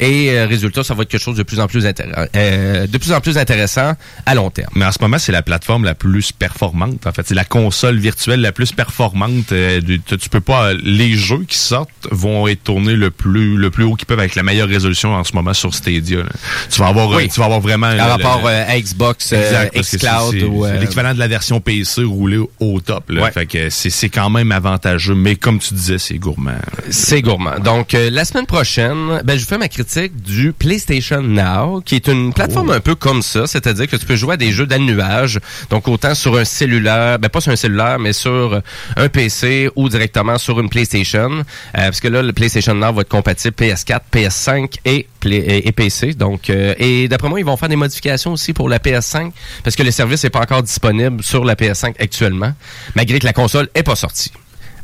[0.00, 3.12] et euh, résultat, ça va être quelque chose de plus en plus euh, de plus
[3.12, 3.92] en plus intéressant
[4.26, 4.70] à long terme.
[4.74, 7.06] Mais en ce moment, c'est la plateforme la plus performante.
[7.06, 9.52] En fait, c'est la console virtuelle la plus performante.
[9.52, 10.72] euh, du- tu, tu peux pas.
[10.74, 14.34] Les jeux qui sortent vont être tournés le plus le plus haut qu'ils peuvent avec
[14.34, 16.18] la meilleure résolution en ce moment sur Stadia.
[16.18, 16.24] là.
[16.70, 17.24] Tu vas avoir Oui.
[17.24, 20.42] euh, tu vas avoir vraiment Par le- rapport le- euh, à Xbox, euh, Exact, xCloud
[20.44, 20.64] ou...
[20.64, 23.10] euh, l'équivalent de la version PC roulée au top.
[23.10, 23.22] Là.
[23.24, 23.32] Ouais.
[23.32, 26.52] Fait que c'est c'est quand même avantageux, mais comme tu disais, c'est gourmand.
[26.90, 27.58] C'est gourmand.
[27.58, 32.06] Donc, euh, la semaine prochaine, ben, je fais ma critique du PlayStation Now, qui est
[32.08, 32.74] une plateforme Oh.
[32.74, 35.40] un peu comme ça, c'est-à-dire que tu peux jouer à des jeux dans le nuage,
[35.70, 38.60] donc autant sur un cellulaire, ben pas sur un cellulaire, mais sur
[38.96, 41.42] un PC ou directement sur une PlayStation, euh,
[41.74, 46.14] parce que là, le PlayStation Now va être compatible PS4, PS5 et, Et PC.
[46.14, 49.32] Donc, euh, et d'après moi, ils vont faire des modifications aussi pour la PS5,
[49.62, 52.52] parce que le service n'est pas encore disponible sur la PS5 actuellement,
[52.94, 54.32] malgré que la console est pas sortie.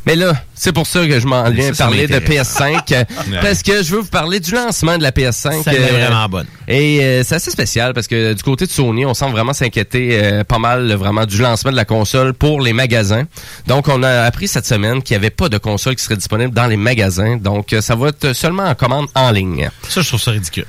[0.09, 2.57] Mais là, c'est pour ça que je m'en viens Ça, parler de m'intéresse.
[2.57, 3.05] PS5, euh,
[3.43, 5.63] parce que je veux vous parler du lancement de la PS5.
[5.63, 6.47] Ça, elle est euh, vraiment bonne.
[6.67, 10.19] Et euh, c'est assez spécial parce que du côté de Sony, on semble vraiment s'inquiéter
[10.23, 13.25] euh, pas mal vraiment du lancement de la console pour les magasins.
[13.67, 16.55] Donc, on a appris cette semaine qu'il n'y avait pas de console qui serait disponible
[16.55, 17.37] dans les magasins.
[17.37, 19.69] Donc, euh, ça va être seulement en commande en ligne.
[19.91, 20.65] Ça, je trouve ça ridicule.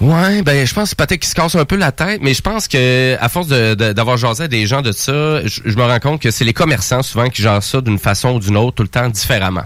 [0.00, 2.68] Ouais, ben je pense peut-être qu'ils se cassent un peu la tête, mais je pense
[2.68, 5.82] que à force de- de- d'avoir jasé à des gens de ça, je, je me
[5.84, 8.76] rends compte que c'est les commerçants souvent qui gèrent ça d'une façon ou d'une autre
[8.76, 9.64] tout le temps différemment.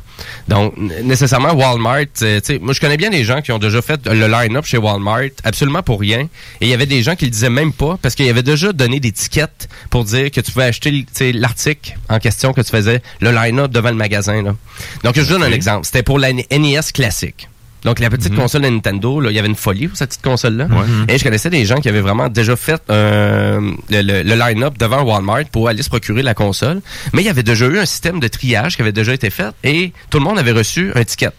[0.48, 0.74] Donc
[1.04, 4.04] nécessairement Walmart, euh, tu sais, moi je connais bien des gens qui ont déjà fait
[4.08, 6.28] le line-up chez Walmart absolument pour rien, et
[6.62, 8.72] il y avait des gens qui le disaient même pas parce qu'il y avait déjà
[8.72, 13.02] donné des tickets pour dire que tu pouvais acheter l'article en question que tu faisais
[13.20, 14.56] le line-up devant le magasin là.
[15.04, 17.48] Donc je vous donne un exemple, c'était pour la NES classique.
[17.84, 20.22] Donc, la petite console de Nintendo, là, il y avait une folie pour cette petite
[20.22, 20.68] console-là.
[21.08, 24.78] Et je connaissais des gens qui avaient vraiment déjà fait euh, le, le- le line-up
[24.78, 26.80] devant Walmart pour aller se procurer la console.
[27.12, 29.52] Mais il y avait déjà eu un système de triage qui avait déjà été fait
[29.62, 31.30] et tout le monde avait reçu un ticket.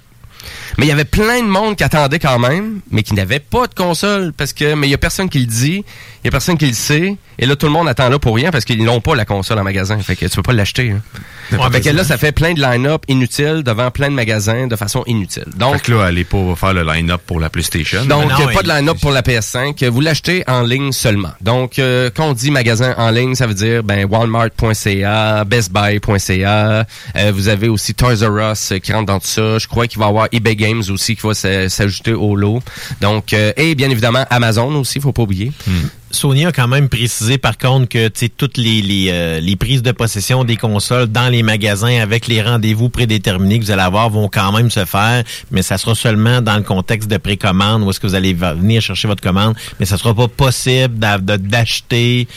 [0.77, 3.68] Mais il y avait plein de monde qui attendait quand même, mais qui n'avait pas
[3.68, 5.84] de console parce que mais il y a personne qui le dit,
[6.23, 8.35] il y a personne qui le sait et là tout le monde attend là pour
[8.35, 10.91] rien parce qu'ils n'ont pas la console en magasin, fait que tu peux pas l'acheter.
[10.91, 11.02] hein.
[11.52, 14.76] Ouais, fait que là ça fait plein de line-up inutiles devant plein de magasins de
[14.76, 15.45] façon inutile.
[15.56, 18.03] Donc Fait que là, allez pas faire le line-up pour la PlayStation.
[18.06, 19.85] donc, Non, pas de line-up pour la PS5.
[19.89, 21.30] Vous l'achetez en ligne seulement.
[21.41, 26.85] Donc, euh, quand on dit magasin en ligne, ça veut dire ben Walmart.ca, BestBuy.ca.
[27.15, 29.57] Euh, vous avez aussi Toys R Us euh, qui rentre dans tout ça.
[29.60, 32.62] Je crois qu'il va y avoir eBay Games aussi qui va s'ajouter au lot.
[33.02, 35.52] Donc, euh, et bien évidemment Amazon aussi, faut pas oublier.
[36.12, 40.56] Sony a quand même précisé par contre que toutes euh, les prises de possession des
[40.56, 44.70] consoles dans les magasins avec les rendez-vous prédéterminés que vous allez avoir vont quand même
[44.72, 48.16] se faire, mais ça sera seulement dans le contexte de précommande où est-ce que vous
[48.16, 52.28] allez venir chercher votre commande, mais ça sera pas possible d'acheter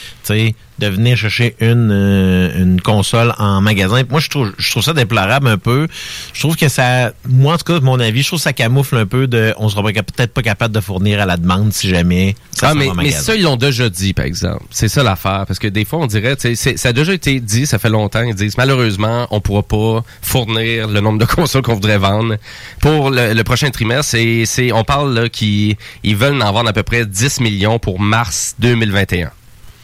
[0.79, 4.01] de venir chercher une, euh, une console en magasin.
[4.09, 5.87] Moi, je trouve, je trouve ça déplorable un peu.
[6.33, 8.53] Je trouve que ça, moi, en tout cas, de mon avis, je trouve que ça
[8.53, 11.89] camoufle un peu de, on sera peut-être pas capable de fournir à la demande si
[11.89, 14.63] jamais ça ah, mais, mais ça, ils l'ont déjà dit, par exemple.
[14.69, 15.45] C'est ça l'affaire.
[15.47, 18.35] Parce que des fois, on dirait, ça a déjà été dit, ça fait longtemps, ils
[18.35, 22.37] disent, malheureusement, on pourra pas fournir le nombre de consoles qu'on voudrait vendre
[22.79, 24.17] pour le, le prochain trimestre.
[24.45, 27.99] C'est, on parle là qu'ils ils veulent en vendre à peu près 10 millions pour
[27.99, 29.31] mars 2021.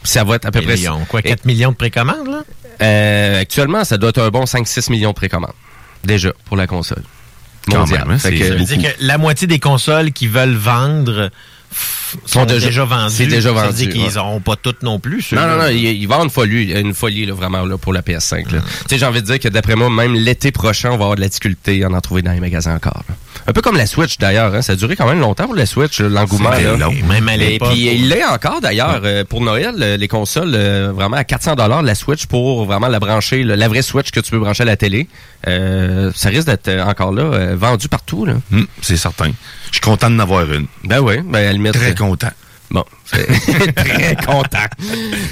[0.06, 0.76] Ça va être à peu près...
[0.76, 1.06] millions.
[1.10, 2.44] Quoi, 4 millions de précommandes, là?
[2.82, 5.53] Euh, actuellement, ça doit être un bon 5-6 millions de précommandes.
[6.03, 7.03] Déjà, pour la console.
[7.69, 8.02] Quand Mondiale.
[8.02, 11.32] même, hein, ça veut dire que la moitié des consoles qui veulent vendre
[12.26, 13.14] sont, Sont déjà, déjà- vendues.
[13.14, 14.14] c'est déjà Ça veut vendu, dire qu'ils ouais.
[14.15, 15.31] n'auront pas toutes non plus.
[15.34, 17.77] Non, non, non, il, il va y avoir une folie, une folie là, vraiment là,
[17.77, 18.52] pour la PS5.
[18.53, 18.61] là.
[18.61, 21.15] Tu sais, j'ai envie de dire que d'après moi, même l'été prochain, on va avoir
[21.15, 23.03] de la difficulté à en trouver dans les magasins encore.
[23.10, 23.15] là.
[23.47, 24.61] Un peu comme la Switch d'ailleurs, hein.
[24.61, 26.49] ça a duré quand même longtemps pour la Switch, l'engouement.
[27.10, 30.53] Même à Et l'époque, puis il l'est encore d'ailleurs euh, pour Noël, euh, les consoles
[30.56, 34.19] euh, vraiment à 400 dollars la Switch pour vraiment la brancher, la vraie Switch que
[34.19, 35.07] tu peux brancher à la télé.
[35.47, 38.34] Euh, ça risque d'être encore là euh, vendu partout là.
[38.52, 39.31] Hum, c'est certain.
[39.76, 40.68] Je suis content d'en avoir une.
[40.85, 41.73] Ben oui, ben à la limite.
[41.73, 42.31] Très euh, content.
[42.72, 42.84] Bon,
[43.76, 44.58] très content.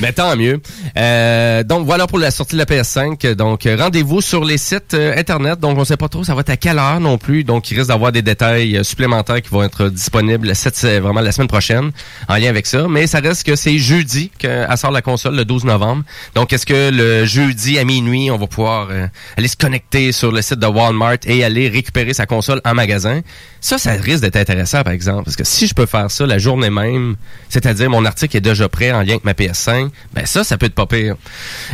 [0.02, 0.62] Mais tant mieux.
[0.98, 3.34] Euh, donc voilà pour la sortie de la PS5.
[3.34, 5.60] Donc euh, rendez-vous sur les sites euh, internet.
[5.60, 7.44] Donc on sait pas trop ça va être à quelle heure non plus.
[7.44, 11.22] Donc il risque d'avoir des détails euh, supplémentaires qui vont être disponibles cette c'est vraiment
[11.22, 11.92] la semaine prochaine
[12.28, 12.88] en lien avec ça.
[12.88, 16.04] Mais ça reste que c'est jeudi qu'elle sort la console le 12 novembre.
[16.36, 19.08] Donc est-ce que le jeudi à minuit on va pouvoir euh,
[19.38, 23.22] aller se connecter sur le site de Walmart et aller récupérer sa console en magasin?
[23.60, 26.38] Ça, ça risque d'être intéressant par exemple parce que si je peux faire ça la
[26.38, 27.16] journée même
[27.50, 30.66] c'est-à-dire mon article est déjà prêt en lien avec ma PS5, ben ça, ça peut
[30.66, 31.16] être pas pire.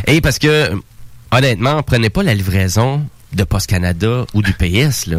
[0.06, 0.72] Et parce que,
[1.30, 5.18] honnêtement, prenez pas la livraison de Post Canada ou du PS, là.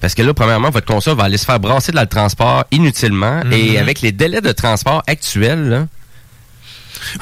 [0.00, 3.42] Parce que là, premièrement, votre console va aller se faire brasser de la transport inutilement.
[3.52, 5.86] Et avec les délais de transport actuels, là,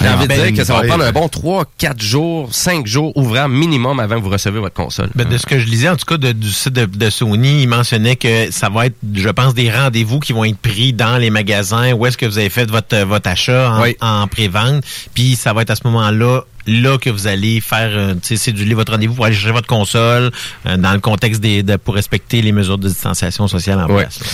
[0.00, 0.86] j'ai Ah, envie de ben, dire que ça va ouais.
[0.88, 4.74] prendre un bon 3, 4 jours, 5 jours ouvrants minimum avant que vous recevez votre
[4.74, 5.10] console.
[5.14, 7.62] Ben, de ce que je lisais, en tout cas, de- du site de, de Sony,
[7.62, 11.16] il mentionnait que ça va être, je pense, des rendez-vous qui vont être pris dans
[11.18, 13.96] les magasins où est-ce que vous avez fait votre, votre achat en, Oui.
[14.00, 14.82] en pré-vente.
[15.14, 18.36] Puis ça va être à ce moment-là là que vous allez faire euh, tu sais,
[18.36, 20.30] céduler votre rendez-vous pour aller chercher votre console
[20.66, 24.02] euh, dans le contexte des de, pour respecter les mesures de distanciation sociale en Ouais.
[24.02, 24.20] place.
[24.20, 24.26] là.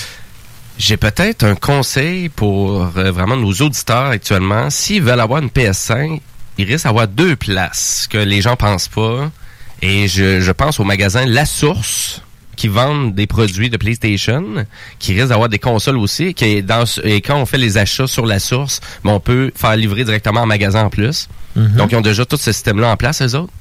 [0.78, 4.70] J'ai peut-être un conseil pour euh, vraiment nos auditeurs actuellement.
[4.70, 6.20] S'ils veulent avoir une PS5,
[6.59, 9.30] ils risquent d'avoir deux places que les gens pensent pas.
[9.82, 12.22] Et je, je pense au magasin La Source
[12.56, 14.44] qui vendent des produits de PlayStation,
[15.01, 16.34] qui risquent d'avoir des consoles aussi.
[16.34, 19.20] Qui est dans, ce- et quand on fait les achats sur La Source, ben, on
[19.20, 21.28] peut faire livrer directement en magasin en plus.
[21.76, 23.52] Donc, ils ont déjà tout ce système-là en place, eux autres.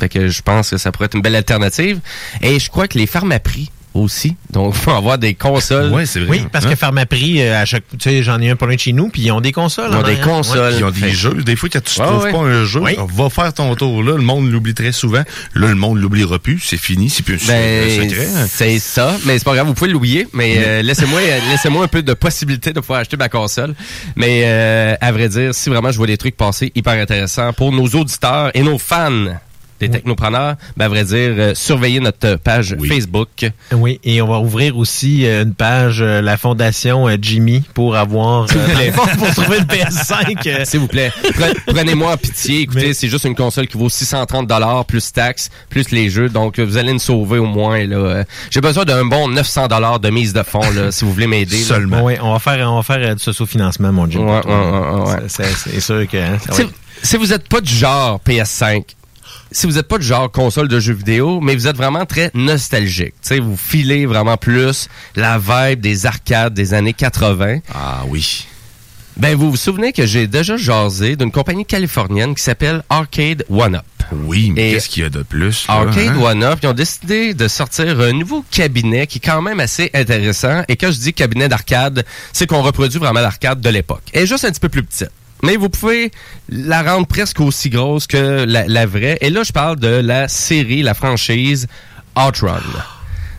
[0.00, 2.00] Fait que je pense que ça pourrait être une belle alternative.
[2.40, 4.36] Et je crois que les pharmaprix aussi.
[4.50, 5.92] Donc, il faut avoir des consoles.
[5.92, 8.80] Oui, parce que Pharmaprix, euh, à chaque, tu sais, j'en ai un pour loin de
[8.80, 9.90] chez nous, puis ils ont des consoles.
[9.90, 10.72] Ils ont des consoles.
[10.72, 10.78] Ouais.
[10.78, 11.34] Ils ont des jeux.
[11.44, 12.32] Des fois, quand tu Ouais, trouves ouais.
[12.32, 12.96] pas un jeu, Oui.
[13.14, 14.12] va faire ton tour là.
[14.16, 15.22] Le monde l'oublie très souvent.
[15.54, 16.60] Là, le monde l'oubliera plus.
[16.64, 17.10] C'est fini.
[17.10, 18.26] C'est plus un Ben, secret.
[18.48, 21.88] c'est ça, mais c'est pas grave, vous pouvez l'oublier, mais euh, laissez-moi euh, laissez-moi un
[21.88, 23.74] peu de possibilité de pouvoir acheter ma console.
[24.16, 27.72] Mais euh, à vrai dire, si vraiment je vois des trucs passer hyper intéressants pour
[27.72, 29.26] nos auditeurs et nos fans
[29.88, 33.50] des technopreneurs, ben à vrai dire, euh, surveillez notre page Facebook.
[33.72, 37.96] Oui, et on va ouvrir aussi euh, une page, euh, la fondation euh, Jimmy, pour
[37.96, 38.92] avoir euh, plaît.
[39.18, 40.36] pour trouver une PS5.
[40.46, 42.60] euh, S'il vous plaît, pre- prenez-moi en pitié.
[42.60, 46.28] Écoutez, c'est juste une console qui vaut 630 dollars plus taxes, plus les jeux.
[46.28, 47.84] Donc, euh, vous allez nous sauver au moins.
[47.86, 47.96] là.
[47.96, 51.26] Euh, J'ai besoin d'un bon 900 dollars de mise de fonds, là, si vous voulez
[51.26, 51.62] m'aider.
[51.68, 51.78] là.
[51.80, 54.24] Bon, ouais, on va faire, on va faire euh, du sous-financement, mon Jimmy.
[54.24, 55.18] Ouais, ouais, ouais, ouais.
[55.28, 56.72] C'est- sûr que hein, ça va Si, être-
[57.02, 58.82] si vous n'êtes pas du genre PS5,
[59.52, 62.30] si vous n'êtes pas du genre console de jeux vidéo, mais vous êtes vraiment très
[62.34, 67.58] nostalgique, tu sais, vous filez vraiment plus la vibe des arcades des années 80.
[67.74, 68.46] Ah oui.
[69.18, 73.74] Ben, vous vous souvenez que j'ai déjà jasé d'une compagnie californienne qui s'appelle Arcade One
[73.74, 73.84] Up.
[74.10, 75.66] Oui, mais Et- qu'est-ce qu'il y a de plus?
[75.68, 76.22] là, Arcade hein?
[76.22, 79.90] One Up, ils ont décidé de sortir un nouveau cabinet qui est quand même assez
[79.92, 80.62] intéressant.
[80.68, 84.02] Et quand je dis cabinet d'arcade, c'est qu'on reproduit vraiment l'arcade de l'époque.
[84.14, 85.10] Est juste un petit peu plus petite.
[85.42, 86.10] Mais vous pouvez
[86.48, 89.18] la rendre presque aussi grosse que la, la vraie.
[89.20, 91.66] Et là, je parle de la série, la franchise
[92.16, 92.60] Outrun.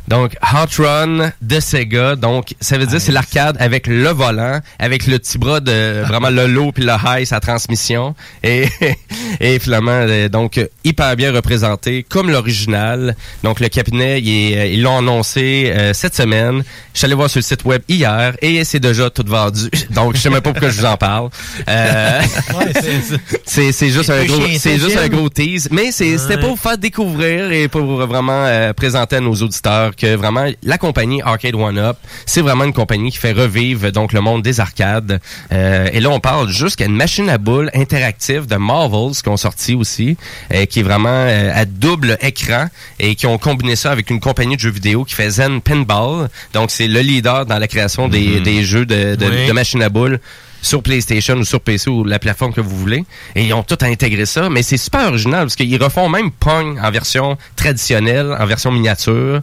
[0.07, 2.15] Donc, Hot Run de Sega.
[2.15, 6.30] Donc, ça veut dire c'est l'arcade avec le volant, avec le petit bras de vraiment
[6.30, 8.15] le low puis le high, sa transmission.
[8.43, 8.67] Et,
[9.39, 13.15] et finalement, euh, donc, hyper bien représenté, comme l'original.
[13.43, 16.64] Donc, le cabinet, il est, euh, ils l'ont annoncé euh, cette semaine.
[16.93, 19.69] Je suis allé voir sur le site web hier et c'est déjà tout vendu.
[19.91, 21.30] Donc, je sais même pas pourquoi je vous en parle.
[21.68, 22.22] Euh,
[23.45, 25.69] c'est c'est juste un gros, juste un gros tease.
[25.72, 26.39] Mais c'est- c'était Ouais.
[26.41, 30.77] pour vous faire découvrir et pour vraiment euh, présenter à nos auditeurs que vraiment la
[30.77, 34.60] compagnie Arcade One Up, c'est vraiment une compagnie qui fait revivre donc le monde des
[34.60, 35.19] arcades.
[35.51, 39.38] Euh, et là, on parle jusqu'à une machine à boules interactive de Marvels qui ont
[39.38, 40.18] sorti aussi,
[40.54, 42.68] euh, qui est vraiment euh, à double écran
[43.00, 46.30] et qui ont combiné ça avec une compagnie de jeux vidéo qui fait Zen Pinball.
[46.54, 48.44] Donc, c'est le leader dans la création des, Mhm.
[48.44, 49.48] des jeux de, de, Oui.
[49.48, 50.20] de machines à boules
[50.62, 53.04] sur PlayStation ou sur PC ou la plateforme que vous voulez.
[53.36, 56.80] Et ils ont tout intégré ça, mais c'est super original parce qu'ils refont même Pong
[56.82, 59.41] en version traditionnelle, en version miniature.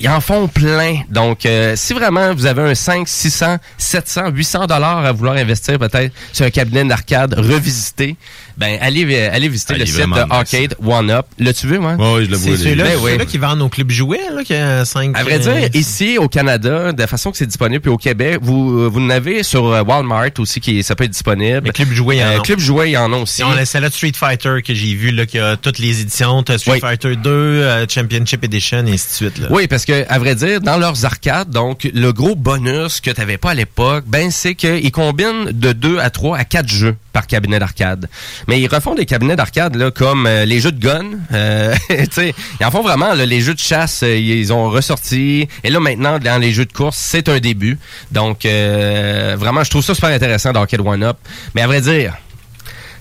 [0.00, 1.00] Ils en font plein.
[1.10, 5.76] Donc, euh, si vraiment vous avez un 5, 600, 700, 800 dollars à vouloir investir
[5.78, 8.16] peut-être sur un cabinet d'arcade revisité,
[8.58, 11.26] ben allez, euh, allez visiter Ah, le site de Arcade One Up.
[11.38, 11.94] L'as-tu vu, moi?
[11.94, 12.56] Ouais, je le vois.
[12.56, 13.12] C'est ceux-là Ben oui.
[13.12, 15.16] ceux-là qui vendent au club jouet, là, qui a 5...
[15.16, 18.38] À vrai dire, ici au Canada, de la façon que c'est disponible, puis au Québec,
[18.42, 21.60] vous euh, vous en avez sur euh, Walmart aussi qui ça peut être disponible.
[21.64, 22.40] Mais Club Jouet, il y en a.
[22.40, 23.42] Club Jouet, il y en a aussi.
[23.56, 26.42] La celle de Street Fighter que j'ai vu là, qui a toutes les éditions.
[26.42, 26.80] Street Oui.
[26.80, 29.38] Fighter 2, euh, Championship Edition, et ainsi de suite.
[29.38, 29.48] Là.
[29.50, 33.20] Oui, parce que à vrai dire, dans leurs arcades, donc le gros bonus que tu
[33.20, 36.96] n'avais pas à l'époque, ben c'est qu'ils combinent de 2 à 3 à 4 jeux
[37.12, 38.08] par cabinet d'arcade.
[38.48, 42.66] Mais ils refont des cabinets d'arcade là comme euh, les jeux de gun, euh, ils
[42.66, 46.40] en font vraiment les jeux de chasse, euh, ils ont ressorti et là maintenant dans
[46.40, 47.78] les jeux de course, c'est un début.
[48.10, 51.18] Donc euh, vraiment je trouve ça super intéressant d'Arcade One Up.
[51.54, 52.16] Mais à vrai dire,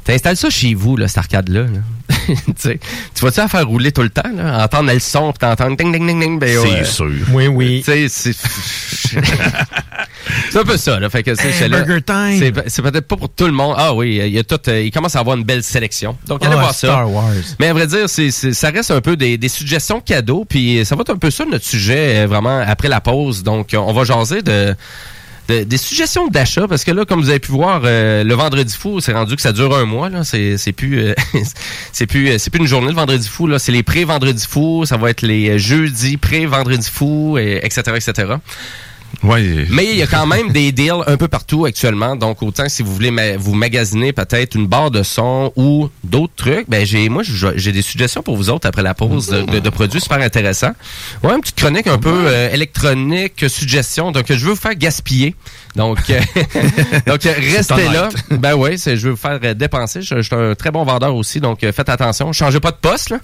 [0.08, 1.64] T'installes ça chez vous, là, cette arcade-là.
[1.64, 2.17] là?
[3.16, 4.64] tu vas-tu la faire rouler tout le temps, là?
[4.66, 7.10] Entendre le son, puis t'entendre ding, ding, ding, ding, ben, C'est sûr.
[7.32, 7.82] Oui, oui.
[7.86, 8.34] Tu sais, c'est...
[10.50, 11.10] c'est un peu ça, là.
[11.10, 12.38] Fait que, tu sais, Hey, Burger Time.
[12.40, 13.76] C'est, c'est peut-être pas pour tout le monde.
[13.78, 16.18] Ah oui, il y a tout, euh, il commence à avoir une belle sélection.
[16.28, 16.88] Donc, allez Ah, voir ça.
[16.88, 17.34] Star Wars.
[17.60, 20.86] Mais à vrai dire, c'est, c'est- ça reste un peu des, des suggestions cadeaux, puis
[20.86, 23.44] ça va être un peu ça notre sujet, euh, vraiment, après la pause.
[23.44, 24.76] Donc, on va jaser de...
[25.48, 28.76] de- des suggestions d'achat parce que là comme vous avez pu voir euh, le vendredi
[28.76, 30.24] fou c'est rendu que ça dure un mois là.
[30.24, 31.14] C'est c'est plus euh,
[31.92, 33.60] c'est plus euh, c'est plus une journée le vendredi fou là.
[33.60, 37.82] C'est les pré vendredi fou ça va être les jeudis pré vendredi fou et etc
[37.96, 38.34] etc
[39.24, 39.66] Ouais.
[39.70, 42.16] mais il y a quand même des deals un peu partout actuellement.
[42.16, 46.70] Donc, autant si vous voulez vous magasiner peut-être une barre de son ou d'autres trucs,
[46.70, 50.20] ben j'ai moi j'ai des suggestions pour vous autres après la pause de produits super
[50.20, 50.74] intéressants.
[51.24, 54.12] Ouais, une petite chronique un peu euh, électronique, suggestion.
[54.12, 55.36] Donc, je veux vous faire gaspiller.
[55.78, 56.20] Donc, euh,
[57.08, 58.10] donc restez là.
[58.32, 60.02] Ben oui, je veux vous faire euh, dépenser.
[60.02, 62.34] Je, je suis un très bon vendeur aussi, donc euh, faites attention.
[62.34, 63.12] Changez pas de poste.
[63.12, 63.20] Là.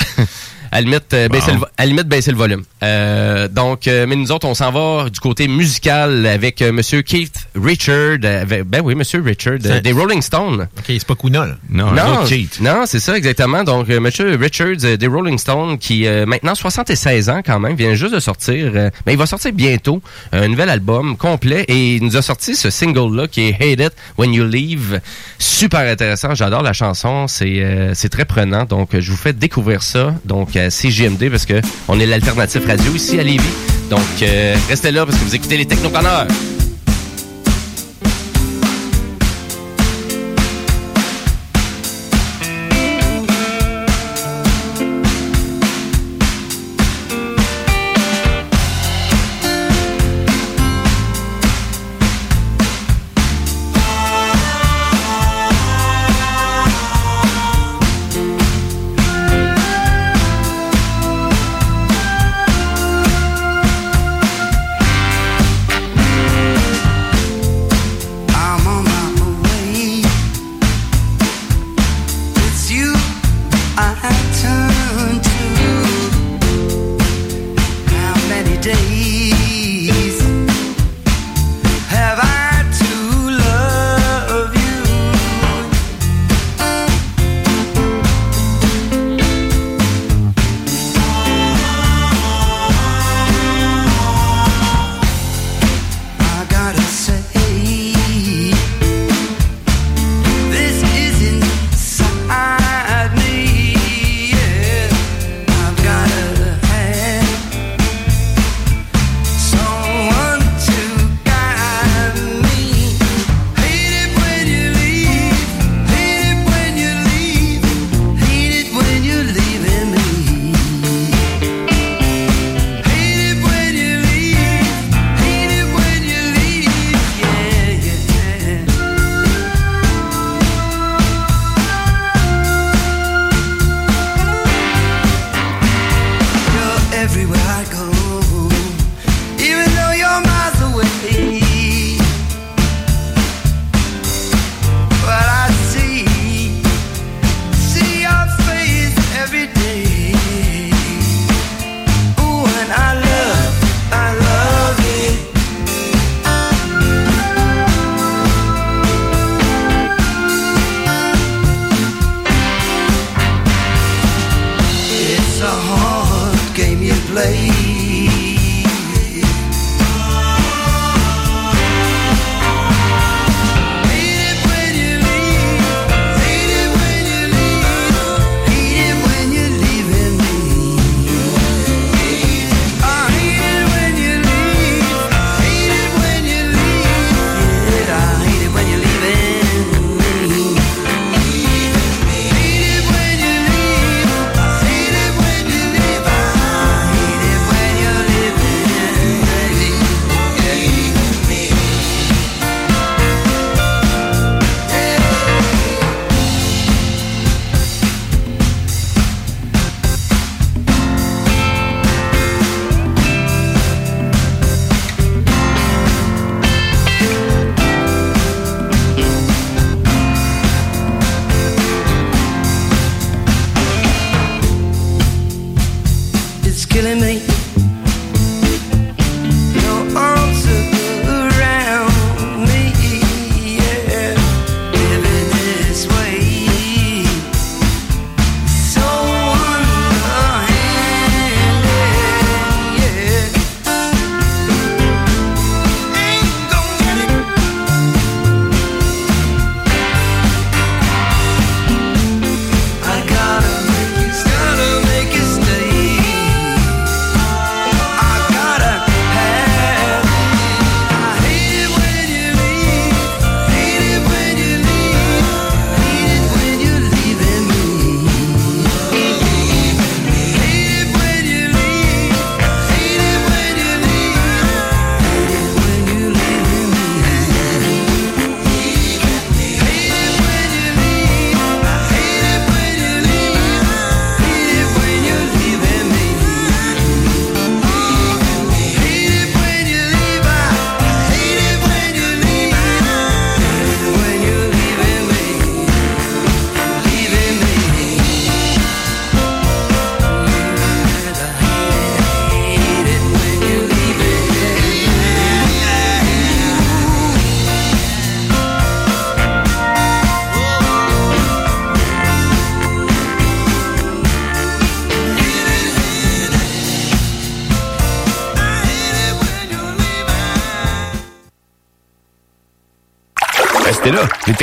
[0.71, 1.39] À limite, euh, le
[1.77, 2.63] à limite, baisser le volume.
[2.81, 7.35] Euh, donc, euh, mais nous autres, on s'en va du côté musical avec Monsieur Keith
[7.55, 8.17] Richard.
[8.23, 10.67] avec- ben oui, Monsieur Richard, des Rolling Stones.
[10.77, 11.55] OK, c'est pas Kuna, là.
[11.69, 12.59] Non, Non, autre Keith.
[12.59, 13.63] non, c'est ça exactement.
[13.63, 18.15] Donc, Monsieur Richards euh, des Rolling Stones, qui maintenant 76 ans quand même, vient juste
[18.15, 18.71] de sortir.
[18.75, 20.01] euh, ben, il va sortir bientôt
[20.31, 24.33] un nouvel album complet et il nous a sorti ce single-là qui Hate It When
[24.33, 24.99] You Leave.
[25.39, 26.35] Super intéressant.
[26.35, 27.27] J'adore la chanson.
[27.27, 28.65] C'est euh, très prenant.
[28.65, 30.13] Donc, je vous fais découvrir ça.
[30.25, 33.43] Donc, à CGMD parce que on est l'alternative radio ici à Lévis.
[33.89, 36.27] Donc, euh, restez là parce que vous écoutez les Technopreneurs.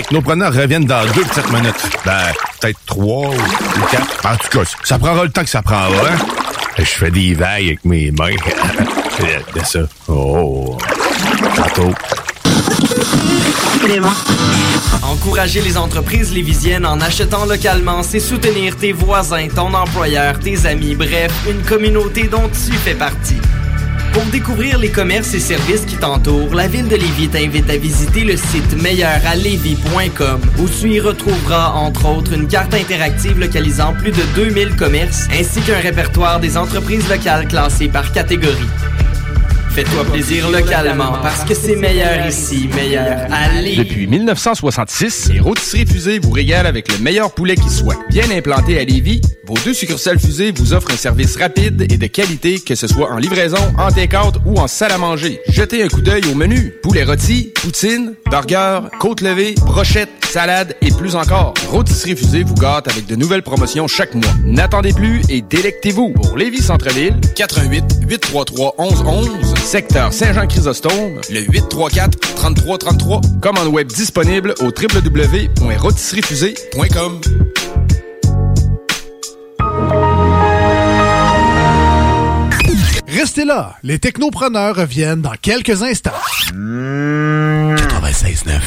[0.00, 1.90] Technopreneurs reviennent dans deux petites minutes.
[2.06, 4.26] Ben, peut-être trois ou quatre.
[4.26, 6.08] En tout cas, ça prendra le temps que ça prendra.
[6.08, 6.16] Hein?
[6.78, 8.30] Je fais des vagues avec mes mains.
[9.54, 9.80] de ça.
[10.08, 10.78] Oh.
[11.54, 11.92] Tantôt.
[15.02, 20.94] Encourager les entreprises lévisiennes en achetant localement, c'est soutenir tes voisins, ton employeur, tes amis,
[20.94, 23.36] bref, une communauté dont tu fais partie.
[24.12, 28.24] Pour découvrir les commerces et services qui t'entourent, la ville de Lévis t'invite à visiter
[28.24, 34.22] le site meilleuralevis.com où tu y retrouveras entre autres une carte interactive localisant plus de
[34.34, 38.68] 2000 commerces ainsi qu'un répertoire des entreprises locales classées par catégorie.
[39.72, 43.76] Fais-toi plaisir localement parce que c'est meilleur ici, meilleur à Lévis.
[43.76, 47.96] Depuis 1966, les rôtisseries fusées vous régalent avec le meilleur poulet qui soit.
[48.10, 52.06] Bien implanté à Lévis, vos deux succursales fusées vous offrent un service rapide et de
[52.08, 55.40] qualité, que ce soit en livraison, en take-out ou en salle à manger.
[55.48, 56.74] Jetez un coup d'œil au menu.
[56.82, 61.54] Poulet rôti, poutine, burger, côte levée, brochette, salade et plus encore.
[61.68, 64.32] Rôtisserie fusée vous gâte avec de nouvelles promotions chaque mois.
[64.44, 66.10] N'attendez plus et délectez-vous.
[66.10, 73.20] Pour Lévis Centre-Ville, 88 833 1111, secteur Saint-Jean-Chrysostome, le 834 3333.
[73.40, 77.20] Commande web disponible au www.rôtisseriefusée.com.
[83.08, 86.12] Restez là, les technopreneurs reviennent dans quelques instants.
[86.52, 88.60] 96.9.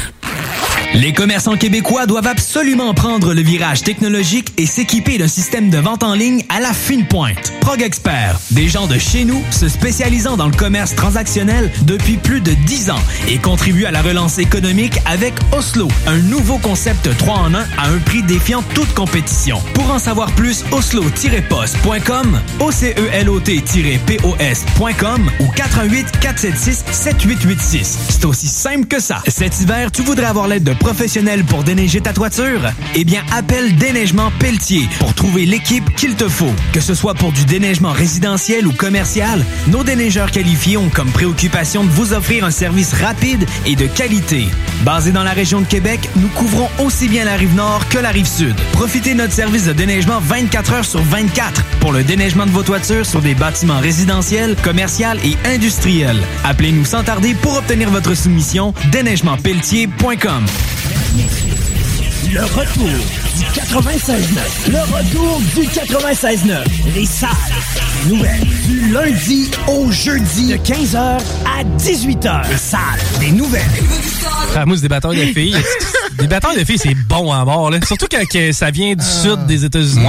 [0.95, 6.03] Les commerçants québécois doivent absolument prendre le virage technologique et s'équiper d'un système de vente
[6.03, 7.51] en ligne à la fine pointe.
[7.61, 12.41] Prog Expert, des gens de chez nous se spécialisant dans le commerce transactionnel depuis plus
[12.41, 17.37] de 10 ans et contribuent à la relance économique avec Oslo, un nouveau concept 3
[17.37, 19.59] en 1 à un prix défiant toute compétition.
[19.73, 27.97] Pour en savoir plus, oslo-post.com, ocelot-pos.com ou 88 476 7886.
[28.09, 29.23] C'est aussi simple que ça.
[29.27, 32.61] Cet hiver, tu voudrais avoir l'aide de professionnels pour déneiger ta toiture?
[32.93, 36.53] Eh bien, appelle Déneigement Pelletier pour trouver l'équipe qu'il te faut.
[36.73, 41.83] Que ce soit pour du déneigement résidentiel ou commercial, nos déneigeurs qualifiés ont comme préoccupation
[41.85, 44.45] de vous offrir un service rapide et de qualité.
[44.83, 48.09] Basé dans la région de Québec, nous couvrons aussi bien la rive nord que la
[48.09, 48.55] rive sud.
[48.73, 52.63] Profitez de notre service de déneigement 24 heures sur 24 pour le déneigement de vos
[52.63, 54.83] toitures sur des bâtiments résidentiels, commerciaux
[55.23, 56.21] et industriels.
[56.43, 60.43] Appelez-nous sans tarder pour obtenir votre soumission déneigementpelletier.com.
[60.75, 61.52] Let me see.
[62.31, 62.87] Le retour
[63.37, 64.71] du 96.9.
[64.71, 66.63] Le retour du 96.9.
[66.95, 67.29] Les salles
[68.07, 68.45] nouvelles.
[68.67, 72.49] Du lundi au jeudi de 15h à 18h.
[72.49, 72.79] Les salles
[73.19, 73.61] des nouvelles.
[74.55, 75.55] Ah, moi, c'est des batailles de filles.
[76.19, 77.69] des batailles de filles, c'est bon à mort.
[77.71, 77.79] Là.
[77.85, 80.07] Surtout quand que ça vient du sud des États-Unis.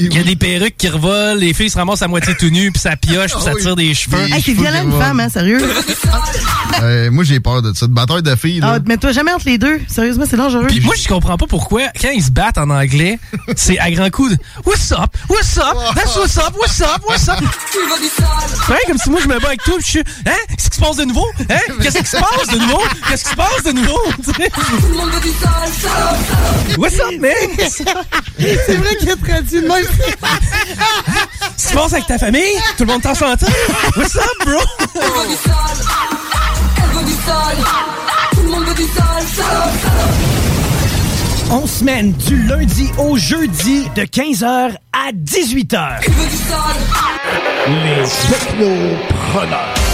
[0.00, 2.72] Il y a des perruques qui revolent, les filles se ramassent à moitié tout nues,
[2.72, 4.26] puis ça pioche, puis ça tire des cheveux.
[4.32, 5.60] Hey, c'est violent une femme, hein, sérieux?
[6.82, 7.86] Euh, moi, j'ai peur de ça.
[7.86, 8.74] De bataille de filles, là.
[8.76, 9.80] Ah, mets-toi jamais entre les deux?
[9.88, 10.66] Sérieusement, c'est dangereux.
[10.68, 13.18] Puis moi, je comprends pas pourquoi, quand ils se battent en anglais,
[13.56, 15.16] c'est à grands coups de What's up?
[15.28, 15.76] What's up?
[15.94, 16.54] That's what's up?
[16.56, 17.02] What's up?
[17.06, 17.40] What's up?
[18.68, 20.32] Ouais, comme si moi je me bats avec toi, puis je suis Hein?
[20.48, 21.26] Qu'est-ce qui se passe de nouveau?
[21.50, 21.58] Hein?
[21.82, 22.82] Qu'est-ce qui se passe de nouveau?
[23.08, 23.98] Qu'est-ce qui se passe de nouveau?
[26.78, 27.32] What's up, man?
[28.38, 29.84] c'est vrai qu'il a traduit de même.
[29.96, 32.42] Qu'est-ce qui se passe avec ta famille?
[32.76, 33.46] Tout le monde t'en s'entend?
[33.96, 34.60] What's up, bro?
[41.50, 46.00] On semaine du lundi au jeudi de 15h à 18h.
[47.68, 49.85] Les technopreneurs.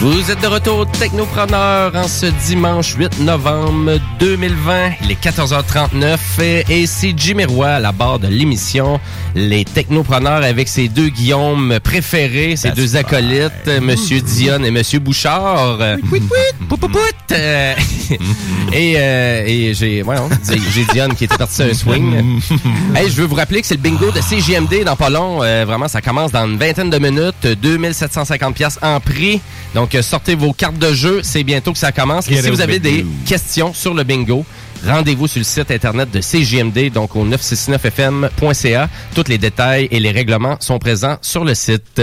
[0.00, 4.92] Vous êtes de retour Technopreneur en ce dimanche 8 novembre 2020.
[5.02, 8.98] Il est 14h39 et, et c'est Jimmy Roy à la barre de l'émission
[9.34, 15.76] Les Technopreneurs avec ses deux Guillaume préférés, ses deux acolytes, Monsieur Dion et Monsieur Bouchard.
[16.08, 17.14] Pout, pout, pout.
[17.32, 17.74] Euh,
[18.72, 20.16] et euh, et j'ai ouais,
[20.72, 22.40] j'ai Dion qui était parti sur un swing.
[22.96, 25.42] hey, je veux vous rappeler que c'est le bingo de CGMD dans pas long.
[25.42, 27.46] Euh, vraiment, ça commence dans une vingtaine de minutes.
[27.46, 29.40] 2750 pièces en prix.
[29.74, 31.20] Donc, euh, sortez vos cartes de jeu.
[31.22, 32.30] C'est bientôt que ça commence.
[32.30, 34.44] Et si vous avez des questions sur le bingo,
[34.86, 38.88] rendez-vous sur le site internet de CGMD, donc au 969fm.ca.
[39.14, 42.00] Tous les détails et les règlements sont présents sur le site.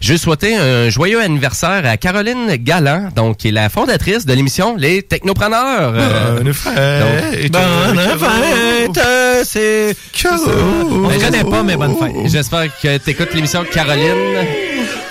[0.00, 4.32] Je veux souhaiter un joyeux anniversaire à Caroline Galland, donc qui est la fondatrice de
[4.32, 5.92] l'émission Les Technopreneurs.
[5.94, 7.50] Euh, Bonne fête.
[7.50, 9.04] donc- Bonne fête,
[9.44, 9.94] c'est...
[10.24, 12.12] Ben, Je connais pas, mais bonne fête.
[12.26, 14.46] J'espère que tu écoutes l'émission Caroline.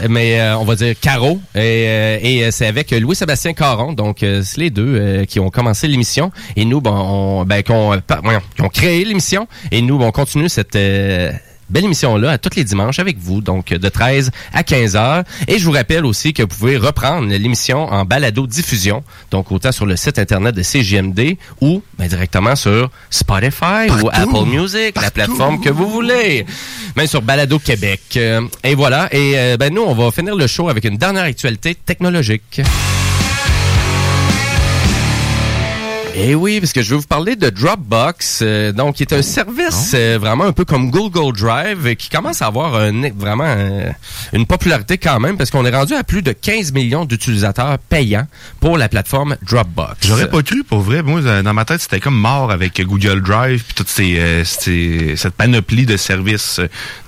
[0.10, 1.40] mais euh, on va dire Caro.
[1.56, 3.94] Et, euh, et euh, c'est avec Louis-Sébastien Caron.
[3.94, 6.32] Donc, euh, c'est les deux euh, qui ont commencé l'émission.
[6.56, 9.48] Et nous, bon, on, ben, qu'on, euh, qui ont créé l'émission.
[9.72, 10.78] Et nous, bon, on continue cette...
[11.70, 15.24] Belle émission-là à tous les dimanches avec vous, donc de 13 à 15 heures.
[15.48, 19.86] Et je vous rappelle aussi que vous pouvez reprendre l'émission en balado-diffusion, donc autant sur
[19.86, 25.60] le site internet de CGMD ou ben, directement sur Spotify ou Apple Music, la plateforme
[25.60, 26.46] que vous voulez.
[26.96, 28.02] Même sur Balado Québec.
[28.16, 29.10] Euh, et voilà.
[29.14, 32.62] Et euh, ben nous, on va finir le show avec une dernière actualité technologique.
[36.20, 39.22] Et oui, parce que je vais vous parler de Dropbox, euh, donc qui est un
[39.22, 43.44] service euh, vraiment un peu comme Google Drive, euh, qui commence à avoir un- vraiment
[43.46, 43.92] euh,
[44.34, 48.26] une popularité quand même, parce qu'on est rendu à plus de 15 millions d'utilisateurs payants
[48.60, 50.08] pour la plateforme Dropbox.
[50.08, 51.04] J'aurais pas cru, pour vrai.
[51.04, 55.14] Moi, dans ma tête, c'était comme mort avec Google Drive puis toute ces, euh, ces-
[55.18, 56.60] cette panoplie de services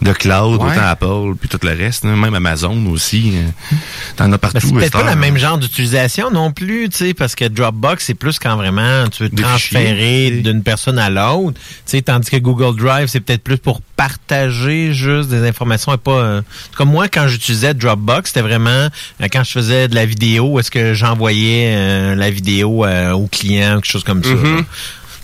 [0.04, 0.70] de cloud, Ouais.
[0.72, 3.34] autant Apple puis tout le reste, hein, même Amazon aussi.
[3.36, 3.76] euh,
[4.18, 4.60] T'en as partout.
[4.60, 8.06] Ben, c'est peut-être pas le même genre d'utilisation non plus, tu sais, parce que Dropbox,
[8.06, 12.38] c'est plus quand vraiment tu veux transférer d'une personne à l'autre, tu sais, tandis que
[12.38, 16.12] Google Drive, c'est peut-être plus pour partager juste des informations et pas...
[16.12, 16.42] euh,
[16.76, 20.72] comme moi, quand j'utilisais Dropbox, c'était vraiment euh, quand je faisais de la vidéo, est-ce
[20.72, 24.30] que j'envoyais euh, la vidéo au client, quelque chose comme ça.
[24.30, 24.58] Mhm.
[24.58, 24.64] là.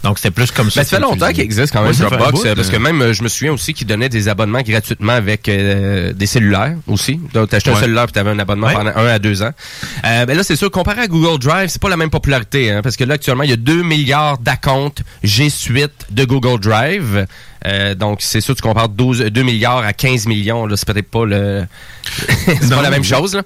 [0.06, 0.82] Donc, c'était plus comme ça.
[0.82, 2.72] Ben, ça fait longtemps qu'il existe quand même Ouais, un Dropbox, bout, euh, parce euh.
[2.72, 6.28] que même, euh, je me souviens aussi qu'ils donnaient des abonnements gratuitement avec euh, des
[6.28, 7.20] cellulaires aussi.
[7.34, 7.80] Donc, t'achetais un Ouais.
[7.82, 8.74] cellulaire puis t'avais un abonnement Ouais.
[8.74, 9.52] pendant un à deux ans.
[10.06, 12.82] Euh, ben là, c'est sûr, comparé à Google Drive, c'est pas la même popularité, hein,
[12.84, 14.92] parce que là, actuellement, il y a 2 milliards d'accounts
[15.24, 17.26] G Suite de Google Drive.
[17.66, 21.10] Euh, donc, c'est sûr, tu compares 12, 2 milliards à 15 millions, là, c'est peut-être
[21.10, 21.66] pas le...
[22.46, 23.42] c'est pas la même chose, là.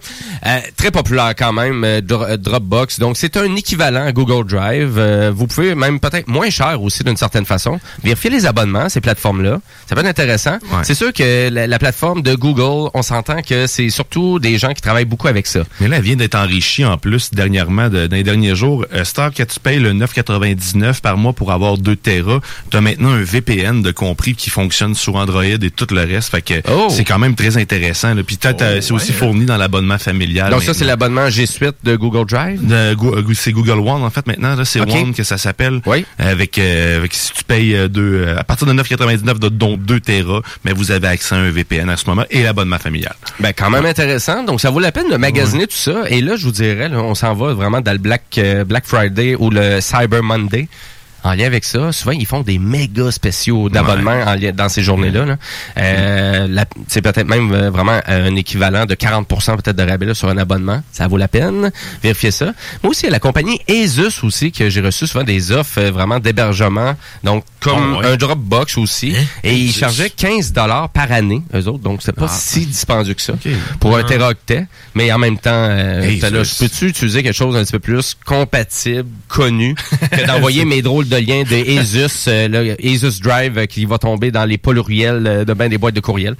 [0.45, 2.99] Euh, très populaire quand même, euh, Dro- Dropbox.
[2.99, 4.99] Donc, c'est un équivalent à Google Drive.
[5.33, 7.79] Vous pouvez même peut-être moins cher aussi d'une certaine façon.
[8.03, 9.61] Vérifier les abonnements, ces plateformes-là.
[9.87, 10.57] Ça peut être intéressant.
[10.83, 14.73] C'est sûr que la, la plateforme de Google, on s'entend que c'est surtout des gens
[14.73, 15.61] qui travaillent beaucoup avec ça.
[15.79, 18.85] Mais là, elle vient d'être enrichie en plus dernièrement, de- dans les derniers jours.
[19.03, 22.39] Star, que tu payes le 9,99 par mois pour avoir 2 Tera,
[22.69, 26.29] tu as maintenant un VPN de qui fonctionne sur Android et tout le reste.
[26.31, 26.53] Fait que
[26.89, 28.13] c'est quand même très intéressant.
[28.13, 28.23] là.
[28.23, 30.51] Puis peut-être, euh, c'est aussi fourni dans l'abonnement familial.
[30.51, 32.61] Donc, ça, c'est l'abonnement G Suite de Google Drive?
[32.95, 34.89] Go- euh, c'est Google One en fait maintenant c'est Ok.
[34.91, 35.81] One que ça s'appelle
[36.17, 39.99] avec euh, avec si tu payes euh, deux à partir de 9,99 de- dont 2
[39.99, 43.53] Tera mais vous avez accès à un VPN à ce moment et l'abonnement familial Ben,
[43.55, 44.43] quand même intéressant.
[44.43, 46.03] Donc, ça vaut la peine de magasiner tout ça.
[46.09, 48.85] Et là, je vous dirais, là, on s'en va vraiment dans le Black, euh, Black
[48.85, 50.67] Friday ou le Cyber Monday.
[51.23, 54.23] En lien avec ça, souvent, ils font des méga spéciaux d'abonnement
[54.53, 55.25] dans ces journées-là.
[55.25, 55.37] là.
[55.77, 60.29] Euh, c'est peut-être même euh, vraiment un équivalent de 40% peut-être de rabais là, sur
[60.29, 60.81] un abonnement.
[60.91, 61.71] Ça vaut la peine.
[62.01, 62.53] Vérifiez ça.
[62.83, 65.79] Moi aussi, il y a la compagnie Asus aussi, que j'ai reçu souvent des offres
[65.79, 66.95] euh, vraiment d'hébergement.
[67.23, 68.05] Donc, comme Ah ouais.
[68.13, 69.13] un Dropbox aussi.
[69.43, 71.83] Et ils chargeaient 15 par année, eux autres.
[71.83, 72.33] Donc, c'est pas Ah.
[72.33, 73.33] si dispendieux que ça
[73.81, 74.07] pour un Ah.
[74.07, 74.67] téraoctet.
[74.95, 79.09] Mais en même temps, euh, je peux-tu utiliser quelque chose un petit peu plus compatible,
[79.27, 79.75] connu,
[80.11, 84.31] que d'envoyer mes drôles de liens de Asus, euh, Asus Drive euh, qui va tomber
[84.31, 86.35] dans les pluriels euh, de ben des boîtes de courriel.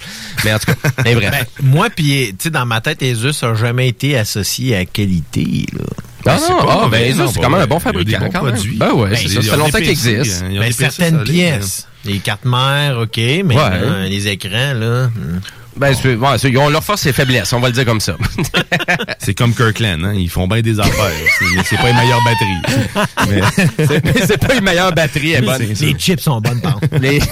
[0.46, 1.32] Mais en tout cas, mais bref.
[1.32, 5.66] Ben, moi, puis, tu sais, dans ma tête, Asus a jamais été associé à qualité,
[5.74, 5.84] là.
[6.26, 8.04] Ah c'est non, ah, ben, non, Asus, c'est quand même un bon Il y a
[8.04, 8.54] des fabricant, bons quand même.
[8.56, 8.78] produits.
[8.78, 10.44] Ben ouais, Ben, c'est ça, fait longtemps qu'il existe.
[10.44, 11.88] hein, Ben, certaines pièces.
[12.06, 13.62] Les cartes mères, OK, mais Ouais.
[13.62, 15.08] euh, les écrans, là...
[15.08, 15.40] hmm.
[15.80, 18.02] Ben, c'est- ouais, c'est- ils ont leurs forces et faiblesses, on va le dire comme
[18.02, 18.16] ça.
[19.20, 20.94] c'est comme Kirkland hein, ils font bien des affaires
[21.40, 22.62] c'est- mais c'est pas les meilleures batteries
[23.30, 25.62] Mais- C'est- pas une meilleure batterie, elle est bonne.
[25.80, 26.98] Les chips sont bonnes, par contre.
[27.00, 27.20] Les-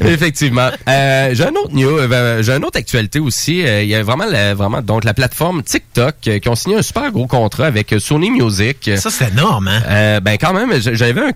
[0.00, 0.68] Effectivement.
[0.88, 3.64] Euh, j'ai un autre news, euh, j'ai une autre actualité aussi.
[3.64, 6.76] Euh, Il y a vraiment, la, vraiment donc la plateforme TikTok euh, qui ont signé
[6.76, 8.90] un super gros contrat avec Sony Music.
[8.96, 9.82] Ça, c'est énorme, hein?
[9.88, 11.32] Euh, ben quand même, j'avais un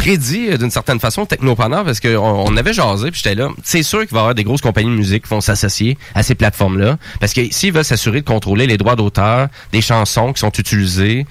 [0.00, 3.48] prédit euh, d'une certaine façon Technopreneur parce qu'on on avait jasé puis j'étais là.
[3.62, 6.22] C'est sûr qu'il va y avoir des grosses compagnies de musique qui vont s'associer à
[6.22, 10.40] ces plateformes-là parce que s'ils veulent s'assurer de contrôler les droits d'auteur des chansons qui
[10.40, 11.26] sont utilisées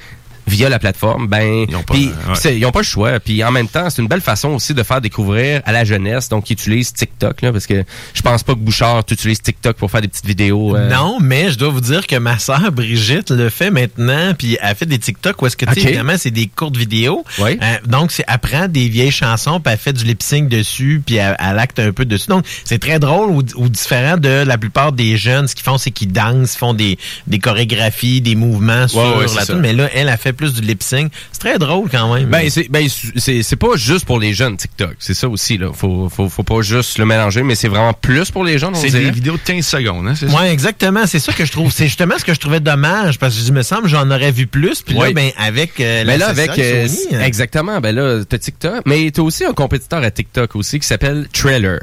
[0.49, 2.57] via la plateforme, ben ils ont pas- ouais.
[2.57, 3.19] ils ont pas le choix.
[3.19, 6.30] Puis en même temps, c'est une belle façon aussi de faire découvrir à la jeunesse,
[6.30, 9.89] donc qui utilise TikTok là, parce que je pense pas que Bouchard utilise TikTok pour
[9.91, 10.76] faire des petites vidéos.
[10.76, 14.57] euh, Non, mais je dois vous dire que ma sœur Brigitte le fait maintenant, puis
[14.61, 15.85] elle fait des TikTok où est-ce que, tu sais, Ok.
[15.88, 17.23] évidemment, c'est des courtes vidéos.
[17.39, 17.57] Oui.
[17.61, 21.01] Euh, donc, c'est elle prend des vieilles chansons, puis elle fait du lip sync dessus,
[21.05, 22.27] puis elle, elle acte un peu dessus.
[22.27, 25.47] Donc, c'est très drôle ou, ou différent de la plupart des jeunes.
[25.47, 26.97] Ce qu'ils font, c'est qu'ils dansent, font des,
[27.27, 29.59] des chorégraphies, des mouvements sur ouais, c'est la tune.
[29.59, 31.11] Mais là, elle a fait plus du lip sync.
[31.34, 32.30] C'est très drôle quand même.
[32.30, 32.88] Ben, c'est, ben,
[33.18, 34.95] c'est, c'est pas juste pour les jeunes, TikTok.
[34.99, 35.72] C'est ça aussi, là.
[35.74, 38.80] Faut, faut, faut pas juste le mélanger, mais c'est vraiment plus pour les jeunes, on
[38.80, 39.03] c'est dirait.
[39.03, 40.40] des vidéos de 15 secondes hein, c'est ça?
[40.41, 41.06] Ouais, exactement.
[41.06, 41.72] C'est ça que je trouve.
[41.72, 44.48] C'est justement ce que je trouvais dommage parce que je me semble j'en aurais vu
[44.48, 44.82] plus.
[44.82, 45.14] Puis là, Oui.
[45.14, 49.11] ben avec euh, Ben là, avec, euh, Sony, euh, exactement, ben là, t'as TikTok, mais
[49.11, 51.80] t'as aussi un compétiteur à TikTok aussi qui s'appelle Trailer.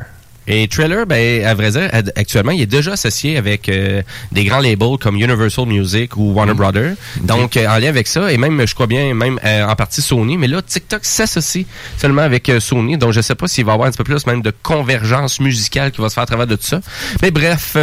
[0.49, 4.03] Et Trailer, ben, à vrai dire, actuellement, il est déjà associé avec euh,
[4.33, 6.95] des grands labels comme Universal Music ou Warner Brothers.
[7.23, 10.03] Donc, euh, en lien avec ça, et même, je crois bien, même euh, en partie
[10.03, 10.37] Sony.
[10.37, 11.67] Mais là, TikTok s'associe
[11.99, 12.97] seulement avec euh, Sony.
[12.97, 15.41] Donc, je sais pas s'il va y avoir un petit peu plus même de convergence
[15.41, 16.81] musicale qui va se faire à travers de tout ça.
[17.23, 17.77] Mais bref...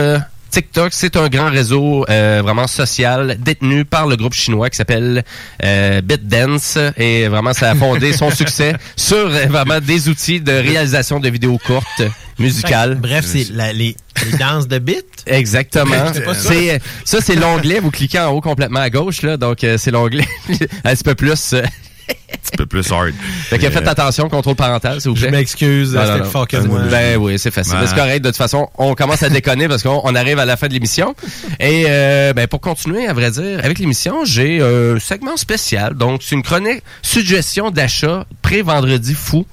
[0.54, 4.78] euh, TikTok, c'est un grand réseau euh, vraiment social détenu par le groupe chinois qui
[4.78, 5.24] s'appelle
[5.64, 10.52] euh, BitDance et vraiment ça a fondé son succès sur euh, vraiment des outils de
[10.52, 12.04] réalisation de vidéos courtes
[12.40, 12.96] musicales.
[12.96, 13.96] Bref, c'est la- les,
[14.32, 14.96] les danses de bits.
[15.26, 16.12] Exactement.
[16.14, 16.50] C'est pas ça.
[16.54, 19.92] C'est ça c'est l'onglet, vous cliquez en haut complètement à gauche là, donc euh, c'est
[19.92, 20.26] l'onglet
[20.84, 21.62] un petit peu plus euh,
[22.44, 23.14] petit peu plus hard.
[23.50, 25.28] fait que faites attention, contrôle parental, s'il vous plaît.
[25.28, 26.82] Je m'excuse, c'était que moi.
[26.90, 27.76] Ben oui, c'est facile.
[27.86, 28.22] C'est correct.
[28.24, 30.74] De toute façon, on commence à déconner parce qu'on on arrive à la fin de
[30.74, 31.16] l'émission.
[31.60, 35.94] Et euh, ben, pour continuer, à vrai dire, avec l'émission, j'ai un segment spécial.
[35.96, 39.46] Donc, c'est une chronique suggestion d'achat pré-vendredi fou.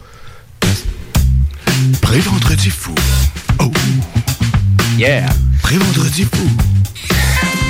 [2.03, 2.95] Pré-vendredi fou.
[4.99, 5.27] Yeah!
[5.63, 6.49] Pré-vendredi fou.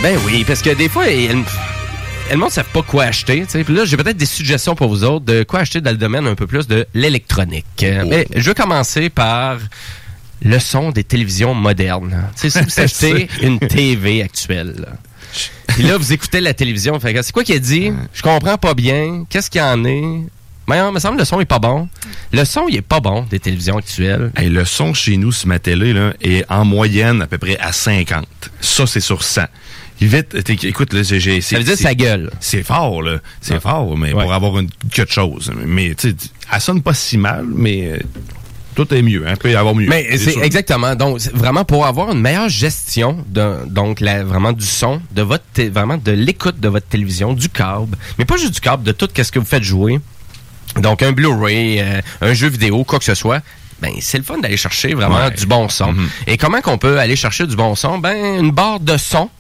[0.03, 1.45] Ben oui, parce que des fois, elle-
[2.31, 3.45] le monde ne sait pas quoi acheter.
[3.47, 6.27] Puis là, j'ai peut-être des suggestions pour vous autres de quoi acheter dans le domaine
[6.27, 7.67] un peu plus de l'électronique.
[7.81, 9.59] Mais je vais commencer par
[10.43, 12.29] le son des télévisions modernes.
[12.37, 14.89] Si vous achetez une TV actuelle, là,
[15.69, 17.93] puis là, vous écoutez la télévision, fait c'est quoi qu'il a dit?
[18.13, 19.25] Je comprends pas bien.
[19.29, 20.21] Qu'est-ce qu'il y en est?
[20.69, 21.89] Mais il me semble que le son est pas bon.
[22.33, 24.31] Le son, il est pas bon des télévisions actuelles.
[24.37, 27.73] Hey, le son chez nous, ce matin-là, là, est en moyenne à peu près à
[27.73, 28.27] 50.
[28.61, 29.43] Ça, c'est sur 100.
[30.01, 31.21] Vite, écoute, là, j'ai...
[31.21, 32.31] j'ai- Ça veut dire sa gueule.
[32.41, 33.19] C'est fort, là.
[33.41, 33.61] C'est Ouais.
[33.61, 34.23] fort, mais Ouais.
[34.23, 35.51] pour avoir une, quelque chose.
[35.67, 36.17] Mais, tu sais,
[36.53, 37.99] elle sonne pas si mal, mais euh,
[38.75, 39.25] tout est mieux.
[39.29, 39.35] Hein.
[39.39, 39.89] peut y avoir mieux.
[39.89, 40.95] Mais c'est exactement.
[40.97, 45.45] Donc, vraiment pour avoir une meilleure gestion de, donc la, vraiment du son, de votre
[45.71, 49.09] vraiment de l'écoute de votre télévision, du câble, mais pas juste du câble, de tout
[49.15, 50.01] ce que vous faites jouer.
[50.77, 53.43] Donc un Blu-ray, euh, un jeu vidéo, quoi que ce soit.
[53.83, 55.31] Ben, c'est le fun d'aller chercher vraiment Ouais.
[55.31, 55.93] du bon son.
[55.93, 56.09] Mhm.
[56.27, 57.99] Et comment qu'on peut aller chercher du bon son?
[57.99, 59.31] Ben, une barre de son.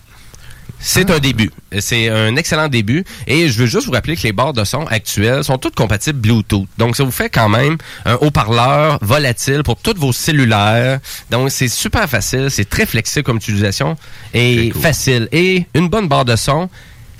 [0.80, 1.50] C'est un début.
[1.78, 3.04] C'est un excellent début.
[3.26, 6.18] Et je veux juste vous rappeler que les barres de son actuelles sont toutes compatibles
[6.18, 6.66] Bluetooth.
[6.78, 7.76] Donc, ça vous fait quand même
[8.06, 11.00] un haut-parleur volatile pour tous vos cellulaires.
[11.30, 12.50] Donc, c'est super facile.
[12.50, 13.96] C'est très flexible comme utilisation
[14.32, 15.28] et facile.
[15.32, 16.70] Et une bonne barre de son,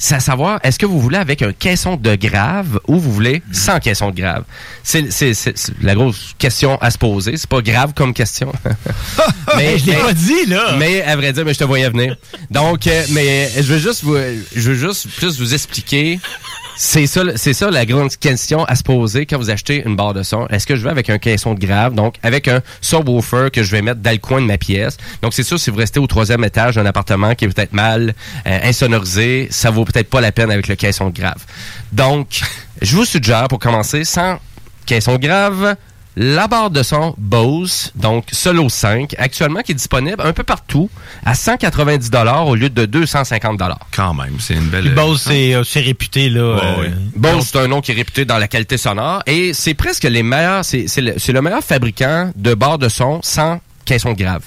[0.02, 3.43] c'est à savoir, est-ce que vous voulez avec un caisson de grave ou vous voulez
[3.52, 4.44] sans caisson de grave?
[4.82, 7.36] C'est c'est- c'est- c'est la grosse question à se poser.
[7.36, 8.51] C'est pas grave comme question.
[9.59, 10.74] Je l'ai pas dit, là.
[10.78, 12.16] Mais à vrai dire, mais je te voyais venir.
[12.51, 14.16] Donc, euh, mais je veux juste vous,
[14.56, 16.18] je veux juste plus vous expliquer.
[16.82, 20.47] C'est ça, la grande question à se poser quand vous achetez une barre de son.
[20.47, 23.70] Est-ce que je vais avec un caisson de grave, donc avec un subwoofer que je
[23.70, 24.97] vais mettre dans le coin de ma pièce?
[25.20, 28.15] Donc c'est sûr si vous restez au troisième étage d'un appartement qui est peut-être mal
[28.47, 31.44] euh, insonorisé, ça vaut peut-être pas la peine avec le caisson de grave.
[31.93, 32.40] Donc,
[32.81, 34.39] je vous suggère pour commencer sans
[34.86, 35.77] caisson de grave,
[36.23, 40.91] la barre de son Bose, donc Solo 5, actuellement qui est disponible un peu partout
[41.25, 42.11] à 190
[42.45, 43.59] au lieu de 250
[43.91, 44.83] Quand même, c'est une belle...
[44.83, 46.41] Puis Bose, c'est euh, c'est réputé, là.
[46.41, 50.05] euh, Bose, c'est un nom qui est réputé dans la qualité sonore et c'est presque
[50.05, 54.43] les meilleurs, c'est c'est le, meilleur fabricant de barres de son sans caisson de grave.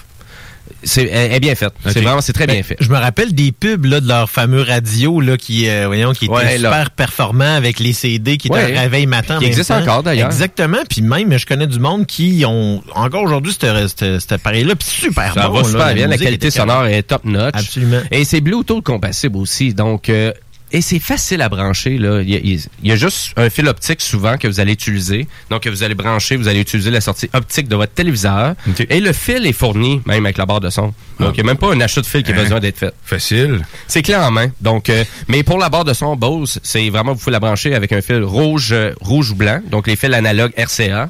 [0.85, 1.73] C'est elle est bien faite.
[1.87, 2.75] C'est vraiment, c'est très bien fait.
[2.79, 6.25] Je me rappelle des pubs là, de leur fameux radio là, qui, euh, voyons, qui
[6.25, 6.69] étaient Ouais, là.
[6.71, 8.75] super performants avec les CD qui Ouais.
[8.77, 9.39] un réveil matin.
[9.39, 10.27] Qui existe encore, d'ailleurs.
[10.27, 10.77] Exactement.
[10.89, 14.75] Puis même, je connais du monde qui ont encore aujourd'hui cet, cet appareil-là.
[14.75, 15.53] Puis super Ça bon.
[15.53, 17.53] va là, super bien, la musique qualité était sonore est top notch.
[17.55, 18.01] Absolument.
[18.11, 20.31] Et c'est Bluetooth compatible aussi, donc euh,
[20.73, 22.21] et c'est facile à brancher là.
[22.21, 25.27] Il y, a, il y a juste un fil optique souvent que vous allez utiliser,
[25.49, 28.55] donc que vous allez brancher, vous allez utiliser la sortie optique de votre téléviseur.
[28.89, 30.93] Et le fil est fourni même avec la barre de son.
[31.19, 32.41] Donc il n'y a même pas un achat de fil qui a Hein?
[32.43, 32.93] besoin d'être fait.
[33.05, 33.63] Facile.
[33.87, 34.47] C'est clé en main.
[34.61, 37.73] Donc, euh, mais pour la barre de son Bose, c'est vraiment vous pouvez la brancher
[37.75, 39.61] avec un fil rouge, euh, rouge ou blanc.
[39.69, 41.09] Donc les fils analogues RCA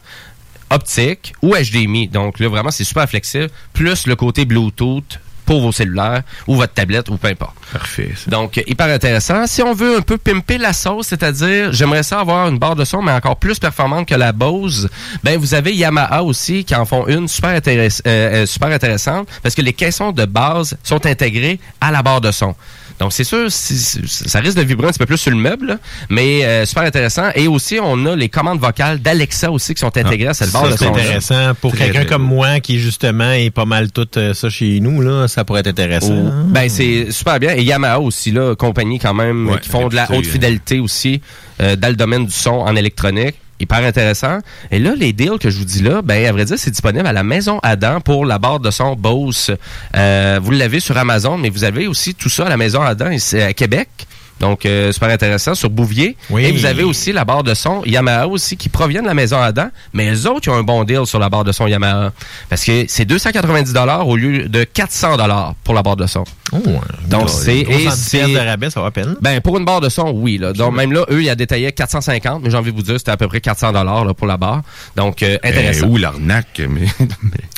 [0.70, 2.08] optique ou HDMI.
[2.10, 3.50] Donc là, vraiment, c'est super flexible.
[3.74, 7.56] Plus le côté Bluetooth pour vos cellulaires ou votre tablette ou peu importe.
[7.72, 8.14] Parfait.
[8.28, 9.46] Donc, hyper intéressant.
[9.48, 12.86] Si on veut un peu pimper la sauce, c'est-à-dire, j'aimerais ça avoir une barre de
[12.86, 14.90] son, mais encore plus performante que la Bose,
[15.24, 19.28] ben, vous avez Yamaha aussi qui en font une super, intéress- euh, euh, super intéressante
[19.42, 22.56] parce que les caissons de base sont intégrés à la barre de son.
[23.00, 25.80] Donc, c'est sûr, ça risque de vibrer un petit peu plus sur le meuble,
[26.10, 27.30] mais euh, super intéressant.
[27.36, 30.66] Et aussi, on a les commandes vocales d'Alexa aussi qui sont intégrées à cette barre
[30.66, 30.94] Ça, de c'est son.
[30.94, 31.54] intéressant.
[31.60, 35.28] Pour quelqu'un comme moi qui, justement, est pas mal tout euh, ça chez nous, là,
[35.28, 36.14] ça pourrait être intéressant.
[36.14, 36.30] Oh.
[36.48, 37.56] Ben c'est super bien.
[37.56, 40.30] Et Yamaha aussi, là, compagnie quand même, Ouais, qui font de la haute hein.
[40.32, 41.22] fidélité aussi
[41.62, 43.36] euh, dans le domaine du son en électronique.
[43.64, 44.40] Hyper intéressant.
[44.72, 47.08] Et là, les deals que je vous dis là, ben, à vrai dire, c'est disponible
[47.08, 49.56] à la maison Adam pour la barre de son Bose.
[49.96, 53.10] Euh, vous l'avez sur Amazon, mais vous avez aussi tout ça à la maison Adam
[53.10, 53.88] ici à Québec.
[54.40, 56.18] Donc, euh, super intéressant sur Bouvier.
[56.30, 56.46] Oui.
[56.46, 59.42] Et vous avez aussi la barre de son Yamaha aussi qui provient de la maison
[59.42, 62.12] Adam, mais eux autres, ils ont un bon deal sur la barre de son Yamaha.
[62.50, 63.74] Parce que c'est 290
[64.06, 65.18] au lieu de 400
[65.64, 66.24] pour la barre de son.
[67.08, 67.60] Donc, c'est...
[67.60, 69.16] et c'est- de rabais, ça va à peine.
[69.22, 70.38] ben, pour une barre de son, oui.
[70.38, 70.54] Là.
[70.54, 73.12] Donc, même là, eux, ils a détaillé 450, mais j'ai envie de vous dire, c'était
[73.12, 74.62] à peu près 400 là, pour la barre.
[74.96, 75.86] Donc, euh, intéressant.
[75.88, 76.62] Eh, où l'arnaque?
[76.70, 76.86] Mais...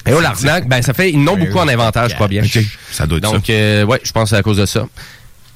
[0.06, 2.43] Et au l'arnaque, ben, ça fait, ils n'ont beaucoup en inventaire, je crois bien.
[2.91, 4.85] Ça doit être Donc, euh, ouais, je pense que c'est à cause de ça.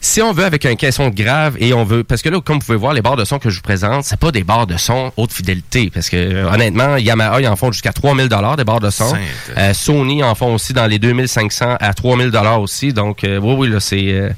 [0.01, 2.65] Si on veut avec un caisson grave et on veut, parce que là, comme vous
[2.65, 4.77] pouvez voir, les barres de son que je vous présente, c'est pas des barres de
[4.77, 8.63] son haute fidélité, parce que euh, honnêtement, Yamaha, ils en font jusqu'à 3000 dollars des
[8.63, 9.13] barres de son.
[9.57, 12.93] Euh, Sony en font aussi dans les 2500 à 3000 dollars aussi.
[12.93, 14.29] Donc, euh, oui, oui, là, c'est, euh,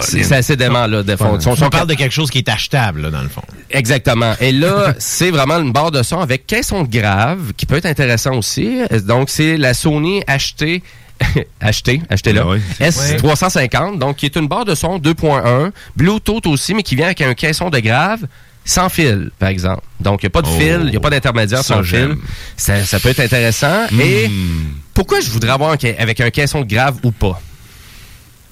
[0.00, 1.02] c'est assez dément là.
[1.02, 1.38] De fond.
[1.46, 3.42] On sont parle de quelque chose qui est achetable, là, dans le fond.
[3.70, 4.34] Exactement.
[4.40, 8.34] Et là, c'est vraiment une barre de son avec caisson grave qui peut être intéressant
[8.34, 8.80] aussi.
[9.06, 10.22] Donc, c'est la Sony
[11.60, 12.00] Achetez
[12.32, 12.44] là.
[12.80, 17.20] S350, donc qui est une barre de son 2.1, Bluetooth aussi, mais qui vient avec
[17.20, 18.20] un caisson de grave
[18.64, 19.82] sans fil, par exemple.
[20.00, 22.16] Donc, il n'y a pas de Oh, fil, il n'y a pas d'intermédiaire sans fil.
[22.56, 23.86] Ça, ça peut être intéressant.
[24.00, 24.74] Et Hmm.
[24.94, 27.40] pourquoi je voudrais avoir un, avec un caisson de grave ou pas?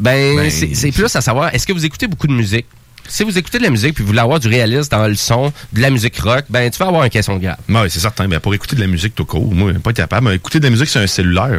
[0.00, 2.66] Ben, Ben, c'est plus à savoir, est-ce que vous écoutez beaucoup de musique?
[3.10, 5.50] Si vous écoutez de la musique puis vous voulez avoir du réalisme dans le son,
[5.72, 7.56] de la musique rock, ben tu vas avoir un caisson de grave.
[7.68, 8.28] Oui, c'est certain.
[8.28, 10.28] Ben, pour écouter de la musique tout court, moi, pas capable.
[10.28, 11.58] Mais écouter de la musique sur un cellulaire,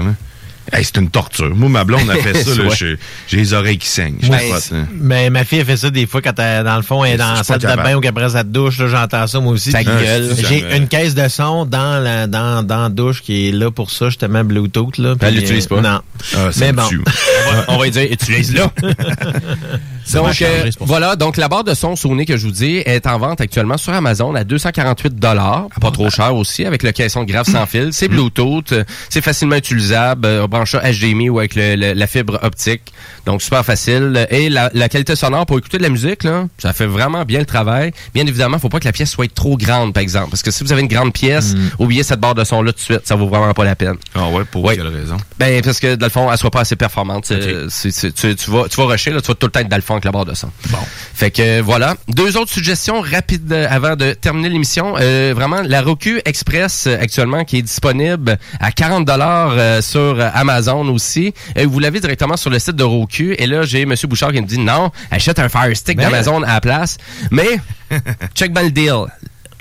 [0.74, 1.56] hey, c'est une torture.
[1.56, 2.56] Moi, ma blonde a fait ça.
[2.64, 2.98] là, j'ai-
[3.28, 4.18] J'ai les oreilles qui saignent.
[4.22, 4.72] Je Ben, capote.
[4.94, 7.18] Mais ma fille a fait ça des fois quand elle, dans le fond, elle est
[7.18, 9.72] dans la salle de bain ou qu'après sa douche, là, j'entends ça moi aussi.
[9.72, 10.36] Ça gueule.
[10.50, 13.92] J'ai une caisse de son dans la, dans, dans la douche qui est là pour
[13.92, 15.16] ça, justement, Bluetooth, là.
[15.22, 15.82] Elle l'utilise euh, pas?
[15.82, 16.00] Non.
[16.36, 16.84] Ah, mais bon.
[16.84, 18.72] on, va, on va lui dire, utilise-la.
[20.14, 23.18] Donc, euh, voilà, donc la barre de son Sony que je vous dis est en
[23.20, 27.24] vente actuellement sur Amazon à 248 dollars, Ah pas trop cher aussi, avec le caisson
[27.24, 27.90] grave sans fil.
[27.92, 31.94] C'est Bluetooth, euh, c'est facilement utilisable, euh, on branche ça HDMI ou avec le- le-
[31.94, 32.82] la fibre optique,
[33.26, 34.28] donc super facile.
[34.30, 37.40] Et la, la qualité sonore pour écouter de la musique, là, ça fait vraiment bien
[37.40, 37.92] le travail.
[38.14, 40.64] Bien évidemment, faut pas que la pièce soit trop grande, par exemple, parce que si
[40.64, 41.70] vous avez une grande pièce, Mm.
[41.80, 43.96] oubliez cette barre de son là tout de suite, ça vaut vraiment pas la peine.
[44.16, 44.76] Ah ouais, pour Ouais.
[44.78, 45.18] quelle raison?
[45.38, 47.30] Ben parce que dans le fond, elle soit pas assez performante.
[47.32, 49.82] Euh, tu vas tu vas rusher là, tu vas tout le temps être dans le
[49.96, 50.50] avec la barre de son.
[50.70, 50.78] Bon.
[51.14, 54.96] Fait que voilà, deux autres suggestions rapides euh, avant de terminer l'émission.
[55.00, 60.88] Euh, vraiment la Roku Express euh, actuellement qui est disponible à 40 dollars sur Amazon
[60.88, 61.34] aussi.
[61.58, 64.42] Euh, vous l'avez directement sur le site de Roku et là j'ai monsieur Bouchard qui
[64.42, 66.06] me dit non, achète un Fire Stick Ben.
[66.06, 66.98] d'Amazon à la place.
[67.32, 67.60] Mais
[68.36, 69.06] check bien le deal.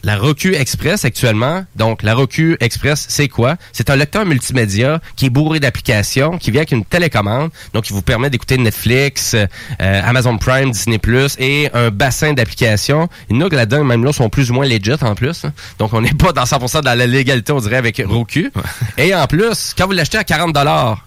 [0.05, 3.57] La Roku Express actuellement, donc la Roku Express, c'est quoi?
[3.73, 7.93] C'est un lecteur multimédia qui est bourré d'applications, qui vient avec une télécommande, donc qui
[7.93, 9.47] vous permet d'écouter Netflix, euh,
[9.81, 11.01] Amazon Prime, Disney+,
[11.41, 13.09] et un bassin d'applications.
[13.29, 15.45] Il y en a que là-dedans, même là, sont plus ou moins legit en plus.
[15.45, 15.53] hein.
[15.81, 18.51] Donc on n'est pas dans 100% dans la légalité, on dirait, avec Roku.
[18.99, 20.57] Et en plus, quand vous l'achetez à 40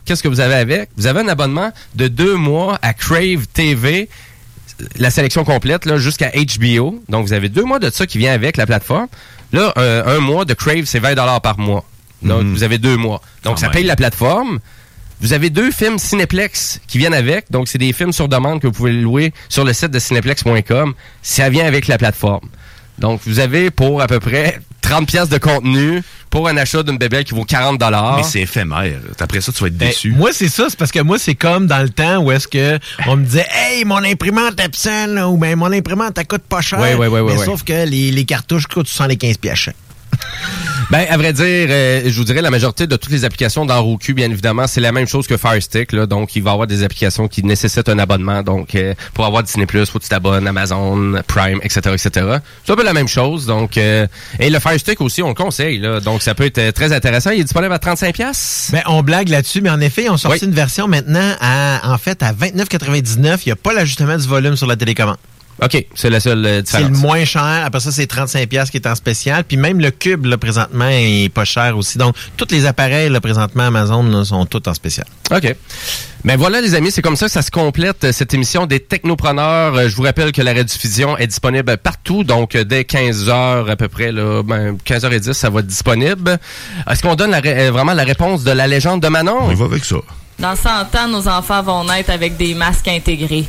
[0.05, 0.89] qu'est-ce que vous avez avec?
[0.97, 4.09] Vous avez un abonnement de deux mois à Crave TV,
[4.97, 7.01] la sélection complète là, jusqu'à HBO.
[7.09, 9.07] Donc, vous avez deux mois de ça qui vient avec la plateforme.
[9.53, 11.83] Là, euh, un mois de Crave, c'est 20 par mois.
[12.21, 13.21] Donc, vous avez deux mois.
[13.43, 14.59] Donc, Quand ça paye la plateforme.
[15.21, 17.51] Vous avez deux films Cineplex qui viennent avec.
[17.51, 20.93] Donc, c'est des films sur demande que vous pouvez louer sur le site de cineplex.com.
[21.21, 22.49] Ça vient avec la plateforme.
[22.97, 24.59] Donc, vous avez pour à peu près
[24.91, 27.81] 30 pièces de contenu pour un achat d'une bébelle qui vaut 40
[28.17, 28.99] Mais c'est éphémère.
[29.19, 30.11] Après ça, tu vas être Ben, déçu.
[30.11, 30.65] moi, c'est ça.
[30.69, 32.77] C'est parce que moi, c'est comme dans le temps où est-ce que
[33.07, 36.79] on me disait, hey, mon imprimante Epson, ou ben mon imprimante, elle coûte pas cher.
[36.79, 39.69] Mais sauf que les, les cartouches coûtent 75 pièces.
[40.89, 43.81] Ben, à vrai dire, euh, je vous dirais, la majorité de toutes les applications dans
[43.81, 45.93] Roku, bien évidemment, c'est la même chose que Fire Stick.
[45.93, 48.43] Là, donc, il va y avoir des applications qui nécessitent un abonnement.
[48.43, 52.39] Donc, euh, pour avoir Disney+, faut que tu t'abonnes, Amazon, Prime, etc., etc.
[52.65, 53.45] C'est un peu la même chose.
[53.45, 54.05] Donc, euh,
[54.37, 55.79] et le Fire Stick aussi, on le conseille.
[55.79, 57.29] Là, donc, ça peut être très intéressant.
[57.29, 58.69] Il est disponible à 35 pièces.
[58.73, 60.47] Ben, on blague là-dessus, mais en effet, ils ont sorti Oui.
[60.49, 63.43] une version maintenant à, en fait, à 29,99.
[63.45, 65.15] Il n'y a pas l'ajustement du volume sur la télécommande.
[65.63, 67.01] OK, c'est la seule euh, C'est le différence.
[67.03, 67.61] moins cher.
[67.65, 69.43] Après ça, c'est 35 pièces qui est en spécial.
[69.43, 71.97] Puis même le cube, là, présentement, est pas cher aussi.
[71.97, 75.05] Donc, tous les appareils, là, présentement, Amazon, là, sont tous en spécial.
[75.31, 75.55] OK.
[76.23, 78.79] Mais voilà, les amis, c'est comme ça que ça se complète euh, cette émission des
[78.79, 79.75] technopreneurs.
[79.75, 83.75] Euh, Je vous rappelle que la rediffusion est disponible partout, donc dès 15 heures à
[83.75, 86.39] peu près, là, ben, 15h10, ça va être disponible.
[86.89, 87.41] Est-ce qu'on donne la
[87.71, 89.37] vraiment la réponse de la légende de Manon?
[89.41, 89.97] On va avec ça.
[90.39, 93.45] Dans 100 ans, nos enfants vont naître avec des masques intégrés.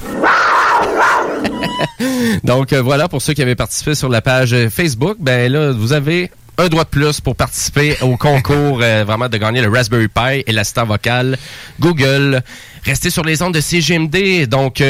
[2.45, 5.73] Donc euh, voilà, pour ceux qui avaient participé sur la page euh, Facebook, ben là,
[5.73, 9.69] vous avez un droit de plus pour participer au concours euh, vraiment de gagner le
[9.69, 11.39] Raspberry Pi et l'assistant vocal
[11.81, 12.43] Google.
[12.85, 14.47] Restez sur les ondes de CGMD.
[14.49, 14.83] Donc,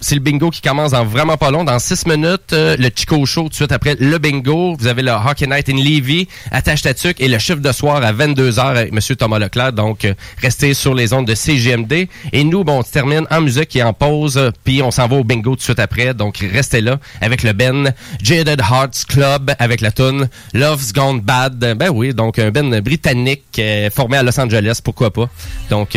[0.00, 2.52] c'est le bingo qui commence dans vraiment pas long, dans 6 minutes.
[2.52, 4.76] euh, le Chico Show, tout de suite après le bingo.
[4.78, 8.02] Vous avez le Hockey Night in Levy, attache ta tuque et le chiffre de soir
[8.02, 9.00] à 22h avec M.
[9.16, 9.72] Thomas Leclerc.
[9.72, 12.08] Donc, euh, restez sur les ondes de CGMD.
[12.32, 15.08] Et nous, bon, on se termine en musique et en pause, euh, puis on s'en
[15.08, 16.14] va au bingo tout de suite après.
[16.14, 17.92] Donc, restez là avec le Ben
[18.22, 21.58] Jaded Hearts Club avec la tune Love's Gone Bad.
[21.76, 25.28] Ben oui, donc un Ben britannique euh, formé à Los Angeles, pourquoi pas.
[25.70, 25.96] Donc,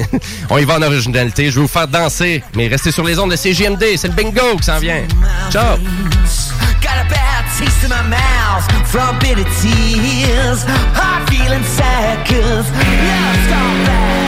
[0.50, 1.50] on y va en originalité.
[1.50, 3.96] Je vais vous faire danser, mais restez sur les ondes de CGMD.
[3.96, 5.02] C'est le bingo qui s'en vient.
[5.50, 5.78] Ciao!
[6.82, 10.64] Got a bad taste in my mouth from bitter tears.
[10.94, 14.19] I'm feeling sad cause love's gone bad.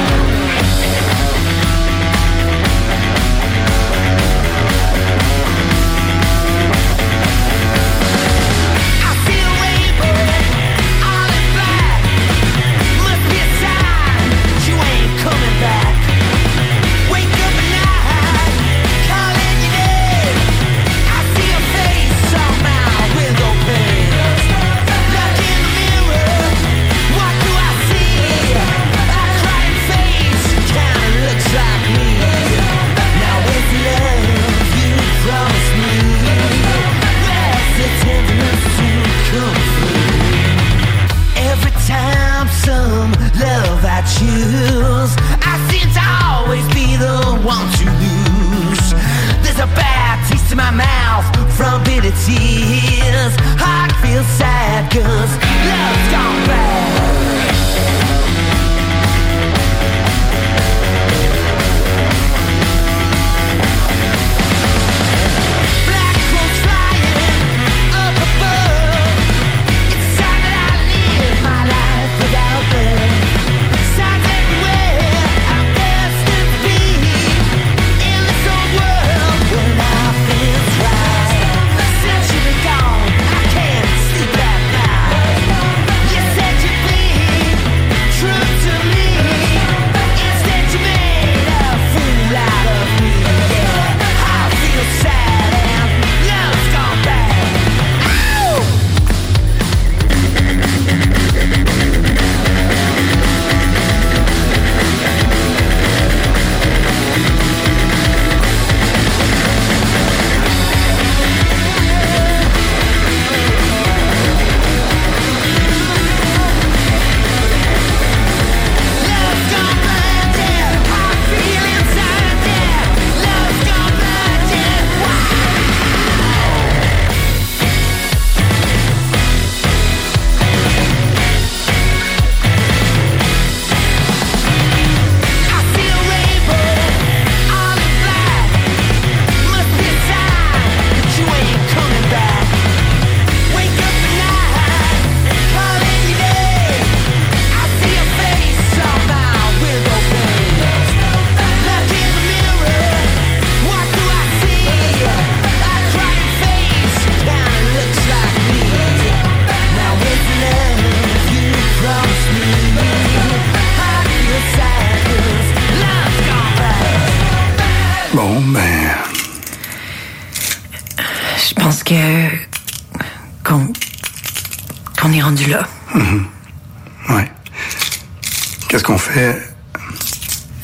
[178.92, 179.40] Qu'on fait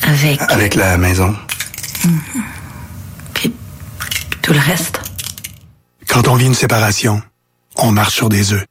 [0.03, 1.35] Avec avec la maison?
[4.41, 4.99] tout le reste.
[6.07, 7.21] Quand on vit une séparation,
[7.75, 8.65] on marche sur des œufs.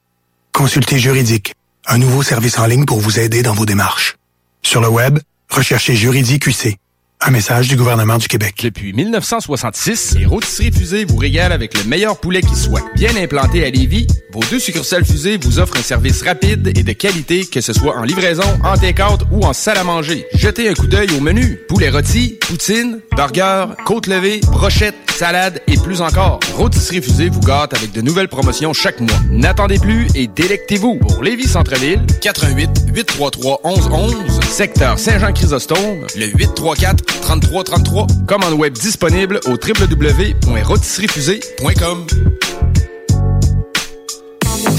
[0.52, 1.55] Consultez Juridique,
[1.86, 4.16] un nouveau service en ligne pour vous aider dans vos démarches.
[4.62, 5.18] Sur le web,
[5.51, 6.76] recherchez Juridique UC.
[7.20, 8.55] Un message du gouvernement du Québec.
[8.62, 12.82] Depuis 1966, les rôtisseries fusées vous régalent avec le meilleur poulet qui soit.
[12.95, 16.93] Bien implanté à Lévis, vos deux succursales fusées vous offrent un service rapide et de
[16.93, 20.27] qualité, que ce soit en livraison, en take-out ou en salle à manger.
[20.35, 21.59] Jetez un coup d'œil au menu.
[21.69, 26.39] Poulet rôti, poutine, burger, côte levée, brochette, salade et plus encore.
[26.55, 29.19] Rôtisserie fusée vous gâte avec de nouvelles promotions chaque mois.
[29.31, 31.01] N'attendez plus et délectez-vous.
[31.01, 34.15] Pour Lévis Centre-Ville, 88 833 1111,
[34.49, 38.07] secteur Saint-Jean-Chrysostome, le 834 3333.
[38.28, 42.07] Commande web disponible au www.rôtisseriefusée.com.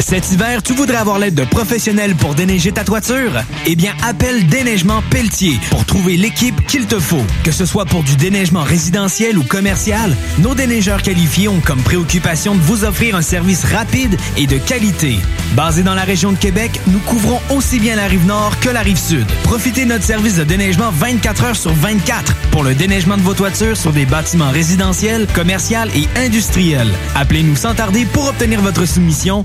[0.00, 3.32] Cet hiver, tu voudrais avoir l'aide de professionnels pour déneiger ta toiture?
[3.64, 7.24] Eh bien, appelle Déneigement Pelletier pour trouver l'équipe qu'il te faut.
[7.44, 12.56] Que ce soit pour du déneigement résidentiel ou commercial, nos déneigeurs qualifiés ont comme préoccupation
[12.56, 15.16] de vous offrir un service rapide et de qualité.
[15.54, 18.80] Basé dans la région de Québec, nous couvrons aussi bien la rive nord que la
[18.80, 19.26] rive sud.
[19.44, 23.34] Profitez de notre service de déneigement 24 heures sur 24 pour le déneigement de vos
[23.34, 26.92] toitures sur des bâtiments résidentiels, commerciaux et industriels.
[27.14, 29.44] Appelez-nous sans tarder pour obtenir votre soumission